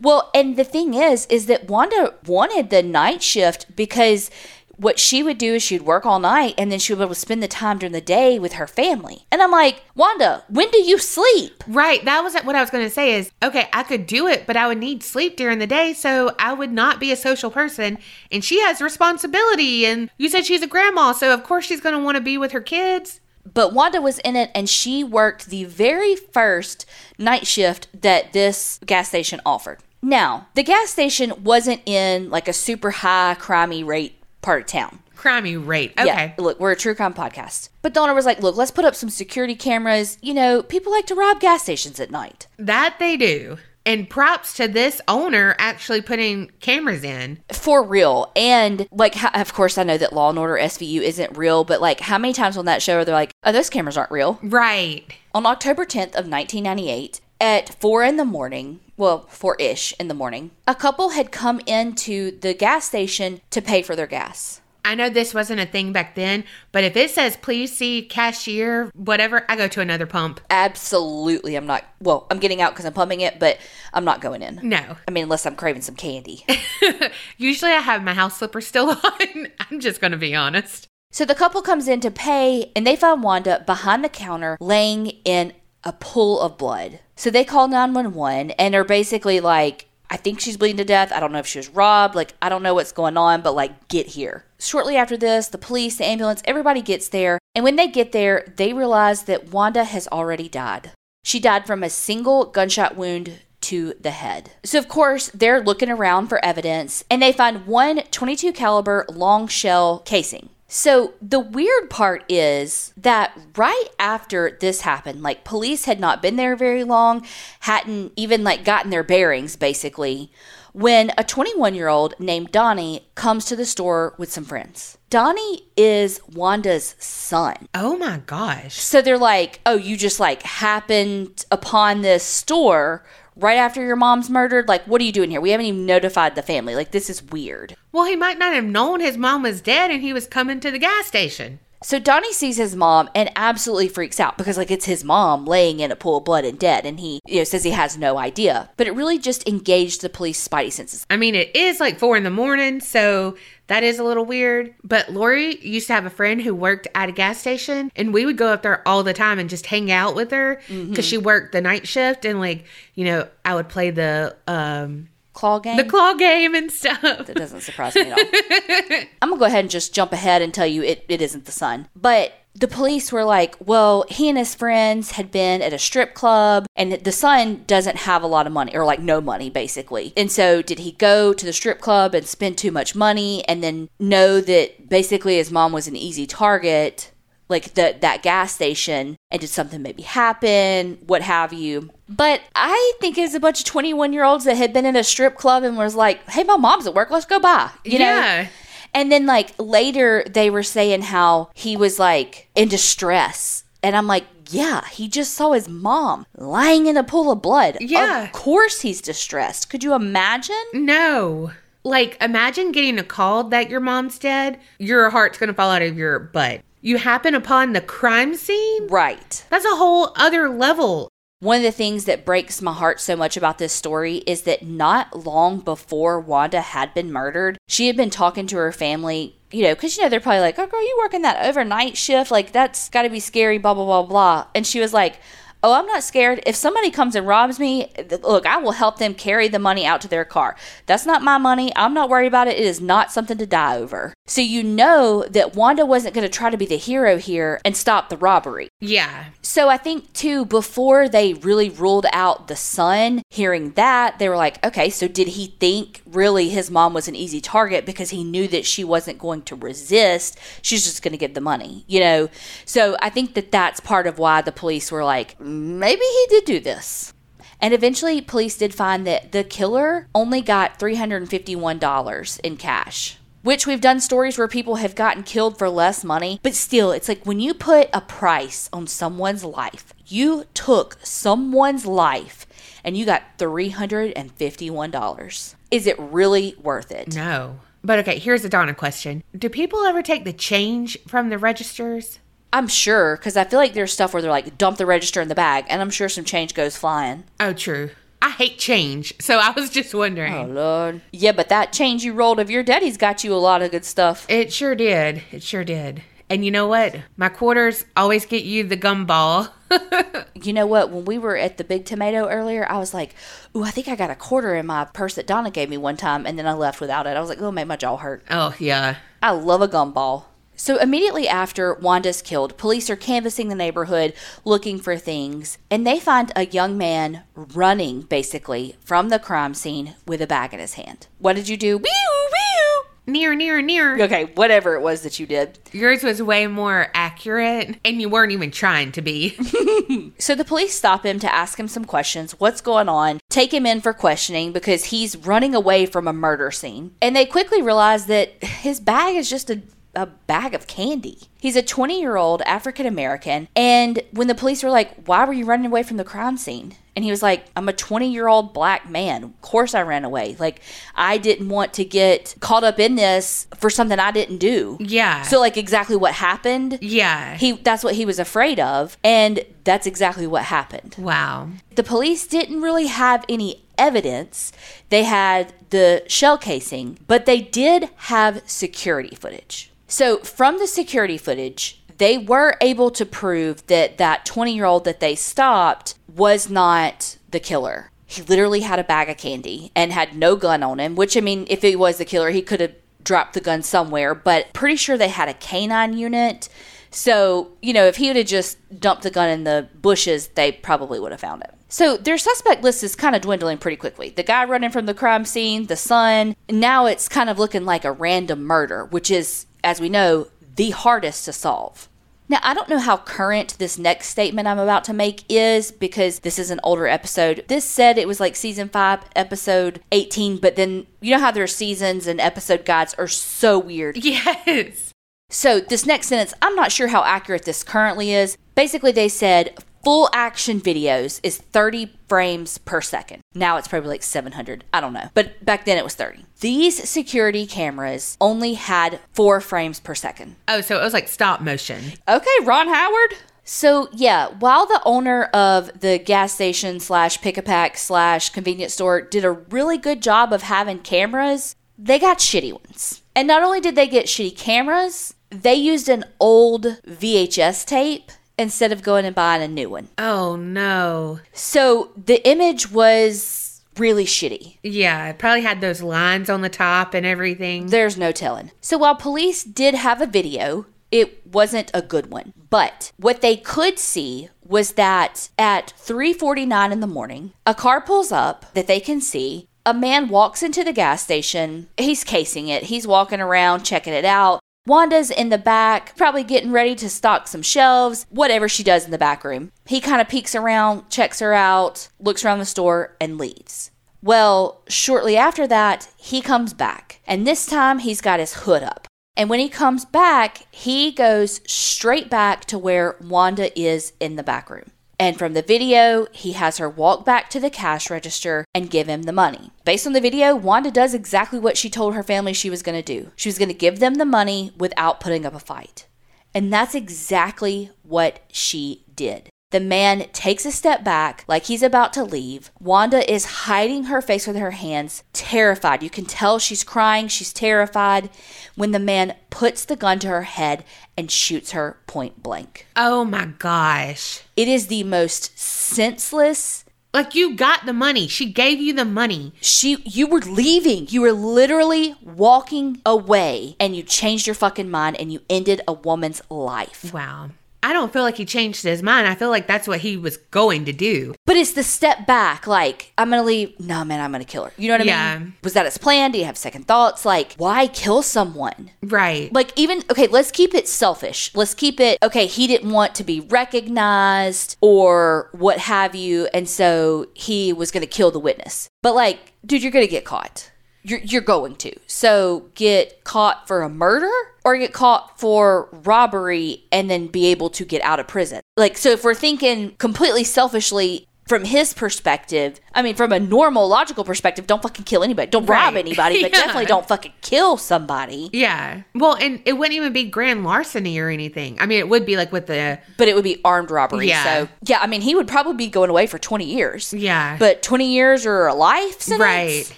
well 0.00 0.30
and 0.34 0.56
the 0.56 0.64
thing 0.64 0.94
is 0.94 1.26
is 1.26 1.46
that 1.46 1.68
wanda 1.68 2.14
wanted 2.26 2.70
the 2.70 2.82
night 2.82 3.22
shift 3.22 3.66
because 3.76 4.30
what 4.76 4.98
she 4.98 5.22
would 5.22 5.36
do 5.36 5.54
is 5.54 5.62
she'd 5.62 5.82
work 5.82 6.06
all 6.06 6.18
night 6.18 6.54
and 6.56 6.72
then 6.72 6.78
she 6.78 6.92
would 6.92 6.98
be 6.98 7.04
able 7.04 7.14
to 7.14 7.20
spend 7.20 7.42
the 7.42 7.48
time 7.48 7.78
during 7.78 7.92
the 7.92 8.00
day 8.00 8.38
with 8.38 8.54
her 8.54 8.66
family 8.66 9.26
and 9.30 9.42
i'm 9.42 9.50
like 9.50 9.82
wanda 9.94 10.42
when 10.48 10.70
do 10.70 10.82
you 10.82 10.98
sleep 10.98 11.60
Right. 11.70 12.04
That 12.04 12.24
was 12.24 12.34
what 12.42 12.56
I 12.56 12.60
was 12.60 12.70
going 12.70 12.84
to 12.84 12.90
say 12.90 13.14
is 13.14 13.30
okay, 13.42 13.68
I 13.72 13.84
could 13.84 14.06
do 14.06 14.26
it, 14.26 14.44
but 14.44 14.56
I 14.56 14.66
would 14.66 14.78
need 14.78 15.04
sleep 15.04 15.36
during 15.36 15.60
the 15.60 15.68
day. 15.68 15.92
So 15.92 16.34
I 16.36 16.52
would 16.52 16.72
not 16.72 16.98
be 16.98 17.12
a 17.12 17.16
social 17.16 17.48
person. 17.50 17.98
And 18.32 18.44
she 18.44 18.60
has 18.60 18.82
responsibility. 18.82 19.86
And 19.86 20.10
you 20.18 20.28
said 20.28 20.46
she's 20.46 20.62
a 20.62 20.66
grandma. 20.66 21.12
So 21.12 21.32
of 21.32 21.44
course 21.44 21.64
she's 21.64 21.80
going 21.80 21.96
to 21.96 22.02
want 22.02 22.16
to 22.16 22.20
be 22.20 22.36
with 22.36 22.50
her 22.52 22.60
kids. 22.60 23.19
But 23.52 23.72
wanda 23.72 24.00
was 24.00 24.18
in 24.20 24.36
it 24.36 24.50
and 24.54 24.68
she 24.68 25.02
worked 25.04 25.46
the 25.46 25.64
very 25.64 26.14
first 26.16 26.86
night 27.18 27.46
shift 27.46 27.88
that 28.00 28.32
this 28.32 28.78
gas 28.86 29.08
station 29.08 29.40
offered 29.44 29.78
now 30.02 30.46
the 30.54 30.62
gas 30.62 30.90
station 30.90 31.32
wasn't 31.44 31.80
in 31.86 32.30
like 32.30 32.48
a 32.48 32.52
super 32.52 32.90
high 32.90 33.36
crimey 33.38 33.84
rate 33.84 34.22
part 34.42 34.62
of 34.62 34.66
town 34.66 35.00
Crimey 35.20 35.54
rate. 35.64 35.92
Okay. 35.98 36.06
Yeah, 36.06 36.32
look, 36.38 36.58
we're 36.58 36.72
a 36.72 36.76
true 36.76 36.94
crime 36.94 37.12
podcast. 37.12 37.68
But 37.82 37.92
the 37.92 38.00
owner 38.00 38.14
was 38.14 38.24
like, 38.24 38.40
look, 38.40 38.56
let's 38.56 38.70
put 38.70 38.86
up 38.86 38.94
some 38.94 39.10
security 39.10 39.54
cameras. 39.54 40.16
You 40.22 40.32
know, 40.32 40.62
people 40.62 40.90
like 40.90 41.04
to 41.06 41.14
rob 41.14 41.40
gas 41.40 41.64
stations 41.64 42.00
at 42.00 42.10
night. 42.10 42.46
That 42.58 42.96
they 42.98 43.18
do. 43.18 43.58
And 43.86 44.10
props 44.10 44.52
to 44.54 44.68
this 44.68 45.00
owner 45.08 45.56
actually 45.58 46.02
putting 46.02 46.50
cameras 46.60 47.02
in. 47.02 47.38
For 47.50 47.82
real. 47.82 48.30
And, 48.36 48.86
like, 48.90 49.16
of 49.34 49.54
course, 49.54 49.78
I 49.78 49.84
know 49.84 49.96
that 49.96 50.12
Law 50.12 50.30
and 50.30 50.38
Order 50.38 50.62
SVU 50.62 51.00
isn't 51.00 51.36
real, 51.36 51.64
but, 51.64 51.80
like, 51.80 52.00
how 52.00 52.18
many 52.18 52.32
times 52.32 52.56
on 52.56 52.66
that 52.66 52.82
show 52.82 52.98
are 52.98 53.04
they 53.04 53.12
like, 53.12 53.32
oh, 53.42 53.52
those 53.52 53.70
cameras 53.70 53.96
aren't 53.96 54.10
real? 54.10 54.38
Right. 54.42 55.06
On 55.34 55.46
October 55.46 55.84
10th 55.86 56.14
of 56.14 56.28
1998, 56.28 57.20
at 57.40 57.80
4 57.80 58.04
in 58.04 58.16
the 58.16 58.24
morning, 58.26 58.80
well, 58.98 59.26
4-ish 59.32 59.94
in 59.98 60.08
the 60.08 60.14
morning, 60.14 60.50
a 60.66 60.74
couple 60.74 61.10
had 61.10 61.32
come 61.32 61.60
into 61.60 62.38
the 62.38 62.52
gas 62.52 62.84
station 62.84 63.40
to 63.50 63.62
pay 63.62 63.80
for 63.80 63.96
their 63.96 64.06
gas. 64.06 64.60
I 64.90 64.96
know 64.96 65.08
this 65.08 65.32
wasn't 65.32 65.60
a 65.60 65.66
thing 65.66 65.92
back 65.92 66.16
then, 66.16 66.42
but 66.72 66.82
if 66.82 66.96
it 66.96 67.10
says 67.10 67.36
please 67.36 67.76
see 67.76 68.02
cashier, 68.02 68.90
whatever, 68.94 69.44
I 69.48 69.54
go 69.54 69.68
to 69.68 69.80
another 69.80 70.04
pump. 70.04 70.40
Absolutely, 70.50 71.54
I'm 71.54 71.64
not, 71.64 71.84
well, 72.00 72.26
I'm 72.28 72.40
getting 72.40 72.60
out 72.60 72.72
because 72.72 72.86
I'm 72.86 72.92
pumping 72.92 73.20
it, 73.20 73.38
but 73.38 73.58
I'm 73.94 74.04
not 74.04 74.20
going 74.20 74.42
in. 74.42 74.58
No. 74.64 74.96
I 75.06 75.12
mean, 75.12 75.22
unless 75.22 75.46
I'm 75.46 75.54
craving 75.54 75.82
some 75.82 75.94
candy. 75.94 76.44
Usually 77.38 77.70
I 77.70 77.78
have 77.78 78.02
my 78.02 78.14
house 78.14 78.38
slippers 78.38 78.66
still 78.66 78.90
on. 79.04 79.46
I'm 79.70 79.78
just 79.78 80.00
going 80.00 80.10
to 80.10 80.18
be 80.18 80.34
honest. 80.34 80.88
So 81.12 81.24
the 81.24 81.36
couple 81.36 81.62
comes 81.62 81.86
in 81.86 82.00
to 82.00 82.10
pay 82.10 82.72
and 82.74 82.84
they 82.84 82.96
find 82.96 83.22
Wanda 83.22 83.62
behind 83.64 84.02
the 84.02 84.08
counter 84.08 84.58
laying 84.60 85.06
in 85.24 85.52
a 85.84 85.92
pool 85.92 86.40
of 86.40 86.58
blood. 86.58 86.98
So 87.14 87.30
they 87.30 87.44
call 87.44 87.68
911 87.68 88.50
and 88.52 88.74
are 88.74 88.82
basically 88.82 89.38
like, 89.38 89.86
I 90.10 90.16
think 90.16 90.40
she's 90.40 90.56
bleeding 90.56 90.78
to 90.78 90.84
death. 90.84 91.12
I 91.12 91.20
don't 91.20 91.32
know 91.32 91.38
if 91.38 91.46
she 91.46 91.58
was 91.58 91.68
robbed. 91.68 92.14
Like, 92.14 92.34
I 92.42 92.48
don't 92.48 92.64
know 92.64 92.74
what's 92.74 92.92
going 92.92 93.16
on, 93.16 93.42
but 93.42 93.54
like, 93.54 93.88
get 93.88 94.08
here. 94.08 94.44
Shortly 94.58 94.96
after 94.96 95.16
this, 95.16 95.48
the 95.48 95.58
police, 95.58 95.96
the 95.98 96.04
ambulance, 96.04 96.42
everybody 96.44 96.82
gets 96.82 97.08
there. 97.08 97.38
And 97.54 97.64
when 97.64 97.76
they 97.76 97.88
get 97.88 98.12
there, 98.12 98.52
they 98.56 98.72
realize 98.72 99.22
that 99.24 99.50
Wanda 99.50 99.84
has 99.84 100.08
already 100.08 100.48
died. 100.48 100.90
She 101.22 101.38
died 101.38 101.66
from 101.66 101.82
a 101.82 101.90
single 101.90 102.44
gunshot 102.46 102.96
wound 102.96 103.40
to 103.62 103.94
the 104.00 104.10
head. 104.10 104.52
So 104.64 104.78
of 104.78 104.88
course, 104.88 105.28
they're 105.28 105.60
looking 105.60 105.90
around 105.90 106.28
for 106.28 106.44
evidence 106.44 107.04
and 107.10 107.22
they 107.22 107.32
find 107.32 107.66
one 107.66 108.02
22 108.10 108.52
caliber 108.52 109.04
long 109.08 109.46
shell 109.46 110.00
casing. 110.00 110.48
So 110.72 111.14
the 111.20 111.40
weird 111.40 111.90
part 111.90 112.24
is 112.28 112.94
that 112.96 113.36
right 113.56 113.88
after 113.98 114.56
this 114.60 114.82
happened, 114.82 115.20
like 115.20 115.42
police 115.42 115.86
had 115.86 115.98
not 115.98 116.22
been 116.22 116.36
there 116.36 116.54
very 116.54 116.84
long, 116.84 117.26
hadn't 117.60 118.12
even 118.14 118.44
like 118.44 118.64
gotten 118.64 118.90
their 118.90 119.02
bearings 119.02 119.56
basically, 119.56 120.30
when 120.72 121.10
a 121.18 121.24
21 121.24 121.74
year 121.74 121.88
old 121.88 122.14
named 122.20 122.52
Donnie 122.52 123.08
comes 123.16 123.46
to 123.46 123.56
the 123.56 123.66
store 123.66 124.14
with 124.16 124.30
some 124.32 124.44
friends. 124.44 124.96
Donnie 125.10 125.62
is 125.76 126.20
Wanda's 126.32 126.94
son. 127.00 127.68
Oh 127.74 127.96
my 127.96 128.18
gosh. 128.26 128.76
So 128.76 129.02
they're 129.02 129.18
like, 129.18 129.58
oh, 129.66 129.76
you 129.76 129.96
just 129.96 130.20
like 130.20 130.42
happened 130.42 131.44
upon 131.50 132.02
this 132.02 132.22
store 132.22 133.04
right 133.40 133.56
after 133.56 133.82
your 133.82 133.96
mom's 133.96 134.30
murdered? 134.30 134.68
Like, 134.68 134.84
what 134.84 135.00
are 135.00 135.04
you 135.04 135.12
doing 135.12 135.30
here? 135.30 135.40
We 135.40 135.50
haven't 135.50 135.66
even 135.66 135.86
notified 135.86 136.34
the 136.34 136.42
family. 136.42 136.74
Like, 136.74 136.90
this 136.90 137.10
is 137.10 137.22
weird. 137.22 137.76
Well, 137.92 138.04
he 138.04 138.16
might 138.16 138.38
not 138.38 138.54
have 138.54 138.64
known 138.64 139.00
his 139.00 139.16
mom 139.16 139.42
was 139.42 139.60
dead 139.60 139.90
and 139.90 140.02
he 140.02 140.12
was 140.12 140.26
coming 140.26 140.60
to 140.60 140.70
the 140.70 140.78
gas 140.78 141.06
station. 141.06 141.60
So 141.82 141.98
Donnie 141.98 142.32
sees 142.32 142.58
his 142.58 142.76
mom 142.76 143.08
and 143.14 143.30
absolutely 143.36 143.88
freaks 143.88 144.20
out 144.20 144.36
because 144.36 144.58
like 144.58 144.70
it's 144.70 144.84
his 144.84 145.02
mom 145.02 145.46
laying 145.46 145.80
in 145.80 145.90
a 145.90 145.96
pool 145.96 146.18
of 146.18 146.24
blood 146.24 146.44
and 146.44 146.58
dead 146.58 146.84
and 146.84 147.00
he 147.00 147.20
you 147.26 147.38
know 147.38 147.44
says 147.44 147.64
he 147.64 147.70
has 147.70 147.96
no 147.96 148.18
idea. 148.18 148.68
But 148.76 148.86
it 148.86 148.94
really 148.94 149.18
just 149.18 149.48
engaged 149.48 150.02
the 150.02 150.10
police 150.10 150.46
spidey 150.46 150.72
senses. 150.72 151.06
I 151.08 151.16
mean, 151.16 151.34
it 151.34 151.54
is 151.56 151.80
like 151.80 151.98
four 151.98 152.16
in 152.16 152.24
the 152.24 152.30
morning, 152.30 152.80
so 152.80 153.36
that 153.68 153.82
is 153.82 153.98
a 153.98 154.04
little 154.04 154.24
weird. 154.24 154.74
But 154.84 155.10
Lori 155.12 155.56
used 155.64 155.86
to 155.86 155.94
have 155.94 156.04
a 156.04 156.10
friend 156.10 156.42
who 156.42 156.54
worked 156.54 156.88
at 156.94 157.08
a 157.08 157.12
gas 157.12 157.38
station, 157.38 157.90
and 157.96 158.12
we 158.12 158.26
would 158.26 158.36
go 158.36 158.48
up 158.48 158.62
there 158.62 158.86
all 158.86 159.02
the 159.02 159.14
time 159.14 159.38
and 159.38 159.48
just 159.48 159.66
hang 159.66 159.90
out 159.90 160.14
with 160.14 160.32
her 160.32 160.60
because 160.68 161.06
she 161.06 161.16
worked 161.18 161.52
the 161.52 161.60
night 161.60 161.86
shift. 161.86 162.24
And 162.24 162.40
like, 162.40 162.64
you 162.94 163.04
know, 163.04 163.28
I 163.44 163.54
would 163.54 163.68
play 163.68 163.90
the 163.90 164.36
um 164.46 165.08
Claw 165.32 165.58
game. 165.60 165.76
the 165.76 165.84
claw 165.84 166.14
game 166.14 166.54
and 166.54 166.70
stuff. 166.72 167.00
That 167.02 167.34
doesn't 167.34 167.60
surprise 167.60 167.94
me 167.94 168.10
at 168.10 168.18
all. 168.18 168.98
I'm 169.22 169.30
gonna 169.30 169.38
go 169.38 169.44
ahead 169.46 169.64
and 169.64 169.70
just 169.70 169.94
jump 169.94 170.12
ahead 170.12 170.42
and 170.42 170.52
tell 170.52 170.66
you 170.66 170.82
it, 170.82 171.04
it 171.08 171.22
isn't 171.22 171.44
the 171.44 171.52
son. 171.52 171.88
But 171.94 172.32
the 172.54 172.68
police 172.68 173.12
were 173.12 173.24
like, 173.24 173.54
well, 173.64 174.04
he 174.08 174.28
and 174.28 174.36
his 174.36 174.54
friends 174.54 175.12
had 175.12 175.30
been 175.30 175.62
at 175.62 175.72
a 175.72 175.78
strip 175.78 176.14
club, 176.14 176.66
and 176.74 176.92
the 176.92 177.12
son 177.12 177.62
doesn't 177.66 177.98
have 177.98 178.22
a 178.22 178.26
lot 178.26 178.46
of 178.46 178.52
money, 178.52 178.74
or 178.74 178.84
like 178.84 179.00
no 179.00 179.20
money, 179.20 179.48
basically. 179.50 180.12
And 180.16 180.30
so, 180.30 180.62
did 180.62 180.80
he 180.80 180.92
go 180.92 181.32
to 181.32 181.46
the 181.46 181.52
strip 181.52 181.80
club 181.80 182.14
and 182.14 182.26
spend 182.26 182.58
too 182.58 182.72
much 182.72 182.94
money 182.94 183.46
and 183.46 183.62
then 183.62 183.88
know 183.98 184.40
that 184.40 184.88
basically 184.88 185.36
his 185.36 185.50
mom 185.52 185.72
was 185.72 185.86
an 185.86 185.96
easy 185.96 186.26
target? 186.26 187.12
Like 187.48 187.74
the, 187.74 187.96
that 188.00 188.22
gas 188.22 188.54
station, 188.54 189.16
and 189.30 189.40
did 189.40 189.48
something 189.48 189.82
maybe 189.82 190.02
happen, 190.02 190.98
what 191.06 191.22
have 191.22 191.52
you? 191.52 191.90
But 192.10 192.40
I 192.56 192.92
think 193.00 193.16
it's 193.16 193.34
a 193.34 193.40
bunch 193.40 193.60
of 193.60 193.66
21 193.66 194.12
year 194.12 194.24
olds 194.24 194.44
that 194.44 194.56
had 194.56 194.72
been 194.72 194.84
in 194.84 194.96
a 194.96 195.04
strip 195.04 195.36
club 195.36 195.62
and 195.62 195.76
was 195.76 195.94
like, 195.94 196.28
hey, 196.28 196.42
my 196.42 196.56
mom's 196.56 196.86
at 196.86 196.94
work, 196.94 197.10
let's 197.10 197.24
go 197.24 197.38
by. 197.38 197.70
You 197.84 198.00
know? 198.00 198.04
yeah. 198.04 198.48
And 198.92 199.12
then 199.12 199.24
like 199.26 199.54
later 199.58 200.24
they 200.28 200.50
were 200.50 200.64
saying 200.64 201.02
how 201.02 201.50
he 201.54 201.76
was 201.76 202.00
like 202.00 202.48
in 202.56 202.68
distress. 202.68 203.62
And 203.82 203.96
I'm 203.96 204.08
like, 204.08 204.24
yeah, 204.50 204.84
he 204.88 205.08
just 205.08 205.34
saw 205.34 205.52
his 205.52 205.68
mom 205.68 206.26
lying 206.36 206.86
in 206.86 206.96
a 206.96 207.04
pool 207.04 207.30
of 207.30 207.40
blood. 207.40 207.76
Yeah. 207.80 208.24
Of 208.24 208.32
course 208.32 208.80
he's 208.80 209.00
distressed. 209.00 209.70
Could 209.70 209.84
you 209.84 209.94
imagine? 209.94 210.56
No. 210.74 211.52
Like, 211.82 212.18
imagine 212.20 212.72
getting 212.72 212.98
a 212.98 213.04
call 213.04 213.44
that 213.44 213.70
your 213.70 213.80
mom's 213.80 214.18
dead. 214.18 214.58
Your 214.78 215.08
heart's 215.08 215.38
going 215.38 215.48
to 215.48 215.54
fall 215.54 215.70
out 215.70 215.80
of 215.80 215.96
your 215.96 216.18
butt. 216.18 216.60
You 216.82 216.98
happen 216.98 217.34
upon 217.34 217.72
the 217.72 217.80
crime 217.80 218.34
scene? 218.34 218.86
Right. 218.88 219.44
That's 219.48 219.64
a 219.64 219.76
whole 219.76 220.12
other 220.16 220.50
level. 220.50 221.10
One 221.42 221.56
of 221.56 221.62
the 221.62 221.72
things 221.72 222.04
that 222.04 222.26
breaks 222.26 222.60
my 222.60 222.74
heart 222.74 223.00
so 223.00 223.16
much 223.16 223.34
about 223.34 223.56
this 223.56 223.72
story 223.72 224.18
is 224.26 224.42
that 224.42 224.62
not 224.62 225.24
long 225.24 225.60
before 225.60 226.20
Wanda 226.20 226.60
had 226.60 226.92
been 226.92 227.10
murdered, 227.10 227.56
she 227.66 227.86
had 227.86 227.96
been 227.96 228.10
talking 228.10 228.46
to 228.48 228.58
her 228.58 228.72
family, 228.72 229.36
you 229.50 229.62
know, 229.62 229.74
because, 229.74 229.96
you 229.96 230.02
know, 230.02 230.10
they're 230.10 230.20
probably 230.20 230.40
like, 230.40 230.58
oh, 230.58 230.66
girl, 230.66 230.82
you 230.82 230.98
working 231.00 231.22
that 231.22 231.42
overnight 231.42 231.96
shift? 231.96 232.30
Like, 232.30 232.52
that's 232.52 232.90
got 232.90 233.02
to 233.02 233.08
be 233.08 233.20
scary, 233.20 233.56
blah, 233.56 233.72
blah, 233.72 233.86
blah, 233.86 234.02
blah. 234.02 234.46
And 234.54 234.66
she 234.66 234.80
was 234.80 234.92
like, 234.92 235.18
Oh, 235.62 235.74
I'm 235.74 235.84
not 235.84 236.02
scared. 236.02 236.42
If 236.46 236.56
somebody 236.56 236.90
comes 236.90 237.14
and 237.14 237.26
robs 237.26 237.60
me, 237.60 237.92
look, 238.22 238.46
I 238.46 238.56
will 238.56 238.72
help 238.72 238.96
them 238.96 239.12
carry 239.12 239.46
the 239.46 239.58
money 239.58 239.84
out 239.84 240.00
to 240.00 240.08
their 240.08 240.24
car. 240.24 240.56
That's 240.86 241.04
not 241.04 241.22
my 241.22 241.36
money. 241.36 241.70
I'm 241.76 241.92
not 241.92 242.08
worried 242.08 242.28
about 242.28 242.48
it. 242.48 242.56
It 242.56 242.64
is 242.64 242.80
not 242.80 243.12
something 243.12 243.36
to 243.36 243.44
die 243.44 243.76
over. 243.76 244.14
So 244.26 244.40
you 244.40 244.64
know 244.64 245.26
that 245.28 245.54
Wanda 245.54 245.84
wasn't 245.84 246.14
going 246.14 246.26
to 246.26 246.32
try 246.32 246.48
to 246.48 246.56
be 246.56 246.64
the 246.64 246.78
hero 246.78 247.18
here 247.18 247.60
and 247.62 247.76
stop 247.76 248.08
the 248.08 248.16
robbery. 248.16 248.69
Yeah. 248.80 249.26
So 249.42 249.68
I 249.68 249.76
think 249.76 250.12
too, 250.14 250.46
before 250.46 251.06
they 251.06 251.34
really 251.34 251.68
ruled 251.68 252.06
out 252.14 252.48
the 252.48 252.56
son, 252.56 253.22
hearing 253.28 253.72
that, 253.72 254.18
they 254.18 254.28
were 254.28 254.36
like, 254.36 254.64
okay, 254.64 254.88
so 254.88 255.06
did 255.06 255.28
he 255.28 255.48
think 255.60 256.00
really 256.06 256.48
his 256.48 256.70
mom 256.70 256.94
was 256.94 257.06
an 257.06 257.14
easy 257.14 257.42
target 257.42 257.84
because 257.84 258.08
he 258.08 258.24
knew 258.24 258.48
that 258.48 258.64
she 258.64 258.82
wasn't 258.82 259.18
going 259.18 259.42
to 259.42 259.54
resist? 259.54 260.38
She's 260.62 260.84
just 260.84 261.02
going 261.02 261.12
to 261.12 261.18
give 261.18 261.34
the 261.34 261.42
money, 261.42 261.84
you 261.88 262.00
know? 262.00 262.30
So 262.64 262.96
I 263.02 263.10
think 263.10 263.34
that 263.34 263.52
that's 263.52 263.80
part 263.80 264.06
of 264.06 264.18
why 264.18 264.40
the 264.40 264.52
police 264.52 264.90
were 264.90 265.04
like, 265.04 265.38
maybe 265.38 266.02
he 266.02 266.26
did 266.30 266.46
do 266.46 266.58
this. 266.58 267.12
And 267.60 267.74
eventually, 267.74 268.22
police 268.22 268.56
did 268.56 268.74
find 268.74 269.06
that 269.06 269.32
the 269.32 269.44
killer 269.44 270.08
only 270.14 270.40
got 270.40 270.78
$351 270.78 272.40
in 272.40 272.56
cash. 272.56 273.18
Which 273.42 273.66
we've 273.66 273.80
done 273.80 274.00
stories 274.00 274.36
where 274.36 274.48
people 274.48 274.74
have 274.76 274.94
gotten 274.94 275.22
killed 275.22 275.56
for 275.56 275.70
less 275.70 276.04
money, 276.04 276.38
but 276.42 276.54
still, 276.54 276.92
it's 276.92 277.08
like 277.08 277.24
when 277.24 277.40
you 277.40 277.54
put 277.54 277.88
a 277.90 278.02
price 278.02 278.68
on 278.70 278.86
someone's 278.86 279.44
life, 279.44 279.94
you 280.06 280.44
took 280.52 280.98
someone's 281.02 281.86
life 281.86 282.46
and 282.84 282.98
you 282.98 283.06
got 283.06 283.38
$351. 283.38 285.54
Is 285.70 285.86
it 285.86 285.98
really 285.98 286.54
worth 286.62 286.92
it? 286.92 287.14
No. 287.14 287.60
But 287.82 288.00
okay, 288.00 288.18
here's 288.18 288.44
a 288.44 288.50
Donna 288.50 288.74
question. 288.74 289.22
Do 289.34 289.48
people 289.48 289.84
ever 289.84 290.02
take 290.02 290.24
the 290.24 290.34
change 290.34 290.98
from 291.08 291.30
the 291.30 291.38
registers? 291.38 292.18
I'm 292.52 292.68
sure, 292.68 293.16
because 293.16 293.38
I 293.38 293.44
feel 293.44 293.58
like 293.58 293.72
there's 293.72 293.92
stuff 293.92 294.12
where 294.12 294.20
they're 294.20 294.30
like, 294.30 294.58
dump 294.58 294.76
the 294.76 294.84
register 294.84 295.22
in 295.22 295.28
the 295.28 295.34
bag, 295.34 295.64
and 295.70 295.80
I'm 295.80 295.88
sure 295.88 296.10
some 296.10 296.26
change 296.26 296.52
goes 296.52 296.76
flying. 296.76 297.24
Oh, 297.38 297.54
true. 297.54 297.88
I 298.22 298.30
hate 298.30 298.58
change, 298.58 299.14
so 299.18 299.38
I 299.38 299.50
was 299.50 299.70
just 299.70 299.94
wondering. 299.94 300.34
Oh, 300.34 300.44
Lord. 300.44 301.00
Yeah, 301.10 301.32
but 301.32 301.48
that 301.48 301.72
change 301.72 302.04
you 302.04 302.12
rolled 302.12 302.38
of 302.38 302.50
your 302.50 302.62
daddy's 302.62 302.96
got 302.96 303.24
you 303.24 303.32
a 303.34 303.36
lot 303.36 303.62
of 303.62 303.70
good 303.70 303.84
stuff. 303.84 304.26
It 304.28 304.52
sure 304.52 304.74
did. 304.74 305.22
It 305.32 305.42
sure 305.42 305.64
did. 305.64 306.02
And 306.28 306.44
you 306.44 306.50
know 306.50 306.68
what? 306.68 306.94
My 307.16 307.28
quarters 307.28 307.84
always 307.96 308.24
get 308.26 308.44
you 308.44 308.64
the 308.64 308.76
gumball. 308.76 309.50
You 310.42 310.54
know 310.54 310.66
what? 310.66 310.90
When 310.90 311.04
we 311.04 311.18
were 311.18 311.36
at 311.36 311.58
the 311.58 311.64
Big 311.64 311.84
Tomato 311.84 312.26
earlier, 312.26 312.66
I 312.70 312.78
was 312.78 312.94
like, 312.94 313.14
ooh, 313.54 313.62
I 313.62 313.70
think 313.70 313.88
I 313.88 313.94
got 313.94 314.08
a 314.08 314.14
quarter 314.14 314.54
in 314.54 314.64
my 314.64 314.86
purse 314.86 315.16
that 315.16 315.26
Donna 315.26 315.50
gave 315.50 315.68
me 315.68 315.76
one 315.76 315.98
time, 315.98 316.24
and 316.24 316.38
then 316.38 316.46
I 316.46 316.54
left 316.54 316.80
without 316.80 317.06
it. 317.06 317.10
I 317.14 317.20
was 317.20 317.28
like, 317.28 317.42
oh, 317.42 317.48
it 317.48 317.52
made 317.52 317.68
my 317.68 317.76
jaw 317.76 317.98
hurt. 317.98 318.24
oh, 318.30 318.54
yeah. 318.58 318.96
I 319.22 319.32
love 319.32 319.60
a 319.60 319.68
gumball. 319.68 320.24
So 320.60 320.76
immediately 320.76 321.26
after 321.26 321.72
Wanda's 321.72 322.20
killed, 322.20 322.58
police 322.58 322.90
are 322.90 322.96
canvassing 322.96 323.48
the 323.48 323.54
neighborhood 323.54 324.12
looking 324.44 324.78
for 324.78 324.98
things, 324.98 325.56
and 325.70 325.86
they 325.86 325.98
find 325.98 326.30
a 326.36 326.44
young 326.44 326.76
man 326.76 327.22
running 327.34 328.02
basically 328.02 328.76
from 328.84 329.08
the 329.08 329.18
crime 329.18 329.54
scene 329.54 329.94
with 330.06 330.20
a 330.20 330.26
bag 330.26 330.52
in 330.52 330.60
his 330.60 330.74
hand. 330.74 331.06
What 331.18 331.36
did 331.36 331.48
you 331.48 331.56
do? 331.56 331.78
Whew. 331.78 332.82
Near, 333.06 333.34
near, 333.34 333.62
near. 333.62 334.02
Okay, 334.02 334.26
whatever 334.34 334.74
it 334.74 334.82
was 334.82 335.00
that 335.00 335.18
you 335.18 335.26
did. 335.26 335.58
Yours 335.72 336.04
was 336.04 336.22
way 336.22 336.46
more 336.46 336.88
accurate, 336.92 337.78
and 337.82 337.98
you 337.98 338.10
weren't 338.10 338.32
even 338.32 338.50
trying 338.50 338.92
to 338.92 339.00
be. 339.00 339.38
So 340.18 340.34
the 340.34 340.44
police 340.44 340.74
stop 340.74 341.06
him 341.06 341.18
to 341.20 341.34
ask 341.34 341.58
him 341.58 341.66
some 341.66 341.86
questions. 341.86 342.38
What's 342.38 342.60
going 342.60 342.90
on? 342.90 343.20
Take 343.30 343.54
him 343.54 343.64
in 343.64 343.80
for 343.80 343.94
questioning 343.94 344.52
because 344.52 344.84
he's 344.84 345.16
running 345.16 345.54
away 345.54 345.86
from 345.86 346.06
a 346.06 346.12
murder 346.12 346.50
scene. 346.50 346.94
And 347.00 347.16
they 347.16 347.24
quickly 347.24 347.62
realize 347.62 348.04
that 348.06 348.44
his 348.44 348.80
bag 348.80 349.16
is 349.16 349.30
just 349.30 349.48
a 349.48 349.62
a 349.94 350.06
bag 350.06 350.54
of 350.54 350.66
candy. 350.66 351.18
He's 351.38 351.56
a 351.56 351.62
20 351.62 352.00
year 352.00 352.16
old 352.16 352.42
African 352.42 352.86
American. 352.86 353.48
And 353.56 354.02
when 354.12 354.26
the 354.28 354.34
police 354.34 354.62
were 354.62 354.70
like, 354.70 354.94
Why 355.06 355.24
were 355.24 355.32
you 355.32 355.44
running 355.44 355.66
away 355.66 355.82
from 355.82 355.96
the 355.96 356.04
crime 356.04 356.36
scene? 356.36 356.74
And 356.96 357.04
he 357.04 357.10
was 357.10 357.22
like, 357.22 357.46
I'm 357.56 357.68
a 357.68 357.72
20 357.72 358.10
year 358.12 358.28
old 358.28 358.52
black 358.52 358.88
man. 358.90 359.24
Of 359.24 359.40
course 359.40 359.74
I 359.74 359.82
ran 359.82 360.04
away. 360.04 360.36
Like, 360.38 360.60
I 360.94 361.18
didn't 361.18 361.48
want 361.48 361.72
to 361.74 361.84
get 361.84 362.34
caught 362.40 362.64
up 362.64 362.78
in 362.78 362.96
this 362.96 363.46
for 363.56 363.70
something 363.70 363.98
I 363.98 364.10
didn't 364.10 364.38
do. 364.38 364.76
Yeah. 364.80 365.22
So, 365.22 365.40
like, 365.40 365.56
exactly 365.56 365.96
what 365.96 366.12
happened. 366.14 366.78
yeah. 366.82 367.36
He, 367.36 367.52
that's 367.52 367.84
what 367.84 367.94
he 367.94 368.04
was 368.04 368.18
afraid 368.18 368.60
of. 368.60 368.98
And 369.02 369.44
that's 369.64 369.86
exactly 369.86 370.26
what 370.26 370.44
happened. 370.44 370.96
wow. 370.98 371.48
The 371.76 371.84
police 371.84 372.26
didn't 372.26 372.60
really 372.60 372.88
have 372.88 373.24
any 373.28 373.62
evidence. 373.78 374.52
They 374.90 375.04
had 375.04 375.54
the 375.70 376.02
shell 376.06 376.36
casing, 376.36 376.98
but 377.06 377.24
they 377.24 377.40
did 377.40 377.88
have 377.96 378.42
security 378.44 379.14
footage. 379.16 379.69
So, 379.90 380.18
from 380.18 380.60
the 380.60 380.68
security 380.68 381.18
footage, 381.18 381.82
they 381.98 382.16
were 382.16 382.56
able 382.60 382.92
to 382.92 383.04
prove 383.04 383.66
that 383.66 383.98
that 383.98 384.24
20 384.24 384.54
year 384.54 384.64
old 384.64 384.84
that 384.84 385.00
they 385.00 385.16
stopped 385.16 385.96
was 386.08 386.48
not 386.48 387.18
the 387.32 387.40
killer. 387.40 387.90
He 388.06 388.22
literally 388.22 388.60
had 388.60 388.78
a 388.78 388.84
bag 388.84 389.08
of 389.08 389.16
candy 389.16 389.72
and 389.74 389.92
had 389.92 390.16
no 390.16 390.36
gun 390.36 390.62
on 390.62 390.78
him, 390.78 390.94
which, 390.94 391.16
I 391.16 391.20
mean, 391.20 391.44
if 391.50 391.62
he 391.62 391.74
was 391.74 391.98
the 391.98 392.04
killer, 392.04 392.30
he 392.30 392.40
could 392.40 392.60
have 392.60 392.74
dropped 393.02 393.34
the 393.34 393.40
gun 393.40 393.62
somewhere, 393.62 394.14
but 394.14 394.52
pretty 394.52 394.76
sure 394.76 394.96
they 394.96 395.08
had 395.08 395.28
a 395.28 395.34
canine 395.34 395.98
unit. 395.98 396.48
So, 396.92 397.50
you 397.60 397.72
know, 397.72 397.86
if 397.86 397.96
he 397.96 398.06
would 398.06 398.16
have 398.16 398.26
just 398.26 398.58
dumped 398.78 399.02
the 399.02 399.10
gun 399.10 399.28
in 399.28 399.42
the 399.42 399.68
bushes, 399.74 400.28
they 400.28 400.52
probably 400.52 401.00
would 401.00 401.10
have 401.10 401.20
found 401.20 401.42
it. 401.42 401.52
So 401.68 401.96
their 401.96 402.18
suspect 402.18 402.62
list 402.62 402.82
is 402.84 402.96
kind 402.96 403.14
of 403.16 403.22
dwindling 403.22 403.58
pretty 403.58 403.76
quickly. 403.76 404.10
The 404.10 404.24
guy 404.24 404.44
running 404.44 404.70
from 404.70 404.86
the 404.86 404.94
crime 404.94 405.24
scene, 405.24 405.66
the 405.66 405.76
son, 405.76 406.34
now 406.48 406.86
it's 406.86 407.08
kind 407.08 407.30
of 407.30 407.38
looking 407.38 407.64
like 407.64 407.84
a 407.84 407.92
random 407.92 408.42
murder, 408.42 408.84
which 408.86 409.10
is, 409.10 409.46
as 409.62 409.80
we 409.80 409.88
know, 409.88 410.28
the 410.56 410.70
hardest 410.70 411.24
to 411.24 411.32
solve. 411.32 411.88
Now, 412.30 412.38
I 412.44 412.54
don't 412.54 412.68
know 412.68 412.78
how 412.78 412.96
current 412.96 413.58
this 413.58 413.76
next 413.76 414.08
statement 414.08 414.46
I'm 414.46 414.60
about 414.60 414.84
to 414.84 414.92
make 414.92 415.24
is 415.28 415.72
because 415.72 416.20
this 416.20 416.38
is 416.38 416.52
an 416.52 416.60
older 416.62 416.86
episode. 416.86 417.44
This 417.48 417.64
said 417.64 417.98
it 417.98 418.06
was 418.06 418.20
like 418.20 418.36
season 418.36 418.68
5, 418.68 419.00
episode 419.16 419.82
18, 419.90 420.36
but 420.36 420.54
then 420.54 420.86
you 421.00 421.10
know 421.10 421.18
how 421.18 421.32
their 421.32 421.48
seasons 421.48 422.06
and 422.06 422.20
episode 422.20 422.64
guides 422.64 422.94
are 422.94 423.08
so 423.08 423.58
weird. 423.58 423.96
Yes. 424.04 424.92
So, 425.28 425.60
this 425.60 425.86
next 425.86 426.08
sentence, 426.08 426.34
I'm 426.42 426.56
not 426.56 426.72
sure 426.72 426.88
how 426.88 427.04
accurate 427.04 427.44
this 427.44 427.62
currently 427.62 428.12
is. 428.12 428.36
Basically, 428.54 428.90
they 428.90 429.08
said 429.08 429.56
full 429.82 430.08
action 430.12 430.60
videos 430.60 431.20
is 431.22 431.38
30 431.38 431.92
frames 432.08 432.58
per 432.58 432.80
second. 432.80 433.22
Now 433.34 433.56
it's 433.56 433.68
probably 433.68 433.88
like 433.88 434.02
700. 434.02 434.64
I 434.72 434.80
don't 434.80 434.92
know. 434.92 435.10
But 435.14 435.44
back 435.44 435.64
then 435.64 435.78
it 435.78 435.84
was 435.84 435.94
30. 435.94 436.24
These 436.40 436.88
security 436.88 437.46
cameras 437.46 438.16
only 438.20 438.54
had 438.54 439.00
four 439.12 439.40
frames 439.40 439.80
per 439.80 439.94
second. 439.94 440.36
Oh, 440.48 440.60
so 440.60 440.78
it 440.78 440.84
was 440.84 440.92
like 440.92 441.08
stop 441.08 441.40
motion. 441.40 441.82
Okay, 442.08 442.30
Ron 442.42 442.68
Howard. 442.68 443.14
So 443.44 443.88
yeah, 443.92 444.28
while 444.38 444.66
the 444.66 444.80
owner 444.84 445.24
of 445.24 445.80
the 445.80 445.98
gas 445.98 446.32
station 446.32 446.78
slash 446.78 447.20
pick 447.20 447.36
a 447.36 447.42
pack 447.42 447.76
slash 447.76 448.30
convenience 448.30 448.74
store 448.74 449.00
did 449.00 449.24
a 449.24 449.30
really 449.30 449.78
good 449.78 450.02
job 450.02 450.32
of 450.32 450.42
having 450.42 450.78
cameras, 450.78 451.56
they 451.76 451.98
got 451.98 452.18
shitty 452.18 452.52
ones. 452.52 453.02
And 453.16 453.26
not 453.26 453.42
only 453.42 453.60
did 453.60 453.74
they 453.74 453.88
get 453.88 454.06
shitty 454.06 454.36
cameras, 454.36 455.14
they 455.30 455.54
used 455.54 455.88
an 455.88 456.04
old 456.20 456.64
VHS 456.86 457.64
tape 457.64 458.12
instead 458.40 458.72
of 458.72 458.82
going 458.82 459.04
and 459.04 459.14
buying 459.14 459.42
a 459.42 459.48
new 459.48 459.68
one. 459.68 459.88
Oh 459.98 460.34
no. 460.34 461.20
So 461.32 461.92
the 461.96 462.26
image 462.26 462.70
was 462.70 463.62
really 463.76 464.04
shitty. 464.04 464.58
Yeah, 464.62 465.08
it 465.08 465.18
probably 465.18 465.42
had 465.42 465.60
those 465.60 465.82
lines 465.82 466.28
on 466.28 466.40
the 466.40 466.48
top 466.48 466.94
and 466.94 467.06
everything. 467.06 467.66
There's 467.66 467.96
no 467.96 468.12
telling. 468.12 468.50
So 468.60 468.78
while 468.78 468.96
police 468.96 469.44
did 469.44 469.74
have 469.74 470.00
a 470.00 470.06
video, 470.06 470.66
it 470.90 471.24
wasn't 471.26 471.70
a 471.72 471.82
good 471.82 472.10
one. 472.10 472.32
But 472.48 472.92
what 472.96 473.20
they 473.20 473.36
could 473.36 473.78
see 473.78 474.30
was 474.44 474.72
that 474.72 475.28
at 475.38 475.72
3:49 475.78 476.72
in 476.72 476.80
the 476.80 476.86
morning, 476.86 477.32
a 477.46 477.54
car 477.54 477.80
pulls 477.80 478.10
up 478.10 478.46
that 478.54 478.66
they 478.66 478.80
can 478.80 479.00
see. 479.00 479.46
A 479.66 479.74
man 479.74 480.08
walks 480.08 480.42
into 480.42 480.64
the 480.64 480.72
gas 480.72 481.02
station. 481.02 481.68
He's 481.76 482.02
casing 482.02 482.48
it. 482.48 482.64
He's 482.64 482.86
walking 482.86 483.20
around 483.20 483.62
checking 483.62 483.92
it 483.92 484.06
out. 484.06 484.39
Wanda's 484.66 485.10
in 485.10 485.30
the 485.30 485.38
back, 485.38 485.96
probably 485.96 486.22
getting 486.22 486.52
ready 486.52 486.74
to 486.76 486.90
stock 486.90 487.26
some 487.26 487.42
shelves, 487.42 488.06
whatever 488.10 488.48
she 488.48 488.62
does 488.62 488.84
in 488.84 488.90
the 488.90 488.98
back 488.98 489.24
room. 489.24 489.52
He 489.66 489.80
kind 489.80 490.00
of 490.00 490.08
peeks 490.08 490.34
around, 490.34 490.90
checks 490.90 491.20
her 491.20 491.32
out, 491.32 491.88
looks 491.98 492.24
around 492.24 492.40
the 492.40 492.44
store, 492.44 492.96
and 493.00 493.16
leaves. 493.16 493.70
Well, 494.02 494.62
shortly 494.68 495.16
after 495.16 495.46
that, 495.46 495.88
he 495.96 496.20
comes 496.20 496.54
back, 496.54 497.00
and 497.06 497.26
this 497.26 497.46
time 497.46 497.80
he's 497.80 498.00
got 498.00 498.20
his 498.20 498.34
hood 498.34 498.62
up. 498.62 498.86
And 499.16 499.28
when 499.28 499.40
he 499.40 499.48
comes 499.48 499.84
back, 499.84 500.46
he 500.50 500.92
goes 500.92 501.40
straight 501.46 502.08
back 502.08 502.44
to 502.46 502.58
where 502.58 502.96
Wanda 503.00 503.58
is 503.58 503.92
in 503.98 504.16
the 504.16 504.22
back 504.22 504.48
room. 504.50 504.70
And 505.00 505.18
from 505.18 505.32
the 505.32 505.40
video, 505.40 506.06
he 506.12 506.32
has 506.32 506.58
her 506.58 506.68
walk 506.68 507.06
back 507.06 507.30
to 507.30 507.40
the 507.40 507.48
cash 507.48 507.88
register 507.88 508.44
and 508.54 508.68
give 508.68 508.86
him 508.86 509.04
the 509.04 509.14
money. 509.14 509.50
Based 509.64 509.86
on 509.86 509.94
the 509.94 510.00
video, 510.00 510.36
Wanda 510.36 510.70
does 510.70 510.92
exactly 510.92 511.38
what 511.38 511.56
she 511.56 511.70
told 511.70 511.94
her 511.94 512.02
family 512.02 512.34
she 512.34 512.50
was 512.50 512.62
going 512.62 512.76
to 512.76 512.82
do. 512.82 513.10
She 513.16 513.30
was 513.30 513.38
going 513.38 513.48
to 513.48 513.54
give 513.54 513.78
them 513.78 513.94
the 513.94 514.04
money 514.04 514.52
without 514.58 515.00
putting 515.00 515.24
up 515.24 515.34
a 515.34 515.38
fight. 515.38 515.86
And 516.34 516.52
that's 516.52 516.74
exactly 516.74 517.70
what 517.82 518.20
she 518.30 518.84
did. 518.94 519.29
The 519.50 519.60
man 519.60 520.08
takes 520.12 520.46
a 520.46 520.52
step 520.52 520.84
back 520.84 521.24
like 521.26 521.46
he's 521.46 521.62
about 521.62 521.92
to 521.94 522.04
leave. 522.04 522.52
Wanda 522.60 523.10
is 523.12 523.24
hiding 523.24 523.84
her 523.84 524.00
face 524.00 524.28
with 524.28 524.36
her 524.36 524.52
hands, 524.52 525.02
terrified. 525.12 525.82
You 525.82 525.90
can 525.90 526.04
tell 526.04 526.38
she's 526.38 526.62
crying, 526.62 527.08
she's 527.08 527.32
terrified 527.32 528.10
when 528.54 528.70
the 528.70 528.78
man 528.78 529.16
puts 529.28 529.64
the 529.64 529.74
gun 529.74 529.98
to 530.00 530.08
her 530.08 530.22
head 530.22 530.64
and 530.96 531.10
shoots 531.10 531.50
her 531.50 531.78
point 531.88 532.22
blank. 532.22 532.68
Oh 532.76 533.04
my 533.04 533.26
gosh. 533.38 534.20
It 534.36 534.46
is 534.46 534.68
the 534.68 534.84
most 534.84 535.36
senseless. 535.36 536.64
Like 536.94 537.16
you 537.16 537.34
got 537.34 537.66
the 537.66 537.72
money. 537.72 538.06
She 538.06 538.32
gave 538.32 538.60
you 538.60 538.72
the 538.72 538.84
money. 538.84 539.32
She 539.40 539.82
you 539.84 540.06
were 540.06 540.20
leaving. 540.20 540.86
You 540.88 541.00
were 541.00 541.12
literally 541.12 541.96
walking 542.02 542.80
away 542.86 543.56
and 543.58 543.74
you 543.74 543.82
changed 543.82 544.28
your 544.28 544.34
fucking 544.34 544.70
mind 544.70 544.96
and 545.00 545.12
you 545.12 545.20
ended 545.28 545.60
a 545.66 545.72
woman's 545.72 546.22
life. 546.30 546.92
Wow. 546.94 547.30
I 547.62 547.72
don't 547.72 547.92
feel 547.92 548.02
like 548.02 548.16
he 548.16 548.24
changed 548.24 548.62
his 548.62 548.82
mind. 548.82 549.06
I 549.06 549.14
feel 549.14 549.28
like 549.30 549.46
that's 549.46 549.68
what 549.68 549.80
he 549.80 549.96
was 549.96 550.16
going 550.16 550.64
to 550.64 550.72
do. 550.72 551.14
But 551.26 551.36
it's 551.36 551.52
the 551.52 551.62
step 551.62 552.06
back, 552.06 552.46
like, 552.46 552.92
I'm 552.96 553.10
gonna 553.10 553.22
leave. 553.22 553.58
No, 553.60 553.84
man, 553.84 554.00
I'm 554.00 554.12
gonna 554.12 554.24
kill 554.24 554.44
her. 554.44 554.52
You 554.56 554.68
know 554.68 554.74
what 554.74 554.80
I 554.82 554.84
Yeah. 554.84 555.18
mean? 555.18 555.34
Was 555.44 555.52
that 555.52 555.66
his 555.66 555.78
plan? 555.78 556.10
Do 556.12 556.18
you 556.18 556.24
have 556.24 556.36
second 556.38 556.66
thoughts? 556.66 557.04
Like, 557.04 557.34
why 557.36 557.66
kill 557.66 558.02
someone? 558.02 558.70
Right. 558.82 559.32
Like, 559.32 559.52
even, 559.56 559.82
okay, 559.90 560.06
let's 560.06 560.30
keep 560.30 560.54
it 560.54 560.68
selfish. 560.68 561.30
Let's 561.34 561.54
keep 561.54 561.80
it, 561.80 561.98
okay, 562.02 562.26
he 562.26 562.46
didn't 562.46 562.70
want 562.70 562.94
to 562.96 563.04
be 563.04 563.20
recognized 563.20 564.56
or 564.60 565.28
what 565.32 565.58
have 565.58 565.94
you. 565.94 566.28
And 566.32 566.48
so 566.48 567.06
he 567.14 567.52
was 567.52 567.70
gonna 567.70 567.86
kill 567.86 568.10
the 568.10 568.18
witness. 568.20 568.68
But, 568.82 568.94
like, 568.94 569.32
dude, 569.44 569.62
you're 569.62 569.72
gonna 569.72 569.86
get 569.86 570.04
caught. 570.04 570.49
You're, 570.82 571.00
you're 571.00 571.20
going 571.22 571.56
to. 571.56 571.72
So 571.86 572.48
get 572.54 573.04
caught 573.04 573.46
for 573.46 573.62
a 573.62 573.68
murder 573.68 574.10
or 574.44 574.56
get 574.56 574.72
caught 574.72 575.18
for 575.20 575.68
robbery 575.84 576.64
and 576.72 576.88
then 576.90 577.06
be 577.08 577.26
able 577.26 577.50
to 577.50 577.64
get 577.64 577.82
out 577.82 578.00
of 578.00 578.08
prison. 578.08 578.40
Like, 578.56 578.78
so 578.78 578.90
if 578.90 579.04
we're 579.04 579.14
thinking 579.14 579.72
completely 579.78 580.24
selfishly, 580.24 581.06
from 581.28 581.44
his 581.44 581.74
perspective, 581.74 582.58
I 582.74 582.82
mean, 582.82 582.96
from 582.96 583.12
a 583.12 583.20
normal, 583.20 583.68
logical 583.68 584.02
perspective, 584.02 584.48
don't 584.48 584.60
fucking 584.62 584.84
kill 584.84 585.04
anybody. 585.04 585.30
Don't 585.30 585.46
rob 585.46 585.76
anybody, 585.76 586.22
but 586.22 586.32
Yeah. 586.32 586.38
definitely 586.38 586.64
don't 586.66 586.88
fucking 586.88 587.12
kill 587.20 587.56
somebody. 587.56 588.30
yeah. 588.32 588.82
Well, 588.96 589.14
and 589.14 589.40
it 589.44 589.52
wouldn't 589.52 589.76
even 589.76 589.92
be 589.92 590.04
grand 590.10 590.42
larceny 590.42 590.98
or 590.98 591.08
anything. 591.08 591.60
I 591.60 591.66
mean, 591.66 591.78
it 591.78 591.88
would 591.88 592.04
be 592.04 592.16
like 592.16 592.32
with 592.32 592.46
the 592.46 592.80
But 592.96 593.06
it 593.06 593.14
would 593.14 593.22
be 593.22 593.40
armed 593.44 593.70
robbery. 593.70 594.08
Yeah. 594.08 594.24
So, 594.24 594.48
yeah, 594.64 594.80
I 594.80 594.88
mean, 594.88 595.02
he 595.02 595.14
would 595.14 595.28
probably 595.28 595.54
be 595.54 595.68
going 595.68 595.88
away 595.90 596.08
for 596.08 596.18
20 596.18 596.44
years. 596.46 596.92
yeah. 596.92 597.36
But 597.38 597.62
20 597.62 597.92
years 597.94 598.26
or 598.26 598.48
a 598.48 598.54
life 598.54 599.00
sentence? 599.00 599.20
right. 599.20 599.72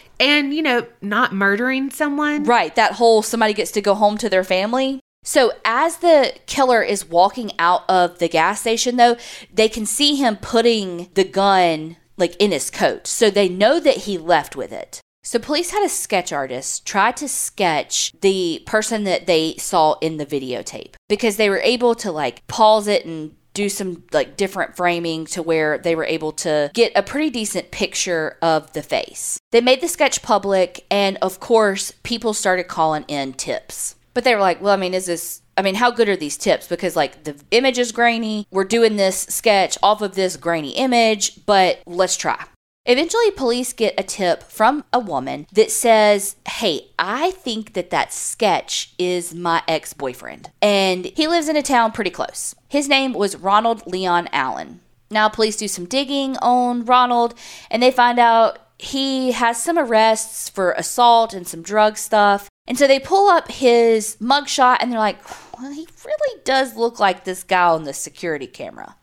And 0.22 0.54
you 0.54 0.62
know, 0.62 0.86
not 1.00 1.34
murdering 1.34 1.90
someone. 1.90 2.44
Right, 2.44 2.74
that 2.76 2.92
whole 2.92 3.22
somebody 3.22 3.52
gets 3.52 3.72
to 3.72 3.82
go 3.82 3.94
home 3.94 4.16
to 4.18 4.28
their 4.28 4.44
family. 4.44 5.00
So, 5.24 5.52
as 5.64 5.98
the 5.98 6.34
killer 6.46 6.82
is 6.82 7.08
walking 7.08 7.52
out 7.58 7.82
of 7.88 8.18
the 8.18 8.28
gas 8.28 8.60
station, 8.60 8.96
though, 8.96 9.16
they 9.52 9.68
can 9.68 9.86
see 9.86 10.16
him 10.16 10.36
putting 10.36 11.10
the 11.14 11.24
gun 11.24 11.96
like 12.16 12.36
in 12.36 12.50
his 12.50 12.70
coat. 12.70 13.06
So, 13.06 13.30
they 13.30 13.48
know 13.48 13.78
that 13.78 13.98
he 13.98 14.18
left 14.18 14.56
with 14.56 14.72
it. 14.72 15.00
So, 15.24 15.38
police 15.38 15.70
had 15.70 15.84
a 15.84 15.88
sketch 15.88 16.32
artist 16.32 16.86
try 16.86 17.12
to 17.12 17.28
sketch 17.28 18.12
the 18.20 18.62
person 18.66 19.04
that 19.04 19.26
they 19.26 19.56
saw 19.58 19.94
in 20.00 20.16
the 20.16 20.26
videotape 20.26 20.94
because 21.08 21.36
they 21.36 21.48
were 21.48 21.60
able 21.60 21.94
to 21.96 22.10
like 22.10 22.44
pause 22.48 22.88
it 22.88 23.04
and 23.04 23.36
do 23.54 23.68
some 23.68 24.04
like 24.12 24.36
different 24.36 24.76
framing 24.76 25.26
to 25.26 25.42
where 25.42 25.78
they 25.78 25.94
were 25.94 26.04
able 26.04 26.32
to 26.32 26.70
get 26.74 26.92
a 26.94 27.02
pretty 27.02 27.30
decent 27.30 27.70
picture 27.70 28.36
of 28.42 28.72
the 28.72 28.82
face. 28.82 29.38
They 29.50 29.60
made 29.60 29.80
the 29.80 29.88
sketch 29.88 30.22
public, 30.22 30.86
and 30.90 31.18
of 31.22 31.40
course, 31.40 31.92
people 32.02 32.34
started 32.34 32.64
calling 32.64 33.04
in 33.08 33.34
tips. 33.34 33.96
But 34.14 34.24
they 34.24 34.34
were 34.34 34.40
like, 34.40 34.60
well, 34.60 34.74
I 34.74 34.76
mean, 34.76 34.94
is 34.94 35.06
this, 35.06 35.40
I 35.56 35.62
mean, 35.62 35.74
how 35.74 35.90
good 35.90 36.08
are 36.08 36.16
these 36.16 36.36
tips? 36.36 36.68
Because, 36.68 36.96
like, 36.96 37.24
the 37.24 37.34
image 37.50 37.78
is 37.78 37.92
grainy. 37.92 38.46
We're 38.50 38.64
doing 38.64 38.96
this 38.96 39.22
sketch 39.22 39.78
off 39.82 40.02
of 40.02 40.14
this 40.14 40.36
grainy 40.36 40.70
image, 40.70 41.46
but 41.46 41.80
let's 41.86 42.16
try. 42.16 42.44
Eventually, 42.84 43.30
police 43.30 43.72
get 43.72 43.94
a 43.96 44.02
tip 44.02 44.42
from 44.42 44.84
a 44.92 44.98
woman 44.98 45.46
that 45.52 45.70
says, 45.70 46.34
Hey, 46.48 46.88
I 46.98 47.30
think 47.30 47.74
that 47.74 47.90
that 47.90 48.12
sketch 48.12 48.92
is 48.98 49.32
my 49.32 49.62
ex 49.68 49.92
boyfriend. 49.92 50.50
And 50.60 51.04
he 51.04 51.28
lives 51.28 51.48
in 51.48 51.56
a 51.56 51.62
town 51.62 51.92
pretty 51.92 52.10
close. 52.10 52.56
His 52.68 52.88
name 52.88 53.12
was 53.12 53.36
Ronald 53.36 53.86
Leon 53.86 54.28
Allen. 54.32 54.80
Now, 55.12 55.28
police 55.28 55.56
do 55.56 55.68
some 55.68 55.84
digging 55.84 56.36
on 56.38 56.84
Ronald 56.84 57.34
and 57.70 57.80
they 57.80 57.92
find 57.92 58.18
out 58.18 58.58
he 58.78 59.30
has 59.30 59.62
some 59.62 59.78
arrests 59.78 60.48
for 60.48 60.72
assault 60.72 61.34
and 61.34 61.46
some 61.46 61.62
drug 61.62 61.96
stuff. 61.96 62.48
And 62.66 62.76
so 62.76 62.88
they 62.88 62.98
pull 62.98 63.28
up 63.28 63.48
his 63.48 64.16
mugshot 64.20 64.78
and 64.80 64.90
they're 64.90 64.98
like, 64.98 65.20
Well, 65.56 65.70
he 65.70 65.86
really 66.04 66.40
does 66.44 66.74
look 66.74 66.98
like 66.98 67.22
this 67.22 67.44
guy 67.44 67.68
on 67.68 67.84
the 67.84 67.94
security 67.94 68.48
camera. 68.48 68.96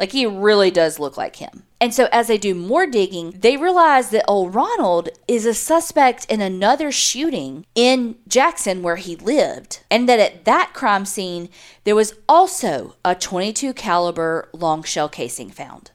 Like 0.00 0.12
he 0.12 0.24
really 0.24 0.70
does 0.70 0.98
look 0.98 1.18
like 1.18 1.36
him. 1.36 1.64
And 1.78 1.92
so 1.92 2.08
as 2.10 2.28
they 2.28 2.38
do 2.38 2.54
more 2.54 2.86
digging, 2.86 3.32
they 3.38 3.58
realize 3.58 4.08
that 4.10 4.24
old 4.26 4.54
Ronald 4.54 5.10
is 5.28 5.44
a 5.44 5.52
suspect 5.52 6.24
in 6.30 6.40
another 6.40 6.90
shooting 6.90 7.66
in 7.74 8.16
Jackson 8.26 8.82
where 8.82 8.96
he 8.96 9.14
lived. 9.14 9.80
And 9.90 10.08
that 10.08 10.18
at 10.18 10.46
that 10.46 10.72
crime 10.72 11.04
scene 11.04 11.50
there 11.84 11.94
was 11.94 12.14
also 12.26 12.96
a 13.04 13.14
22 13.14 13.74
caliber 13.74 14.48
long 14.54 14.82
shell 14.82 15.10
casing 15.10 15.50
found. 15.50 15.90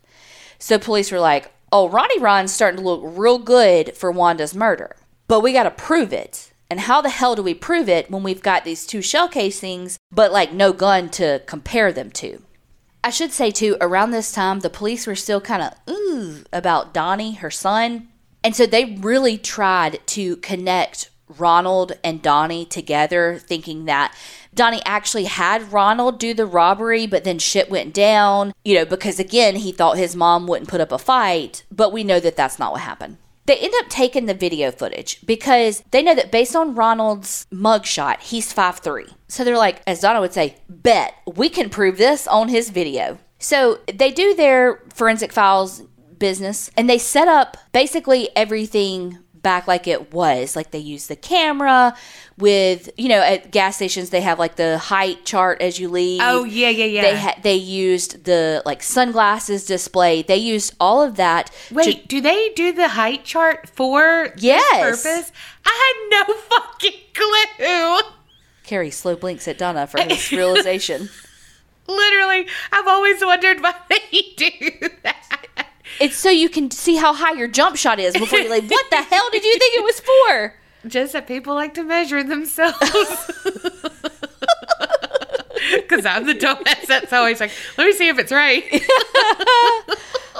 So 0.59 0.77
police 0.77 1.11
were 1.11 1.19
like, 1.19 1.51
"Oh, 1.71 1.89
Ronnie 1.89 2.19
Ron's 2.19 2.53
starting 2.53 2.81
to 2.81 2.85
look 2.85 3.01
real 3.03 3.39
good 3.39 3.97
for 3.97 4.11
Wanda's 4.11 4.53
murder. 4.53 4.95
But 5.27 5.39
we 5.39 5.51
got 5.51 5.63
to 5.63 5.71
prove 5.71 6.13
it." 6.13 6.51
And 6.69 6.81
how 6.81 7.01
the 7.01 7.09
hell 7.09 7.35
do 7.35 7.41
we 7.41 7.55
prove 7.55 7.89
it 7.89 8.11
when 8.11 8.21
we've 8.21 8.41
got 8.43 8.65
these 8.65 8.85
two 8.85 9.01
shell 9.01 9.27
casings 9.27 9.97
but 10.11 10.31
like 10.31 10.53
no 10.53 10.73
gun 10.73 11.09
to 11.09 11.41
compare 11.47 11.91
them 11.91 12.11
to? 12.11 12.44
I 13.05 13.11
should 13.11 13.31
say 13.31 13.51
too, 13.51 13.77
around 13.79 14.09
this 14.09 14.31
time, 14.31 14.61
the 14.61 14.69
police 14.71 15.05
were 15.05 15.13
still 15.13 15.39
kind 15.39 15.61
of 15.61 15.73
ooh 15.87 16.43
about 16.51 16.91
Donnie, 16.91 17.35
her 17.35 17.51
son. 17.51 18.07
And 18.43 18.55
so 18.55 18.65
they 18.65 18.95
really 18.95 19.37
tried 19.37 19.99
to 20.07 20.37
connect 20.37 21.11
Ronald 21.27 21.91
and 22.03 22.19
Donnie 22.19 22.65
together, 22.65 23.37
thinking 23.37 23.85
that 23.85 24.15
Donnie 24.55 24.81
actually 24.85 25.25
had 25.25 25.71
Ronald 25.71 26.17
do 26.17 26.33
the 26.33 26.47
robbery, 26.47 27.05
but 27.05 27.23
then 27.23 27.37
shit 27.37 27.69
went 27.69 27.93
down, 27.93 28.53
you 28.63 28.73
know, 28.73 28.85
because 28.85 29.19
again, 29.19 29.57
he 29.57 29.71
thought 29.71 29.99
his 29.99 30.15
mom 30.15 30.47
wouldn't 30.47 30.69
put 30.69 30.81
up 30.81 30.91
a 30.91 30.97
fight, 30.97 31.63
but 31.69 31.93
we 31.93 32.03
know 32.03 32.19
that 32.19 32.35
that's 32.35 32.57
not 32.57 32.71
what 32.71 32.81
happened. 32.81 33.17
They 33.45 33.57
end 33.57 33.73
up 33.79 33.89
taking 33.89 34.25
the 34.25 34.33
video 34.33 34.71
footage 34.71 35.25
because 35.25 35.83
they 35.91 36.01
know 36.01 36.15
that 36.15 36.31
based 36.31 36.55
on 36.55 36.75
Ronald's 36.75 37.45
mugshot, 37.51 38.21
he's 38.21 38.53
5'3. 38.53 39.13
So 39.27 39.43
they're 39.43 39.57
like, 39.57 39.81
as 39.85 39.99
Donna 39.99 40.19
would 40.21 40.33
say, 40.33 40.57
bet 40.67 41.13
we 41.35 41.49
can 41.49 41.69
prove 41.69 41.97
this 41.97 42.27
on 42.27 42.49
his 42.49 42.69
video. 42.71 43.19
So 43.37 43.79
they 43.93 44.11
do 44.11 44.33
their 44.33 44.81
forensic 44.93 45.31
files 45.31 45.83
business 46.17 46.71
and 46.75 46.89
they 46.89 46.97
set 46.97 47.27
up 47.27 47.57
basically 47.71 48.29
everything 48.35 49.19
back 49.45 49.67
like 49.67 49.85
it 49.87 50.11
was. 50.11 50.55
Like 50.55 50.71
they 50.71 50.79
use 50.79 51.05
the 51.07 51.15
camera 51.15 51.95
with, 52.37 52.89
you 52.97 53.07
know, 53.07 53.21
at 53.21 53.51
gas 53.51 53.75
stations 53.77 54.09
they 54.09 54.21
have 54.21 54.39
like 54.39 54.55
the 54.55 54.77
height 54.79 55.23
chart 55.23 55.61
as 55.61 55.79
you 55.79 55.87
leave. 55.87 56.19
Oh 56.23 56.43
yeah, 56.43 56.69
yeah, 56.69 56.85
yeah. 56.85 57.01
They 57.03 57.17
ha- 57.19 57.39
they 57.43 57.55
used 57.55 58.25
the 58.25 58.61
like 58.65 58.81
sunglasses 58.83 59.65
display. 59.65 60.23
They 60.23 60.37
used 60.37 60.73
all 60.79 61.01
of 61.03 61.15
that. 61.17 61.51
to- 61.69 61.75
Wait, 61.75 62.07
do 62.07 62.19
they 62.21 62.49
do 62.55 62.73
the 62.73 62.87
height 62.89 63.23
chart 63.23 63.69
for 63.69 64.33
Yes. 64.37 65.03
this 65.03 65.03
purpose? 65.03 65.31
I 65.65 65.93
had 66.11 66.27
no 66.27 66.33
fucking 66.33 66.99
clue. 67.13 67.99
Kerri 68.65 68.91
slow 68.91 69.15
blinks 69.15 69.47
at 69.47 69.59
Donna 69.59 69.85
for 69.85 70.01
his 70.01 70.31
realization. 70.39 71.09
Literally, 71.87 72.47
I've 72.71 72.87
always 72.87 73.23
wondered 73.23 73.61
why 73.61 73.75
they 73.89 73.99
do 74.35 74.89
that. 75.03 75.24
It's 75.99 76.15
so 76.17 76.29
you 76.29 76.49
can 76.49 76.71
see 76.71 76.95
how 76.95 77.13
high 77.13 77.33
your 77.33 77.47
jump 77.47 77.77
shot 77.77 77.99
is 77.99 78.13
before 78.15 78.39
you 78.39 78.49
like, 78.49 78.69
what 78.69 78.89
the 78.89 79.01
hell 79.01 79.29
did 79.31 79.43
you 79.43 79.57
think 79.57 79.77
it 79.77 79.83
was 79.83 79.99
for? 79.99 80.55
Just 80.87 81.13
that 81.13 81.27
people 81.27 81.55
like 81.55 81.73
to 81.75 81.83
measure 81.83 82.23
themselves. 82.23 82.77
Because 85.71 86.05
I'm 86.05 86.27
the 86.27 86.35
dumbass 86.35 86.85
that's 86.85 87.11
always 87.11 87.39
like, 87.39 87.51
let 87.77 87.85
me 87.85 87.93
see 87.93 88.07
if 88.07 88.19
it's 88.19 88.31
right. 88.31 88.63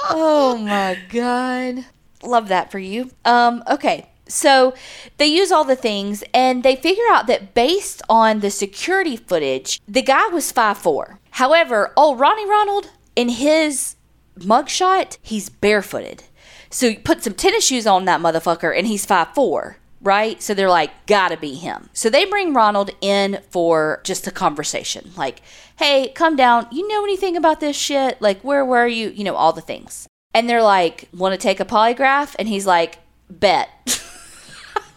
Oh 0.08 0.56
my 0.58 1.00
god. 1.10 1.86
Love 2.24 2.50
that 2.50 2.70
for 2.70 2.78
you. 2.78 3.10
Um, 3.26 3.64
okay. 3.68 4.08
So 4.28 4.76
they 5.18 5.26
use 5.26 5.52
all 5.52 5.64
the 5.64 5.76
things 5.76 6.24
and 6.34 6.62
they 6.64 6.76
figure 6.76 7.04
out 7.12 7.26
that 7.28 7.54
based 7.56 8.04
on 8.08 8.40
the 8.40 8.52
security 8.52 9.18
footage, 9.18 9.82
the 9.88 10.04
guy 10.04 10.28
was 10.28 10.54
5'4. 10.54 11.18
However, 11.32 11.92
old 11.98 12.20
Ronnie 12.20 12.48
Ronald, 12.48 12.92
in 13.16 13.30
his 13.30 13.95
mugshot, 14.40 15.18
he's 15.22 15.50
barefooted. 15.50 16.24
So 16.70 16.88
you 16.88 17.00
put 17.00 17.24
some 17.24 17.34
tennis 17.34 17.66
shoes 17.66 17.88
on 17.88 18.06
that 18.06 18.22
motherfucker 18.22 18.78
and 18.78 18.88
he's 18.88 19.06
5'4. 19.06 19.76
Right? 20.02 20.40
So 20.40 20.54
they're 20.54 20.70
like, 20.70 21.08
gotta 21.08 21.36
be 21.36 21.56
him. 21.56 21.90
So 21.94 22.12
they 22.12 22.26
bring 22.26 22.54
Ronald 22.54 22.92
in 23.02 23.40
for 23.50 24.02
just 24.04 24.28
a 24.28 24.32
conversation. 24.32 25.12
Like, 25.18 25.42
hey, 25.78 26.10
come 26.10 26.36
down. 26.36 26.68
You 26.72 26.88
know 26.88 27.04
anything 27.04 27.36
about 27.36 27.60
this 27.60 27.76
shit? 27.76 28.22
Like, 28.22 28.42
where 28.42 28.64
were 28.64 28.86
you? 28.86 29.10
You 29.10 29.24
know, 29.24 29.36
all 29.36 29.52
the 29.52 29.62
things. 29.62 30.08
And 30.36 30.48
they're 30.48 30.62
like, 30.62 31.10
want 31.12 31.34
to 31.34 31.40
take 31.40 31.60
a 31.60 31.66
polygraph? 31.66 32.36
And 32.38 32.48
he's 32.48 32.68
like, 32.68 33.00
bet. 33.30 33.70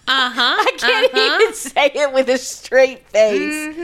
Uh 0.09 0.30
huh. 0.30 0.57
I 0.66 0.76
can't 0.78 1.14
even 1.14 1.55
say 1.55 1.91
it 1.95 2.12
with 2.12 2.28
a 2.30 2.39
straight 2.39 3.07
face. 3.09 3.74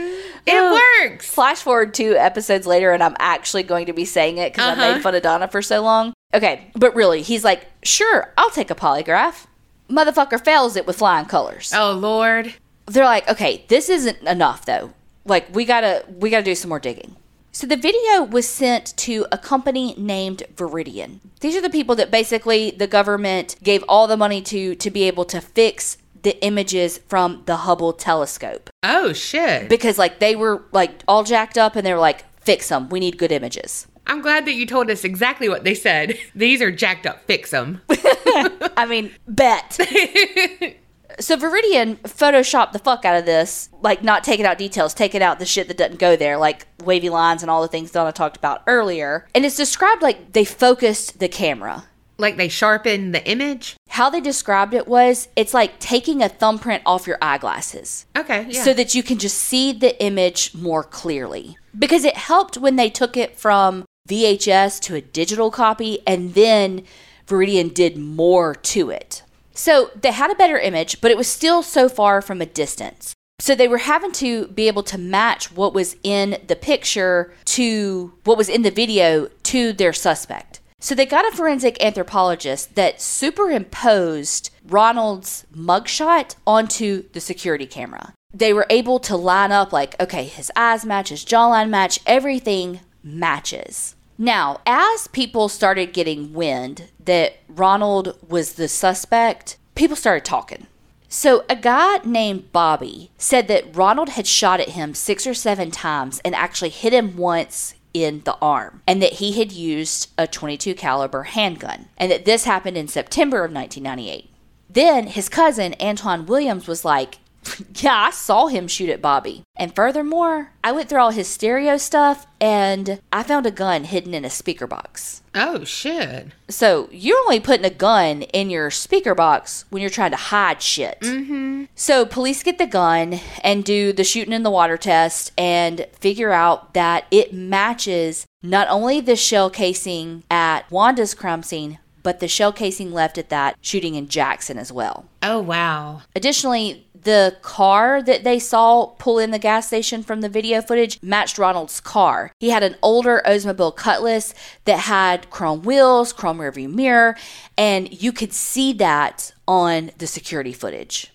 It 0.47 1.09
works. 1.09 1.27
Flash 1.29 1.61
forward 1.61 1.93
two 1.93 2.15
episodes 2.15 2.67
later, 2.67 2.91
and 2.91 3.01
I'm 3.03 3.15
actually 3.19 3.63
going 3.63 3.87
to 3.87 3.93
be 3.93 4.05
saying 4.05 4.37
it 4.37 4.53
because 4.53 4.65
I 4.67 4.71
Uh-huh. 4.73 4.93
made 4.95 5.01
fun 5.01 5.15
of 5.15 5.23
Donna 5.23 5.47
for 5.47 5.61
so 5.61 5.81
long. 5.81 6.13
Okay, 6.33 6.69
but 6.75 6.93
really, 6.95 7.21
he's 7.21 7.43
like, 7.43 7.65
sure, 7.83 8.33
I'll 8.37 8.49
take 8.51 8.69
a 8.69 8.75
polygraph. 8.75 9.45
Motherfucker 9.89 10.43
fails 10.43 10.75
it 10.75 10.85
with 10.87 10.97
flying 10.97 11.25
colors. 11.25 11.71
Oh 11.75 11.91
Lord. 11.93 12.53
They're 12.87 13.05
like, 13.05 13.29
okay, 13.29 13.65
this 13.67 13.89
isn't 13.89 14.21
enough 14.23 14.65
though. 14.65 14.93
Like 15.25 15.53
we 15.55 15.65
gotta 15.65 16.03
we 16.09 16.29
gotta 16.29 16.43
do 16.43 16.55
some 16.55 16.69
more 16.69 16.79
digging. 16.79 17.15
So 17.51 17.65
the 17.67 17.77
video 17.77 18.23
was 18.23 18.47
sent 18.49 18.97
to 18.97 19.25
a 19.31 19.37
company 19.37 19.95
named 19.97 20.43
Veridian. 20.55 21.19
These 21.39 21.55
are 21.55 21.61
the 21.61 21.69
people 21.69 21.95
that 21.95 22.11
basically 22.11 22.71
the 22.71 22.85
government 22.87 23.55
gave 23.63 23.83
all 23.87 24.07
the 24.07 24.17
money 24.17 24.41
to 24.43 24.75
to 24.75 24.89
be 24.91 25.03
able 25.03 25.25
to 25.25 25.39
fix 25.39 25.97
the 26.25 26.43
images 26.43 26.97
from 27.07 27.43
the 27.45 27.55
Hubble 27.57 27.93
telescope 27.93 28.69
Oh 28.83 29.13
shit. 29.13 29.69
because 29.69 29.97
like 29.97 30.19
they 30.19 30.35
were 30.35 30.63
like 30.73 31.03
all 31.07 31.23
jacked 31.23 31.57
up 31.57 31.75
and 31.77 31.85
they 31.85 31.93
were 31.93 31.99
like 31.99 32.25
fix 32.41 32.67
them. 32.69 32.89
We 32.89 32.99
need 32.99 33.17
good 33.17 33.31
images. 33.31 33.87
I'm 34.07 34.21
glad 34.21 34.45
that 34.45 34.53
you 34.53 34.65
told 34.67 34.89
us 34.91 35.03
exactly 35.03 35.47
what 35.49 35.63
they 35.63 35.73
said. 35.73 36.17
These 36.35 36.61
are 36.61 36.71
jacked 36.71 37.05
up. 37.07 37.25
Fix 37.25 37.51
them. 37.51 37.81
I 37.89 38.85
mean, 38.87 39.11
bet. 39.27 39.73
so 41.19 41.37
Veridian 41.37 41.97
photoshopped 42.01 42.71
the 42.73 42.79
fuck 42.79 43.05
out 43.05 43.17
of 43.17 43.25
this, 43.25 43.69
like 43.81 44.03
not 44.03 44.23
taking 44.23 44.45
out 44.45 44.57
details, 44.57 44.93
taking 44.93 45.23
out 45.23 45.39
the 45.39 45.45
shit 45.45 45.67
that 45.69 45.77
doesn't 45.77 45.97
go 45.99 46.15
there, 46.15 46.37
like 46.37 46.67
wavy 46.83 47.09
lines 47.09 47.41
and 47.41 47.49
all 47.49 47.61
the 47.61 47.67
things 47.67 47.91
Donna 47.91 48.11
talked 48.11 48.37
about 48.37 48.61
earlier. 48.67 49.27
And 49.33 49.45
it's 49.45 49.55
described 49.57 50.01
like 50.03 50.33
they 50.33 50.45
focused 50.45 51.19
the 51.19 51.27
camera. 51.27 51.85
Like 52.17 52.37
they 52.37 52.47
sharpen 52.47 53.11
the 53.11 53.25
image. 53.27 53.75
How 53.89 54.09
they 54.09 54.21
described 54.21 54.73
it 54.73 54.87
was 54.87 55.27
it's 55.35 55.53
like 55.53 55.79
taking 55.79 56.21
a 56.21 56.29
thumbprint 56.29 56.83
off 56.85 57.07
your 57.07 57.17
eyeglasses 57.21 58.05
Okay. 58.15 58.47
Yeah. 58.49 58.63
so 58.63 58.73
that 58.73 58.95
you 58.95 59.03
can 59.03 59.17
just 59.17 59.37
see 59.37 59.71
the 59.73 60.01
image 60.03 60.53
more 60.53 60.83
clearly. 60.83 61.57
Because 61.77 62.05
it 62.05 62.15
helped 62.17 62.57
when 62.57 62.75
they 62.77 62.89
took 62.89 63.17
it 63.17 63.37
from 63.37 63.85
VHS 64.09 64.79
to 64.81 64.95
a 64.95 65.01
digital 65.01 65.51
copy 65.51 65.99
and 66.07 66.33
then 66.33 66.83
Veridian 67.27 67.73
did 67.73 67.97
more 67.97 68.53
to 68.55 68.89
it. 68.89 69.23
So 69.53 69.89
they 69.99 70.11
had 70.11 70.31
a 70.31 70.35
better 70.35 70.57
image, 70.57 71.01
but 71.01 71.11
it 71.11 71.17
was 71.17 71.27
still 71.27 71.63
so 71.63 71.89
far 71.89 72.21
from 72.21 72.41
a 72.41 72.45
distance. 72.45 73.13
So 73.39 73.55
they 73.55 73.67
were 73.67 73.79
having 73.79 74.11
to 74.13 74.47
be 74.47 74.67
able 74.67 74.83
to 74.83 74.97
match 74.97 75.51
what 75.51 75.73
was 75.73 75.95
in 76.03 76.37
the 76.47 76.55
picture 76.55 77.33
to 77.45 78.13
what 78.23 78.37
was 78.37 78.47
in 78.47 78.61
the 78.61 78.71
video 78.71 79.27
to 79.43 79.73
their 79.73 79.91
suspect. 79.93 80.59
So 80.85 80.93
they 80.93 81.07
got 81.07 81.27
a 81.27 81.35
forensic 81.35 81.83
anthropologist 81.83 82.75
that 82.75 83.01
superimposed 83.01 84.51
Ronald's 84.67 85.47
mugshot 85.51 86.35
onto 86.45 87.09
the 87.11 87.19
security 87.19 87.65
camera. 87.65 88.13
They 88.31 88.53
were 88.53 88.67
able 88.69 88.99
to 88.99 89.17
line 89.17 89.51
up 89.51 89.73
like, 89.73 89.99
okay, 89.99 90.25
his 90.25 90.51
eyes 90.55 90.85
match, 90.85 91.09
his 91.09 91.25
jawline 91.25 91.69
match, 91.69 91.99
everything 92.05 92.81
matches. 93.01 93.95
Now, 94.19 94.61
as 94.67 95.07
people 95.07 95.49
started 95.49 95.91
getting 95.91 96.33
wind 96.33 96.91
that 97.03 97.37
Ronald 97.47 98.19
was 98.29 98.53
the 98.53 98.67
suspect, 98.67 99.57
people 99.73 99.95
started 99.95 100.23
talking. 100.23 100.67
So, 101.09 101.45
a 101.49 101.55
guy 101.55 101.97
named 102.03 102.51
Bobby 102.51 103.09
said 103.17 103.47
that 103.47 103.75
Ronald 103.75 104.09
had 104.09 104.27
shot 104.27 104.59
at 104.59 104.69
him 104.69 104.93
six 104.93 105.25
or 105.25 105.33
seven 105.33 105.71
times 105.71 106.21
and 106.23 106.35
actually 106.35 106.69
hit 106.69 106.93
him 106.93 107.17
once 107.17 107.73
in 107.95 108.19
the 108.25 108.37
arm, 108.41 108.81
and 108.85 109.01
that 109.01 109.13
he 109.13 109.39
had 109.39 109.53
used 109.53 110.09
a 110.17 110.27
22 110.27 110.75
caliber 110.75 111.23
handgun, 111.23 111.87
and 111.97 112.11
that 112.11 112.25
this 112.25 112.43
happened 112.43 112.75
in 112.75 112.89
September 112.89 113.45
of 113.45 113.53
1998. 113.53 114.29
Then 114.69 115.07
his 115.07 115.29
cousin 115.29 115.75
Antoine 115.79 116.25
Williams 116.25 116.67
was 116.67 116.83
like, 116.83 117.19
"Yeah, 117.75 117.95
I 117.95 118.11
saw 118.11 118.47
him 118.47 118.67
shoot 118.67 118.89
at 118.89 119.01
Bobby." 119.01 119.43
And 119.55 119.75
furthermore, 119.75 120.51
I 120.63 120.71
went 120.71 120.89
through 120.89 120.99
all 120.99 121.11
his 121.11 121.27
stereo 121.27 121.77
stuff 121.77 122.27
and 122.41 122.99
I 123.11 123.23
found 123.23 123.45
a 123.45 123.51
gun 123.51 123.85
hidden 123.85 124.13
in 124.13 124.25
a 124.25 124.29
speaker 124.29 124.67
box. 124.67 125.21
oh 125.33 125.63
shit. 125.63 126.27
So 126.49 126.87
you're 126.91 127.19
only 127.19 127.39
putting 127.39 127.65
a 127.65 127.69
gun 127.69 128.21
in 128.23 128.49
your 128.49 128.69
speaker 128.71 129.13
box 129.15 129.65
when 129.69 129.81
you're 129.81 129.89
trying 129.89 130.11
to 130.11 130.17
hide 130.17 130.61
shit. 130.61 130.99
Mm-hmm. 131.01 131.65
So 131.75 132.05
police 132.05 132.41
get 132.43 132.57
the 132.57 132.65
gun 132.67 133.19
and 133.43 133.63
do 133.63 133.91
the 133.93 134.03
shooting 134.03 134.33
in 134.33 134.43
the 134.43 134.51
water 134.51 134.77
test 134.77 135.31
and 135.37 135.85
figure 135.99 136.31
out 136.31 136.73
that 136.73 137.05
it 137.11 137.33
matches 137.33 138.25
not 138.41 138.67
only 138.69 139.01
the 139.01 139.15
shell 139.15 139.49
casing 139.49 140.23
at 140.29 140.69
Wanda's 140.71 141.13
crime 141.13 141.43
scene, 141.43 141.79
but 142.03 142.19
the 142.19 142.27
shell 142.27 142.53
casing 142.53 142.93
left 142.93 143.17
at 143.17 143.29
that 143.29 143.57
shooting 143.61 143.95
in 143.95 144.07
Jackson 144.07 144.57
as 144.57 144.71
well. 144.71 145.05
Oh 145.23 145.39
wow. 145.39 146.01
Additionally, 146.15 146.87
the 147.05 147.37
car 147.41 148.01
that 148.01 148.23
they 148.23 148.37
saw 148.39 148.87
pull 148.87 149.19
in 149.19 149.31
the 149.31 149.39
gas 149.39 149.67
station 149.67 150.03
from 150.03 150.21
the 150.21 150.29
video 150.29 150.61
footage 150.61 150.99
matched 151.01 151.37
Ronald's 151.37 151.79
car. 151.79 152.31
He 152.39 152.49
had 152.49 152.63
an 152.63 152.75
older 152.81 153.21
Oldsmobile 153.25 153.75
Cutlass 153.75 154.33
that 154.65 154.79
had 154.79 155.29
chrome 155.29 155.61
wheels, 155.61 156.11
chrome 156.11 156.39
rearview 156.39 156.71
mirror, 156.71 157.15
and 157.57 158.01
you 158.01 158.11
could 158.11 158.33
see 158.33 158.73
that 158.73 159.31
on 159.47 159.91
the 159.97 160.07
security 160.07 160.51
footage. 160.51 161.11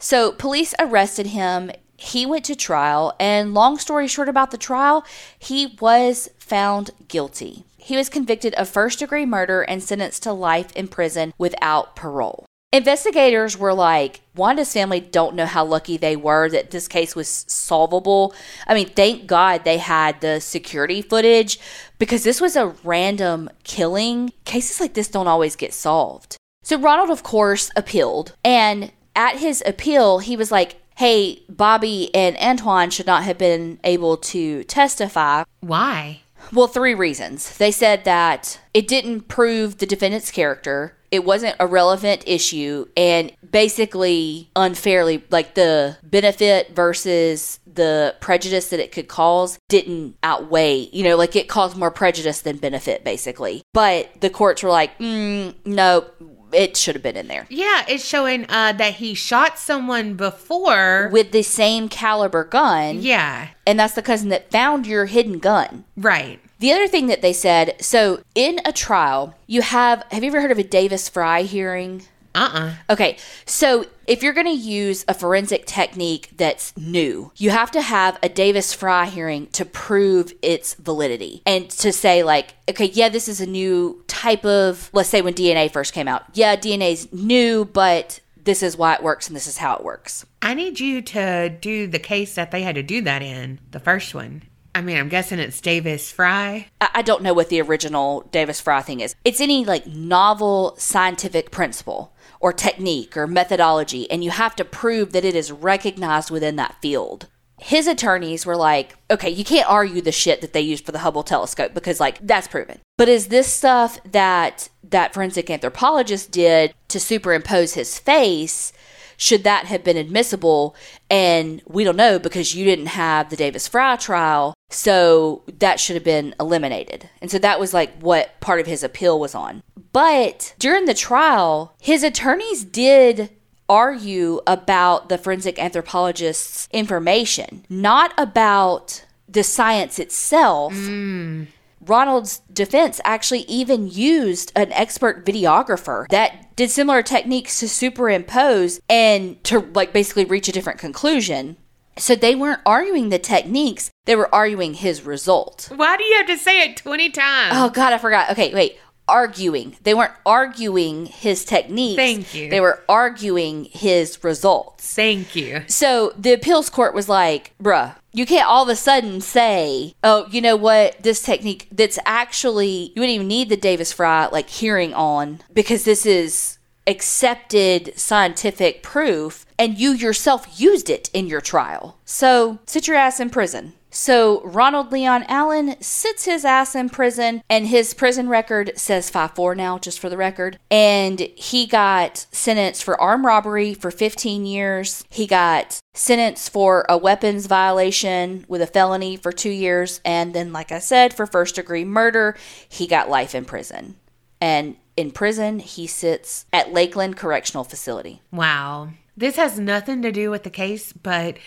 So, 0.00 0.32
police 0.32 0.74
arrested 0.78 1.28
him. 1.28 1.70
He 1.96 2.26
went 2.26 2.44
to 2.44 2.54
trial, 2.54 3.14
and 3.18 3.54
long 3.54 3.78
story 3.78 4.06
short 4.06 4.28
about 4.28 4.50
the 4.50 4.58
trial, 4.58 5.04
he 5.38 5.76
was 5.80 6.28
found 6.38 6.90
guilty. 7.08 7.64
He 7.76 7.96
was 7.96 8.08
convicted 8.08 8.54
of 8.54 8.68
first 8.68 8.98
degree 8.98 9.26
murder 9.26 9.62
and 9.62 9.82
sentenced 9.82 10.22
to 10.24 10.32
life 10.32 10.70
in 10.76 10.88
prison 10.88 11.32
without 11.38 11.96
parole. 11.96 12.44
Investigators 12.70 13.56
were 13.56 13.72
like, 13.72 14.20
Wanda's 14.36 14.74
family 14.74 15.00
don't 15.00 15.34
know 15.34 15.46
how 15.46 15.64
lucky 15.64 15.96
they 15.96 16.16
were 16.16 16.50
that 16.50 16.70
this 16.70 16.86
case 16.86 17.16
was 17.16 17.46
solvable. 17.48 18.34
I 18.66 18.74
mean, 18.74 18.90
thank 18.90 19.26
God 19.26 19.64
they 19.64 19.78
had 19.78 20.20
the 20.20 20.38
security 20.38 21.00
footage 21.00 21.58
because 21.98 22.24
this 22.24 22.42
was 22.42 22.56
a 22.56 22.74
random 22.84 23.48
killing. 23.64 24.34
Cases 24.44 24.80
like 24.80 24.92
this 24.92 25.08
don't 25.08 25.26
always 25.26 25.56
get 25.56 25.72
solved. 25.72 26.36
So 26.62 26.78
Ronald, 26.78 27.08
of 27.08 27.22
course, 27.22 27.70
appealed. 27.74 28.34
And 28.44 28.92
at 29.16 29.38
his 29.38 29.62
appeal, 29.64 30.18
he 30.18 30.36
was 30.36 30.52
like, 30.52 30.76
hey, 30.96 31.40
Bobby 31.48 32.14
and 32.14 32.36
Antoine 32.36 32.90
should 32.90 33.06
not 33.06 33.24
have 33.24 33.38
been 33.38 33.80
able 33.82 34.18
to 34.18 34.62
testify. 34.64 35.44
Why? 35.60 36.20
Well, 36.52 36.66
three 36.66 36.94
reasons. 36.94 37.56
They 37.56 37.70
said 37.70 38.04
that 38.04 38.60
it 38.74 38.86
didn't 38.86 39.22
prove 39.22 39.78
the 39.78 39.86
defendant's 39.86 40.30
character, 40.30 40.97
it 41.10 41.24
wasn't 41.24 41.56
a 41.58 41.66
relevant 41.66 42.22
issue, 42.26 42.86
and 42.96 43.32
basically 43.50 44.50
unfairly, 44.54 45.24
like 45.30 45.54
the 45.54 45.96
benefit 46.02 46.74
versus 46.74 47.60
the 47.66 48.14
prejudice 48.20 48.68
that 48.70 48.80
it 48.80 48.92
could 48.92 49.08
cause 49.08 49.58
didn't 49.68 50.16
outweigh, 50.22 50.88
you 50.92 51.04
know, 51.04 51.16
like 51.16 51.36
it 51.36 51.48
caused 51.48 51.76
more 51.76 51.90
prejudice 51.90 52.40
than 52.40 52.56
benefit, 52.56 53.04
basically. 53.04 53.62
But 53.72 54.20
the 54.20 54.30
courts 54.30 54.62
were 54.62 54.70
like, 54.70 54.98
mm, 54.98 55.54
no, 55.64 56.06
it 56.52 56.76
should 56.76 56.94
have 56.94 57.02
been 57.02 57.16
in 57.16 57.28
there. 57.28 57.46
Yeah, 57.48 57.84
it's 57.88 58.04
showing 58.04 58.46
uh, 58.48 58.72
that 58.72 58.94
he 58.94 59.14
shot 59.14 59.58
someone 59.58 60.14
before. 60.14 61.08
With 61.12 61.32
the 61.32 61.42
same 61.42 61.88
caliber 61.88 62.44
gun. 62.44 63.00
Yeah. 63.00 63.48
And 63.66 63.78
that's 63.78 63.94
the 63.94 64.02
cousin 64.02 64.28
that 64.30 64.50
found 64.50 64.86
your 64.86 65.06
hidden 65.06 65.38
gun. 65.38 65.84
Right. 65.96 66.40
The 66.58 66.72
other 66.72 66.88
thing 66.88 67.06
that 67.06 67.22
they 67.22 67.32
said 67.32 67.76
so 67.80 68.20
in 68.34 68.60
a 68.64 68.72
trial, 68.72 69.34
you 69.46 69.62
have 69.62 70.04
have 70.10 70.24
you 70.24 70.28
ever 70.28 70.40
heard 70.40 70.50
of 70.50 70.58
a 70.58 70.64
Davis 70.64 71.08
Frye 71.08 71.42
hearing? 71.42 72.02
Uh 72.34 72.50
uh 72.52 72.92
Okay, 72.92 73.16
so 73.46 73.86
if 74.06 74.22
you're 74.22 74.32
going 74.32 74.46
to 74.46 74.52
use 74.52 75.04
a 75.06 75.14
forensic 75.14 75.66
technique 75.66 76.30
that's 76.36 76.76
new, 76.76 77.30
you 77.36 77.50
have 77.50 77.70
to 77.72 77.82
have 77.82 78.18
a 78.22 78.28
Davis 78.28 78.72
Frye 78.72 79.06
hearing 79.06 79.46
to 79.48 79.64
prove 79.64 80.32
its 80.42 80.74
validity 80.74 81.42
and 81.46 81.70
to 81.70 81.92
say, 81.92 82.22
like, 82.22 82.54
okay, 82.68 82.86
yeah, 82.86 83.08
this 83.08 83.28
is 83.28 83.40
a 83.40 83.46
new 83.46 84.02
type 84.06 84.44
of, 84.44 84.90
let's 84.92 85.08
say 85.08 85.22
when 85.22 85.34
DNA 85.34 85.70
first 85.70 85.92
came 85.92 86.08
out. 86.08 86.24
Yeah, 86.34 86.56
DNA's 86.56 87.12
new, 87.12 87.64
but 87.66 88.20
this 88.44 88.62
is 88.62 88.76
why 88.76 88.94
it 88.94 89.02
works 89.02 89.28
and 89.28 89.36
this 89.36 89.46
is 89.46 89.58
how 89.58 89.76
it 89.76 89.84
works. 89.84 90.24
I 90.40 90.54
need 90.54 90.80
you 90.80 91.02
to 91.02 91.50
do 91.50 91.86
the 91.86 91.98
case 91.98 92.34
that 92.34 92.50
they 92.50 92.62
had 92.62 92.76
to 92.76 92.82
do 92.82 93.02
that 93.02 93.22
in, 93.22 93.60
the 93.70 93.80
first 93.80 94.14
one. 94.14 94.42
I 94.74 94.80
mean, 94.80 94.96
I'm 94.96 95.08
guessing 95.08 95.38
it's 95.38 95.60
Davis 95.60 96.12
Frye. 96.12 96.68
I 96.80 97.02
don't 97.02 97.22
know 97.22 97.34
what 97.34 97.48
the 97.48 97.60
original 97.60 98.22
Davis 98.30 98.60
Frye 98.60 98.82
thing 98.82 99.00
is. 99.00 99.14
It's 99.24 99.40
any 99.40 99.64
like 99.64 99.86
novel 99.86 100.74
scientific 100.78 101.50
principle 101.50 102.12
or 102.40 102.52
technique 102.52 103.16
or 103.16 103.26
methodology, 103.26 104.10
and 104.10 104.22
you 104.22 104.30
have 104.30 104.54
to 104.56 104.64
prove 104.64 105.12
that 105.12 105.24
it 105.24 105.34
is 105.34 105.50
recognized 105.50 106.30
within 106.30 106.56
that 106.56 106.76
field. 106.80 107.26
His 107.60 107.88
attorneys 107.88 108.46
were 108.46 108.56
like, 108.56 108.94
okay, 109.10 109.28
you 109.28 109.44
can't 109.44 109.68
argue 109.68 110.00
the 110.00 110.12
shit 110.12 110.40
that 110.42 110.52
they 110.52 110.60
used 110.60 110.86
for 110.86 110.92
the 110.92 111.00
Hubble 111.00 111.24
telescope 111.24 111.74
because 111.74 111.98
like 111.98 112.24
that's 112.24 112.46
proven. 112.46 112.78
But 112.96 113.08
is 113.08 113.28
this 113.28 113.52
stuff 113.52 114.00
that 114.04 114.68
that 114.84 115.12
forensic 115.12 115.50
anthropologist 115.50 116.30
did 116.30 116.72
to 116.86 117.00
superimpose 117.00 117.74
his 117.74 117.98
face? 117.98 118.72
Should 119.18 119.44
that 119.44 119.66
have 119.66 119.84
been 119.84 119.96
admissible? 119.96 120.74
And 121.10 121.60
we 121.66 121.84
don't 121.84 121.96
know 121.96 122.18
because 122.18 122.54
you 122.54 122.64
didn't 122.64 122.86
have 122.86 123.28
the 123.28 123.36
Davis 123.36 123.68
Frye 123.68 123.96
trial. 123.96 124.54
So 124.70 125.42
that 125.58 125.80
should 125.80 125.96
have 125.96 126.04
been 126.04 126.34
eliminated. 126.38 127.10
And 127.20 127.30
so 127.30 127.38
that 127.40 127.58
was 127.58 127.74
like 127.74 127.98
what 128.00 128.38
part 128.40 128.60
of 128.60 128.66
his 128.66 128.84
appeal 128.84 129.18
was 129.18 129.34
on. 129.34 129.62
But 129.92 130.54
during 130.58 130.84
the 130.84 130.94
trial, 130.94 131.74
his 131.80 132.02
attorneys 132.02 132.64
did 132.64 133.30
argue 133.68 134.40
about 134.46 135.08
the 135.08 135.18
forensic 135.18 135.56
anthropologist's 135.56 136.68
information, 136.72 137.64
not 137.68 138.14
about 138.16 139.04
the 139.28 139.42
science 139.42 139.98
itself. 139.98 140.72
Mm. 140.74 141.48
Ronald's 141.88 142.40
defense 142.52 143.00
actually 143.04 143.40
even 143.42 143.88
used 143.88 144.52
an 144.54 144.72
expert 144.72 145.24
videographer 145.24 146.06
that 146.08 146.54
did 146.56 146.70
similar 146.70 147.02
techniques 147.02 147.60
to 147.60 147.68
superimpose 147.68 148.80
and 148.88 149.42
to 149.44 149.60
like 149.74 149.92
basically 149.92 150.24
reach 150.24 150.48
a 150.48 150.52
different 150.52 150.78
conclusion. 150.78 151.56
So 151.96 152.14
they 152.14 152.36
weren't 152.36 152.60
arguing 152.64 153.08
the 153.08 153.18
techniques, 153.18 153.90
they 154.04 154.14
were 154.14 154.32
arguing 154.32 154.74
his 154.74 155.02
result. 155.02 155.68
Why 155.74 155.96
do 155.96 156.04
you 156.04 156.16
have 156.16 156.26
to 156.28 156.38
say 156.38 156.62
it 156.62 156.76
20 156.76 157.10
times? 157.10 157.54
Oh 157.56 157.70
god, 157.70 157.92
I 157.92 157.98
forgot. 157.98 158.30
Okay, 158.30 158.54
wait. 158.54 158.78
Arguing. 159.08 159.76
They 159.82 159.94
weren't 159.94 160.12
arguing 160.26 161.06
his 161.06 161.44
techniques. 161.44 161.96
Thank 161.96 162.34
you. 162.34 162.50
They 162.50 162.60
were 162.60 162.82
arguing 162.88 163.64
his 163.64 164.22
results. 164.22 164.94
Thank 164.94 165.34
you. 165.34 165.62
So 165.66 166.12
the 166.16 166.32
appeals 166.34 166.68
court 166.68 166.94
was 166.94 167.08
like, 167.08 167.52
bruh, 167.62 167.94
you 168.12 168.26
can't 168.26 168.48
all 168.48 168.64
of 168.64 168.68
a 168.68 168.76
sudden 168.76 169.20
say, 169.20 169.94
oh, 170.04 170.26
you 170.30 170.40
know 170.40 170.56
what, 170.56 171.02
this 171.02 171.22
technique 171.22 171.68
that's 171.70 171.98
actually, 172.04 172.92
you 172.94 173.00
wouldn't 173.00 173.14
even 173.14 173.28
need 173.28 173.48
the 173.48 173.56
Davis 173.56 173.92
Frye 173.92 174.26
like 174.26 174.48
hearing 174.48 174.92
on 174.92 175.40
because 175.52 175.84
this 175.84 176.04
is 176.04 176.58
accepted 176.86 177.92
scientific 177.98 178.82
proof 178.82 179.44
and 179.58 179.78
you 179.78 179.92
yourself 179.92 180.58
used 180.58 180.88
it 180.88 181.10
in 181.12 181.26
your 181.26 181.40
trial. 181.40 181.98
So 182.04 182.58
sit 182.66 182.88
your 182.88 182.96
ass 182.96 183.20
in 183.20 183.30
prison. 183.30 183.74
So 183.98 184.42
Ronald 184.42 184.92
Leon 184.92 185.24
Allen 185.26 185.74
sits 185.80 186.24
his 186.24 186.44
ass 186.44 186.76
in 186.76 186.88
prison, 186.88 187.42
and 187.50 187.66
his 187.66 187.94
prison 187.94 188.28
record 188.28 188.70
says 188.76 189.10
5 189.10 189.32
4 189.32 189.56
now, 189.56 189.76
just 189.76 189.98
for 189.98 190.08
the 190.08 190.16
record. 190.16 190.56
And 190.70 191.18
he 191.18 191.66
got 191.66 192.26
sentenced 192.30 192.84
for 192.84 192.98
armed 193.00 193.24
robbery 193.24 193.74
for 193.74 193.90
15 193.90 194.46
years. 194.46 195.04
He 195.10 195.26
got 195.26 195.80
sentenced 195.94 196.52
for 196.52 196.86
a 196.88 196.96
weapons 196.96 197.46
violation 197.46 198.44
with 198.46 198.62
a 198.62 198.68
felony 198.68 199.16
for 199.16 199.32
two 199.32 199.50
years. 199.50 200.00
And 200.04 200.32
then, 200.32 200.52
like 200.52 200.70
I 200.70 200.78
said, 200.78 201.12
for 201.12 201.26
first 201.26 201.56
degree 201.56 201.84
murder, 201.84 202.36
he 202.68 202.86
got 202.86 203.10
life 203.10 203.34
in 203.34 203.44
prison. 203.44 203.96
And 204.40 204.76
in 204.96 205.10
prison, 205.10 205.58
he 205.58 205.88
sits 205.88 206.46
at 206.52 206.72
Lakeland 206.72 207.16
Correctional 207.16 207.64
Facility. 207.64 208.22
Wow. 208.30 208.90
This 209.16 209.34
has 209.34 209.58
nothing 209.58 210.02
to 210.02 210.12
do 210.12 210.30
with 210.30 210.44
the 210.44 210.50
case, 210.50 210.92
but 210.92 211.38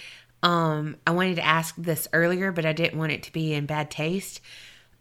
um 0.44 0.98
I 1.06 1.12
wanted 1.12 1.36
to 1.36 1.46
ask 1.46 1.76
this 1.78 2.08
earlier, 2.14 2.52
but 2.52 2.66
I 2.66 2.74
didn't 2.74 3.00
want 3.00 3.12
it 3.12 3.24
to 3.24 3.34
be 3.34 3.54
in 3.54 3.66
bad 3.66 3.92
taste. 3.92 4.42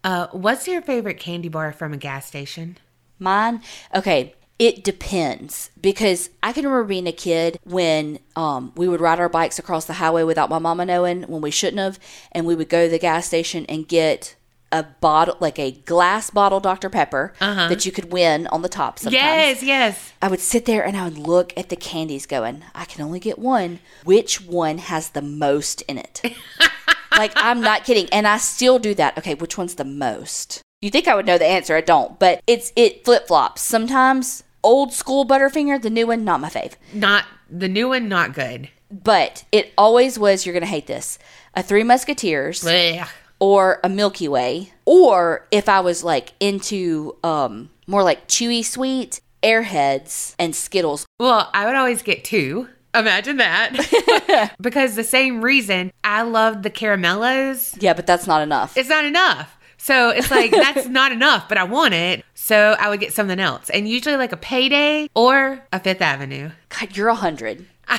Uh 0.04 0.28
what's 0.32 0.68
your 0.68 0.82
favorite 0.82 1.18
candy 1.18 1.48
bar 1.48 1.72
from 1.72 1.92
a 1.92 1.98
gas 1.98 2.26
station? 2.26 2.78
Mine, 3.18 3.62
okay, 3.94 4.34
it 4.60 4.84
depends 4.84 5.70
because 5.80 6.28
I 6.42 6.52
can 6.52 6.66
remember 6.66 6.84
being 6.84 7.06
a 7.06 7.12
kid 7.12 7.58
when 7.64 8.18
um, 8.36 8.72
we 8.76 8.88
would 8.88 9.00
ride 9.00 9.18
our 9.18 9.30
bikes 9.30 9.58
across 9.58 9.86
the 9.86 9.94
highway 9.94 10.22
without 10.22 10.50
my 10.50 10.58
mama 10.58 10.84
knowing 10.84 11.22
when 11.22 11.40
we 11.40 11.50
shouldn't 11.50 11.78
have, 11.78 11.98
and 12.30 12.44
we 12.44 12.54
would 12.54 12.68
go 12.68 12.84
to 12.84 12.90
the 12.90 12.98
gas 12.98 13.26
station 13.26 13.64
and 13.70 13.88
get 13.88 14.36
a 14.72 14.82
bottle, 14.82 15.36
like 15.40 15.58
a 15.58 15.72
glass 15.72 16.30
bottle 16.30 16.60
Dr. 16.60 16.88
Pepper 16.88 17.32
uh-huh. 17.40 17.68
that 17.68 17.84
you 17.84 17.92
could 17.92 18.12
win 18.12 18.46
on 18.48 18.62
the 18.62 18.68
top 18.68 18.98
sometimes. 18.98 19.14
Yes, 19.14 19.62
yes. 19.62 20.12
I 20.22 20.28
would 20.28 20.40
sit 20.40 20.64
there 20.64 20.84
and 20.84 20.96
I 20.96 21.04
would 21.04 21.18
look 21.18 21.52
at 21.56 21.68
the 21.68 21.76
candies 21.76 22.26
going, 22.26 22.64
I 22.74 22.84
can 22.84 23.02
only 23.02 23.20
get 23.20 23.38
one. 23.38 23.80
Which 24.04 24.40
one 24.40 24.78
has 24.78 25.10
the 25.10 25.22
most 25.22 25.82
in 25.82 25.98
it? 25.98 26.22
like, 27.12 27.32
I'm 27.34 27.60
not 27.60 27.84
kidding. 27.84 28.08
And 28.12 28.26
I 28.26 28.38
still 28.38 28.78
do 28.78 28.94
that. 28.94 29.18
Okay, 29.18 29.34
which 29.34 29.58
one's 29.58 29.74
the 29.74 29.84
most? 29.84 30.62
You 30.80 30.90
think 30.90 31.08
I 31.08 31.14
would 31.14 31.26
know 31.26 31.38
the 31.38 31.46
answer. 31.46 31.76
I 31.76 31.82
don't. 31.82 32.18
But 32.18 32.42
it's 32.46 32.72
it 32.76 33.04
flip 33.04 33.26
flops. 33.26 33.62
Sometimes 33.62 34.44
old 34.62 34.92
school 34.92 35.26
Butterfinger, 35.26 35.80
the 35.80 35.90
new 35.90 36.06
one, 36.06 36.24
not 36.24 36.40
my 36.40 36.48
fave. 36.48 36.74
Not 36.92 37.24
the 37.50 37.68
new 37.68 37.88
one, 37.88 38.08
not 38.08 38.34
good. 38.34 38.70
But 38.90 39.44
it 39.52 39.72
always 39.78 40.18
was, 40.18 40.44
you're 40.44 40.52
going 40.52 40.62
to 40.62 40.66
hate 40.66 40.86
this, 40.86 41.18
a 41.54 41.62
Three 41.62 41.84
Musketeers 41.84 42.62
Blech. 42.62 43.08
Or 43.40 43.80
a 43.82 43.88
Milky 43.88 44.28
Way. 44.28 44.72
Or 44.84 45.46
if 45.50 45.68
I 45.68 45.80
was 45.80 46.04
like 46.04 46.34
into 46.38 47.16
um 47.24 47.70
more 47.86 48.04
like 48.04 48.28
chewy 48.28 48.64
sweet, 48.64 49.20
Airheads 49.42 50.34
and 50.38 50.54
Skittles. 50.54 51.06
Well, 51.18 51.50
I 51.52 51.66
would 51.66 51.74
always 51.74 52.02
get 52.02 52.24
two. 52.24 52.68
Imagine 52.94 53.36
that. 53.38 54.52
because 54.60 54.96
the 54.96 55.04
same 55.04 55.42
reason 55.42 55.92
I 56.02 56.22
love 56.22 56.62
the 56.62 56.70
caramellos. 56.70 57.80
Yeah, 57.80 57.94
but 57.94 58.06
that's 58.06 58.26
not 58.26 58.42
enough. 58.42 58.76
It's 58.76 58.88
not 58.88 59.04
enough. 59.04 59.56
So 59.78 60.10
it's 60.10 60.30
like 60.30 60.50
that's 60.50 60.88
not 60.88 61.12
enough, 61.12 61.48
but 61.48 61.56
I 61.56 61.64
want 61.64 61.94
it. 61.94 62.24
So 62.34 62.76
I 62.78 62.88
would 62.88 63.00
get 63.00 63.12
something 63.12 63.40
else. 63.40 63.70
And 63.70 63.88
usually 63.88 64.16
like 64.16 64.32
a 64.32 64.36
payday 64.36 65.08
or 65.14 65.64
a 65.72 65.80
Fifth 65.80 66.02
Avenue. 66.02 66.50
God, 66.68 66.96
you're 66.96 67.08
a 67.08 67.14
hundred. 67.14 67.66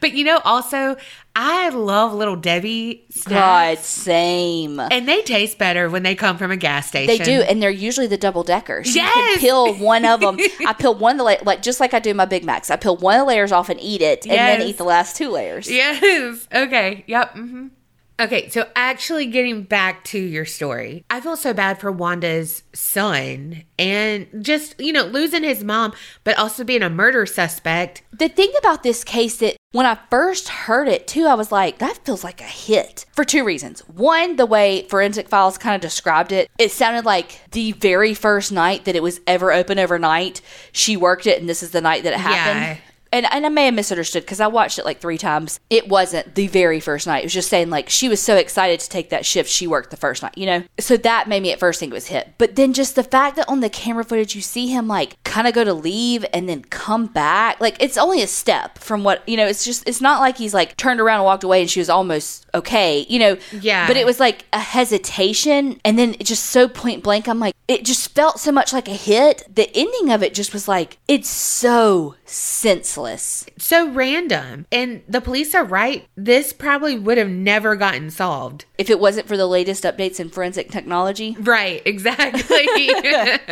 But 0.00 0.12
you 0.12 0.24
know, 0.24 0.40
also 0.44 0.96
I 1.38 1.68
love 1.68 2.14
little 2.14 2.34
Debbie 2.36 3.04
God, 3.28 3.76
snacks. 3.76 3.86
same. 3.86 4.80
And 4.80 5.06
they 5.06 5.20
taste 5.20 5.58
better 5.58 5.90
when 5.90 6.02
they 6.02 6.14
come 6.14 6.38
from 6.38 6.50
a 6.50 6.56
gas 6.56 6.86
station. 6.88 7.06
They 7.18 7.22
do, 7.22 7.42
and 7.42 7.60
they're 7.62 7.68
usually 7.68 8.06
the 8.06 8.16
double 8.16 8.42
deckers. 8.42 8.88
You 8.96 9.02
Yes! 9.02 9.12
can 9.14 9.38
peel 9.40 9.74
one 9.74 10.06
of 10.06 10.20
them. 10.20 10.38
I 10.66 10.72
peel 10.78 10.94
one 10.94 11.16
of 11.16 11.18
the 11.18 11.24
la- 11.24 11.36
like 11.44 11.60
just 11.60 11.78
like 11.78 11.92
I 11.92 11.98
do 11.98 12.14
my 12.14 12.24
Big 12.24 12.42
Macs. 12.44 12.70
I 12.70 12.76
peel 12.76 12.96
one 12.96 13.16
of 13.16 13.20
the 13.20 13.26
layers 13.26 13.52
off 13.52 13.68
and 13.68 13.78
eat 13.80 14.00
it, 14.00 14.24
and 14.26 14.34
then 14.34 14.62
eat 14.62 14.78
the 14.78 14.84
last 14.84 15.14
two 15.16 15.28
layers. 15.30 15.70
Yes. 15.70 16.48
Okay. 16.54 17.04
Yep. 17.06 17.32
hmm 17.34 17.66
Okay. 18.18 18.48
So 18.48 18.68
actually, 18.74 19.26
getting 19.26 19.62
back 19.62 20.04
to 20.04 20.18
your 20.18 20.44
story, 20.44 21.04
I 21.10 21.20
feel 21.20 21.36
so 21.36 21.52
bad 21.52 21.80
for 21.80 21.92
Wanda's 21.92 22.62
son 22.72 23.64
and 23.78 24.26
just 24.40 24.78
you 24.80 24.92
know 24.92 25.04
losing 25.04 25.44
his 25.44 25.62
mom, 25.62 25.92
but 26.24 26.38
also 26.38 26.64
being 26.64 26.82
a 26.82 26.90
murder 26.90 27.26
suspect. 27.26 28.02
The 28.12 28.28
thing 28.28 28.52
about 28.58 28.82
this 28.82 29.04
case 29.04 29.36
that 29.38 29.56
when 29.72 29.84
I 29.84 29.98
first 30.08 30.48
heard 30.48 30.88
it 30.88 31.06
too, 31.06 31.26
I 31.26 31.34
was 31.34 31.52
like, 31.52 31.78
that 31.78 31.98
feels 32.04 32.24
like 32.24 32.40
a 32.40 32.44
hit 32.44 33.04
for 33.12 33.24
two 33.24 33.44
reasons. 33.44 33.80
One, 33.80 34.36
the 34.36 34.46
way 34.46 34.86
Forensic 34.88 35.28
Files 35.28 35.58
kind 35.58 35.74
of 35.74 35.82
described 35.82 36.32
it, 36.32 36.48
it 36.58 36.70
sounded 36.72 37.04
like 37.04 37.42
the 37.50 37.72
very 37.72 38.14
first 38.14 38.52
night 38.52 38.86
that 38.86 38.96
it 38.96 39.02
was 39.02 39.20
ever 39.26 39.52
open 39.52 39.78
overnight, 39.78 40.40
she 40.72 40.96
worked 40.96 41.26
it, 41.26 41.38
and 41.38 41.48
this 41.48 41.62
is 41.62 41.72
the 41.72 41.82
night 41.82 42.04
that 42.04 42.14
it 42.14 42.20
happened. 42.20 42.78
And, 43.12 43.26
and 43.32 43.46
I 43.46 43.48
may 43.48 43.66
have 43.66 43.74
misunderstood 43.74 44.22
because 44.22 44.40
I 44.40 44.46
watched 44.46 44.78
it 44.78 44.84
like 44.84 45.00
three 45.00 45.18
times. 45.18 45.60
It 45.70 45.88
wasn't 45.88 46.34
the 46.34 46.46
very 46.48 46.80
first 46.80 47.06
night. 47.06 47.20
It 47.20 47.26
was 47.26 47.34
just 47.34 47.48
saying 47.48 47.70
like 47.70 47.88
she 47.88 48.08
was 48.08 48.20
so 48.20 48.36
excited 48.36 48.80
to 48.80 48.88
take 48.88 49.10
that 49.10 49.24
shift 49.24 49.50
she 49.50 49.66
worked 49.66 49.90
the 49.90 49.96
first 49.96 50.22
night, 50.22 50.36
you 50.36 50.46
know? 50.46 50.64
So 50.78 50.96
that 50.98 51.28
made 51.28 51.42
me 51.42 51.52
at 51.52 51.58
first 51.58 51.80
think 51.80 51.92
it 51.92 51.94
was 51.94 52.08
hit. 52.08 52.34
But 52.38 52.56
then 52.56 52.72
just 52.72 52.94
the 52.96 53.02
fact 53.02 53.36
that 53.36 53.48
on 53.48 53.60
the 53.60 53.70
camera 53.70 54.04
footage 54.04 54.34
you 54.34 54.42
see 54.42 54.68
him 54.68 54.88
like 54.88 55.22
kind 55.24 55.46
of 55.46 55.54
go 55.54 55.64
to 55.64 55.74
leave 55.74 56.24
and 56.32 56.48
then 56.48 56.62
come 56.62 57.06
back. 57.06 57.60
Like 57.60 57.76
it's 57.80 57.96
only 57.96 58.22
a 58.22 58.26
step 58.26 58.78
from 58.78 59.04
what, 59.04 59.26
you 59.28 59.36
know, 59.36 59.46
it's 59.46 59.64
just 59.64 59.88
it's 59.88 60.00
not 60.00 60.20
like 60.20 60.36
he's 60.36 60.54
like 60.54 60.76
turned 60.76 61.00
around 61.00 61.20
and 61.20 61.24
walked 61.24 61.44
away 61.44 61.60
and 61.60 61.70
she 61.70 61.80
was 61.80 61.90
almost 61.90 62.46
okay, 62.54 63.06
you 63.08 63.18
know. 63.18 63.36
Yeah. 63.52 63.86
But 63.86 63.96
it 63.96 64.06
was 64.06 64.20
like 64.20 64.44
a 64.52 64.60
hesitation 64.60 65.80
and 65.84 65.98
then 65.98 66.14
it 66.14 66.24
just 66.24 66.44
so 66.46 66.68
point 66.68 67.02
blank 67.02 67.28
I'm 67.28 67.40
like 67.40 67.54
it 67.68 67.84
just 67.84 68.14
felt 68.14 68.38
so 68.38 68.52
much 68.52 68.72
like 68.72 68.88
a 68.88 68.92
hit. 68.92 69.44
The 69.52 69.70
ending 69.76 70.12
of 70.12 70.22
it 70.22 70.34
just 70.34 70.52
was 70.52 70.68
like 70.68 70.98
it's 71.08 71.28
so 71.28 72.14
senseless. 72.26 73.46
So 73.58 73.88
random. 73.90 74.66
And 74.70 75.02
the 75.08 75.20
police 75.20 75.54
are 75.54 75.64
right. 75.64 76.06
This 76.16 76.52
probably 76.52 76.98
would 76.98 77.18
have 77.18 77.30
never 77.30 77.76
gotten 77.76 78.10
solved. 78.10 78.64
If 78.78 78.90
it 78.90 79.00
wasn't 79.00 79.28
for 79.28 79.36
the 79.36 79.46
latest 79.46 79.84
updates 79.84 80.20
in 80.20 80.30
forensic 80.30 80.70
technology. 80.70 81.36
Right, 81.38 81.82
exactly. 81.84 82.90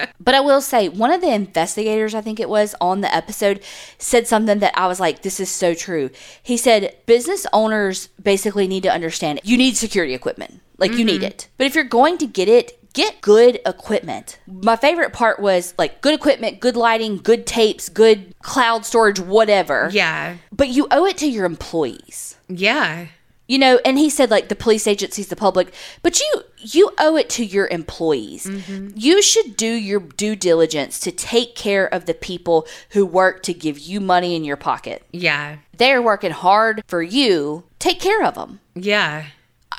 But 0.21 0.35
I 0.35 0.41
will 0.41 0.63
say, 0.63 0.89
one 0.89 1.13
of 1.13 1.21
the 1.21 1.33
investigators, 1.33 2.15
I 2.15 2.23
think 2.23 2.41
it 2.41 2.49
was 2.49 2.75
on 2.81 3.03
the 3.03 3.15
episode, 3.15 3.63
said 3.99 4.27
something 4.27 4.59
that 4.61 4.77
I 4.77 4.87
was 4.87 4.99
like, 4.99 5.21
this 5.21 5.39
is 5.39 5.51
so 5.51 5.75
true. 5.75 6.11
He 6.43 6.57
said, 6.57 6.97
business 7.05 7.47
owners 7.53 8.09
basically 8.23 8.67
need 8.67 8.85
to 8.85 8.93
understand 8.93 9.41
you 9.45 9.59
need 9.59 9.77
security 9.77 10.15
equipment. 10.15 10.61
Like, 10.79 10.93
you 10.93 11.05
need 11.05 11.17
mm-hmm. 11.17 11.27
it. 11.27 11.49
But 11.57 11.67
if 11.67 11.75
you're 11.75 11.85
going 11.85 12.19
to 12.19 12.27
get 12.27 12.49
it, 12.49 12.84
get 12.95 13.21
good 13.21 13.61
equipment. 13.67 14.39
My 14.47 14.77
favorite 14.77 15.13
part 15.13 15.39
was 15.39 15.75
like 15.77 16.01
good 16.01 16.15
equipment, 16.15 16.61
good 16.61 16.77
lighting, 16.77 17.19
good 17.19 17.47
tapes, 17.47 17.89
good 17.89 18.35
cloud 18.41 18.87
storage, 18.87 19.21
whatever. 19.21 19.91
yeah. 19.93 20.37
But 20.51 20.69
you 20.69 20.87
owe 20.91 21.05
it 21.05 21.19
to 21.19 21.27
your 21.27 21.45
employees. 21.45 22.37
Yeah. 22.49 23.07
You 23.47 23.59
know, 23.59 23.79
and 23.85 23.99
he 23.99 24.09
said 24.09 24.31
like 24.31 24.49
the 24.49 24.55
police 24.57 24.87
agencies, 24.87 25.29
the 25.29 25.37
public, 25.37 25.75
but 26.03 26.19
you 26.19 26.43
you 26.57 26.91
owe 26.99 27.15
it 27.17 27.29
to 27.31 27.45
your 27.45 27.67
employees. 27.67 28.47
Mm-hmm. 28.47 28.93
You 28.97 29.21
should 29.21 29.55
do 29.59 29.67
your 29.67 30.01
due 30.01 30.35
diligence 30.35 30.99
to 31.01 31.13
take 31.13 31.55
care 31.55 31.87
of 31.93 32.07
the 32.07 32.15
people 32.15 32.67
who 32.91 33.05
work 33.05 33.43
to 33.43 33.53
give 33.53 33.79
you 33.79 34.01
money 34.01 34.35
in 34.35 34.45
your 34.45 34.57
pocket. 34.57 35.05
Yeah. 35.13 35.59
They're 35.77 36.01
working 36.01 36.31
hard 36.31 36.83
for 36.87 37.03
you. 37.03 37.65
Take 37.79 38.01
care 38.01 38.25
of 38.25 38.35
them. 38.35 38.61
Yeah. 38.75 39.27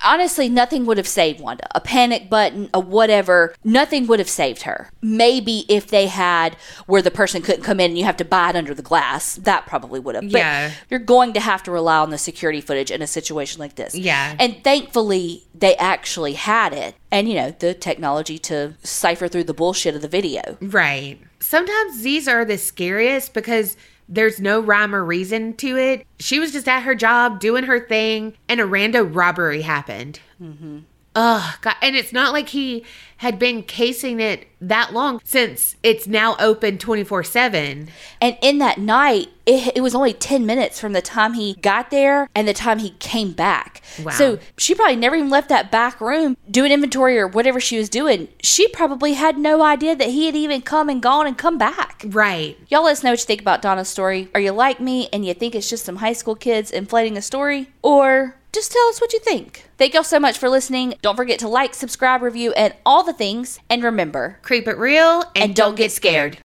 Honestly, 0.06 0.48
nothing 0.48 0.86
would 0.86 0.98
have 0.98 1.08
saved 1.08 1.40
Wanda. 1.40 1.68
A 1.76 1.82
panic 1.82 2.30
button, 2.30 2.70
a 2.74 2.80
whatever, 2.80 3.56
nothing 3.64 4.06
would 4.08 4.20
have 4.20 4.30
saved 4.30 4.62
her. 4.62 4.90
Maybe 5.02 5.66
if 5.68 5.88
they 5.88 6.08
had 6.08 6.56
where 6.86 7.02
the 7.02 7.10
person 7.12 7.42
couldn't 7.42 7.64
come 7.64 7.80
in 7.80 7.92
and 7.92 7.98
you 7.98 8.06
have 8.06 8.18
to 8.18 8.26
buy 8.26 8.52
it 8.52 8.56
under 8.56 8.74
the 8.76 8.84
glass, 8.84 9.36
that 9.38 9.66
probably 9.66 10.00
would 10.00 10.16
have. 10.16 10.32
But 10.32 10.38
Yeah. 10.38 10.72
you're 10.90 11.00
going 11.00 11.34
to 11.34 11.40
have 11.40 11.64
to 11.64 11.72
rely 11.72 11.98
on 11.98 12.12
the 12.12 12.18
security 12.20 12.62
footage 12.62 12.92
in 12.92 13.02
a 13.02 13.08
situation 13.08 13.60
like 13.60 13.76
this. 13.76 13.96
Yeah. 13.96 14.36
And 14.40 14.64
thankfully, 14.64 15.44
they 15.56 15.76
actually 15.78 16.34
had 16.34 16.72
it. 16.72 16.96
And, 17.12 17.28
you 17.28 17.34
know, 17.36 17.56
the 17.58 17.74
technology 17.74 18.38
to 18.40 18.74
cipher 18.84 19.28
through 19.28 19.46
the 19.46 19.54
bullshit 19.54 19.96
of 19.96 20.02
the 20.02 20.08
video. 20.08 20.58
Right. 20.62 21.18
Sometimes 21.40 22.02
these 22.02 22.28
are 22.28 22.46
the 22.46 22.58
scariest 22.58 23.34
because 23.34 23.76
there's 24.08 24.40
no 24.40 24.60
rhyme 24.60 24.94
or 24.94 25.04
reason 25.04 25.54
to 25.58 25.78
it. 25.78 26.06
She 26.20 26.40
was 26.40 26.52
just 26.52 26.68
at 26.68 26.82
her 26.82 26.96
job 26.96 27.40
doing 27.40 27.64
her 27.64 27.80
thing, 27.80 28.38
and 28.48 28.60
a 28.60 28.64
rando 28.64 29.14
robbery 29.14 29.62
happened. 29.62 30.20
Mm-hmm. 30.42 30.80
Ugh, 31.16 31.56
God. 31.62 31.76
And 31.82 31.96
it's 31.96 32.12
not 32.12 32.34
like 32.34 32.50
he 32.50 32.84
had 33.18 33.40
been 33.40 33.64
casing 33.64 34.20
it 34.20 34.48
that 34.62 34.94
long 34.94 35.22
since 35.24 35.76
it's 35.84 36.08
now 36.08 36.36
open 36.40 36.78
24 36.78 37.24
7. 37.24 37.90
And 38.20 38.38
in 38.42 38.58
that 38.60 38.78
night, 38.78 39.30
it, 39.46 39.78
it 39.78 39.82
was 39.82 39.94
only 39.94 40.14
10 40.14 40.46
minutes 40.46 40.80
from 40.80 40.94
the 40.94 41.02
time 41.02 41.34
he 41.34 41.56
got 41.56 41.92
there 41.92 42.30
and 42.34 42.48
the 42.48 42.54
time 42.54 42.80
he 42.80 42.92
came 42.92 43.32
back. 43.32 43.82
Wow. 44.04 44.12
So 44.12 44.40
she 44.58 44.74
probably 44.74 44.96
never 44.96 45.16
even 45.16 45.30
left 45.30 45.50
that 45.50 45.72
back 45.72 46.02
room 46.02 46.36
doing 46.50 46.72
inventory 46.72 47.18
or 47.18 47.28
whatever 47.28 47.60
she 47.60 47.78
was 47.78 47.90
doing. 47.90 48.28
She 48.42 48.68
probably 48.70 49.14
had 49.14 49.38
no 49.38 49.62
idea 49.62 49.96
that 49.96 50.10
he 50.10 50.26
had 50.26 50.36
even 50.36 50.62
come 50.62 50.90
and 50.90 51.02
gone 51.02 51.28
and 51.28 51.38
come 51.38 51.58
back. 51.58 52.04
Right. 52.08 52.58
Y'all 52.70 52.84
let 52.84 52.94
us 52.94 53.04
know 53.04 53.12
what 53.12 53.20
you 53.20 53.26
think 53.26 53.42
about 53.42 53.62
Donna's 53.62 53.90
story. 53.90 54.30
Are 54.34 54.42
you 54.42 54.52
like 54.52 54.80
me 54.80 55.10
and 55.14 55.26
you 55.26 55.34
think 55.34 55.56
it's 55.56 55.70
just 55.70 55.86
some 55.86 55.98
high 55.98 56.14
school 56.14 56.36
kids 56.36 56.72
inflating 56.72 57.18
a 57.18 57.22
story? 57.22 57.70
Or 57.82 58.36
just 58.56 58.72
tell 58.72 58.88
us 58.88 59.02
what 59.02 59.12
you 59.12 59.20
think. 59.20 59.66
Thank 59.78 59.94
y'all 59.94 60.04
so 60.04 60.18
much 60.18 60.38
for 60.38 60.48
listening. 60.48 60.94
Don't 61.02 61.18
forget 61.18 61.40
to 61.40 61.48
like, 61.50 61.74
subscribe, 61.74 62.22
review, 62.22 62.54
and 62.54 62.74
all 62.86 63.04
the 63.06 63.14
things. 63.14 63.60
And 63.70 63.84
remember, 63.84 64.40
Creep 64.42 64.68
it 64.68 64.78
real 64.78 65.22
and, 65.36 65.46
and 65.46 65.56
don't 65.56 65.76
get 65.76 65.92
scared. 65.92 66.40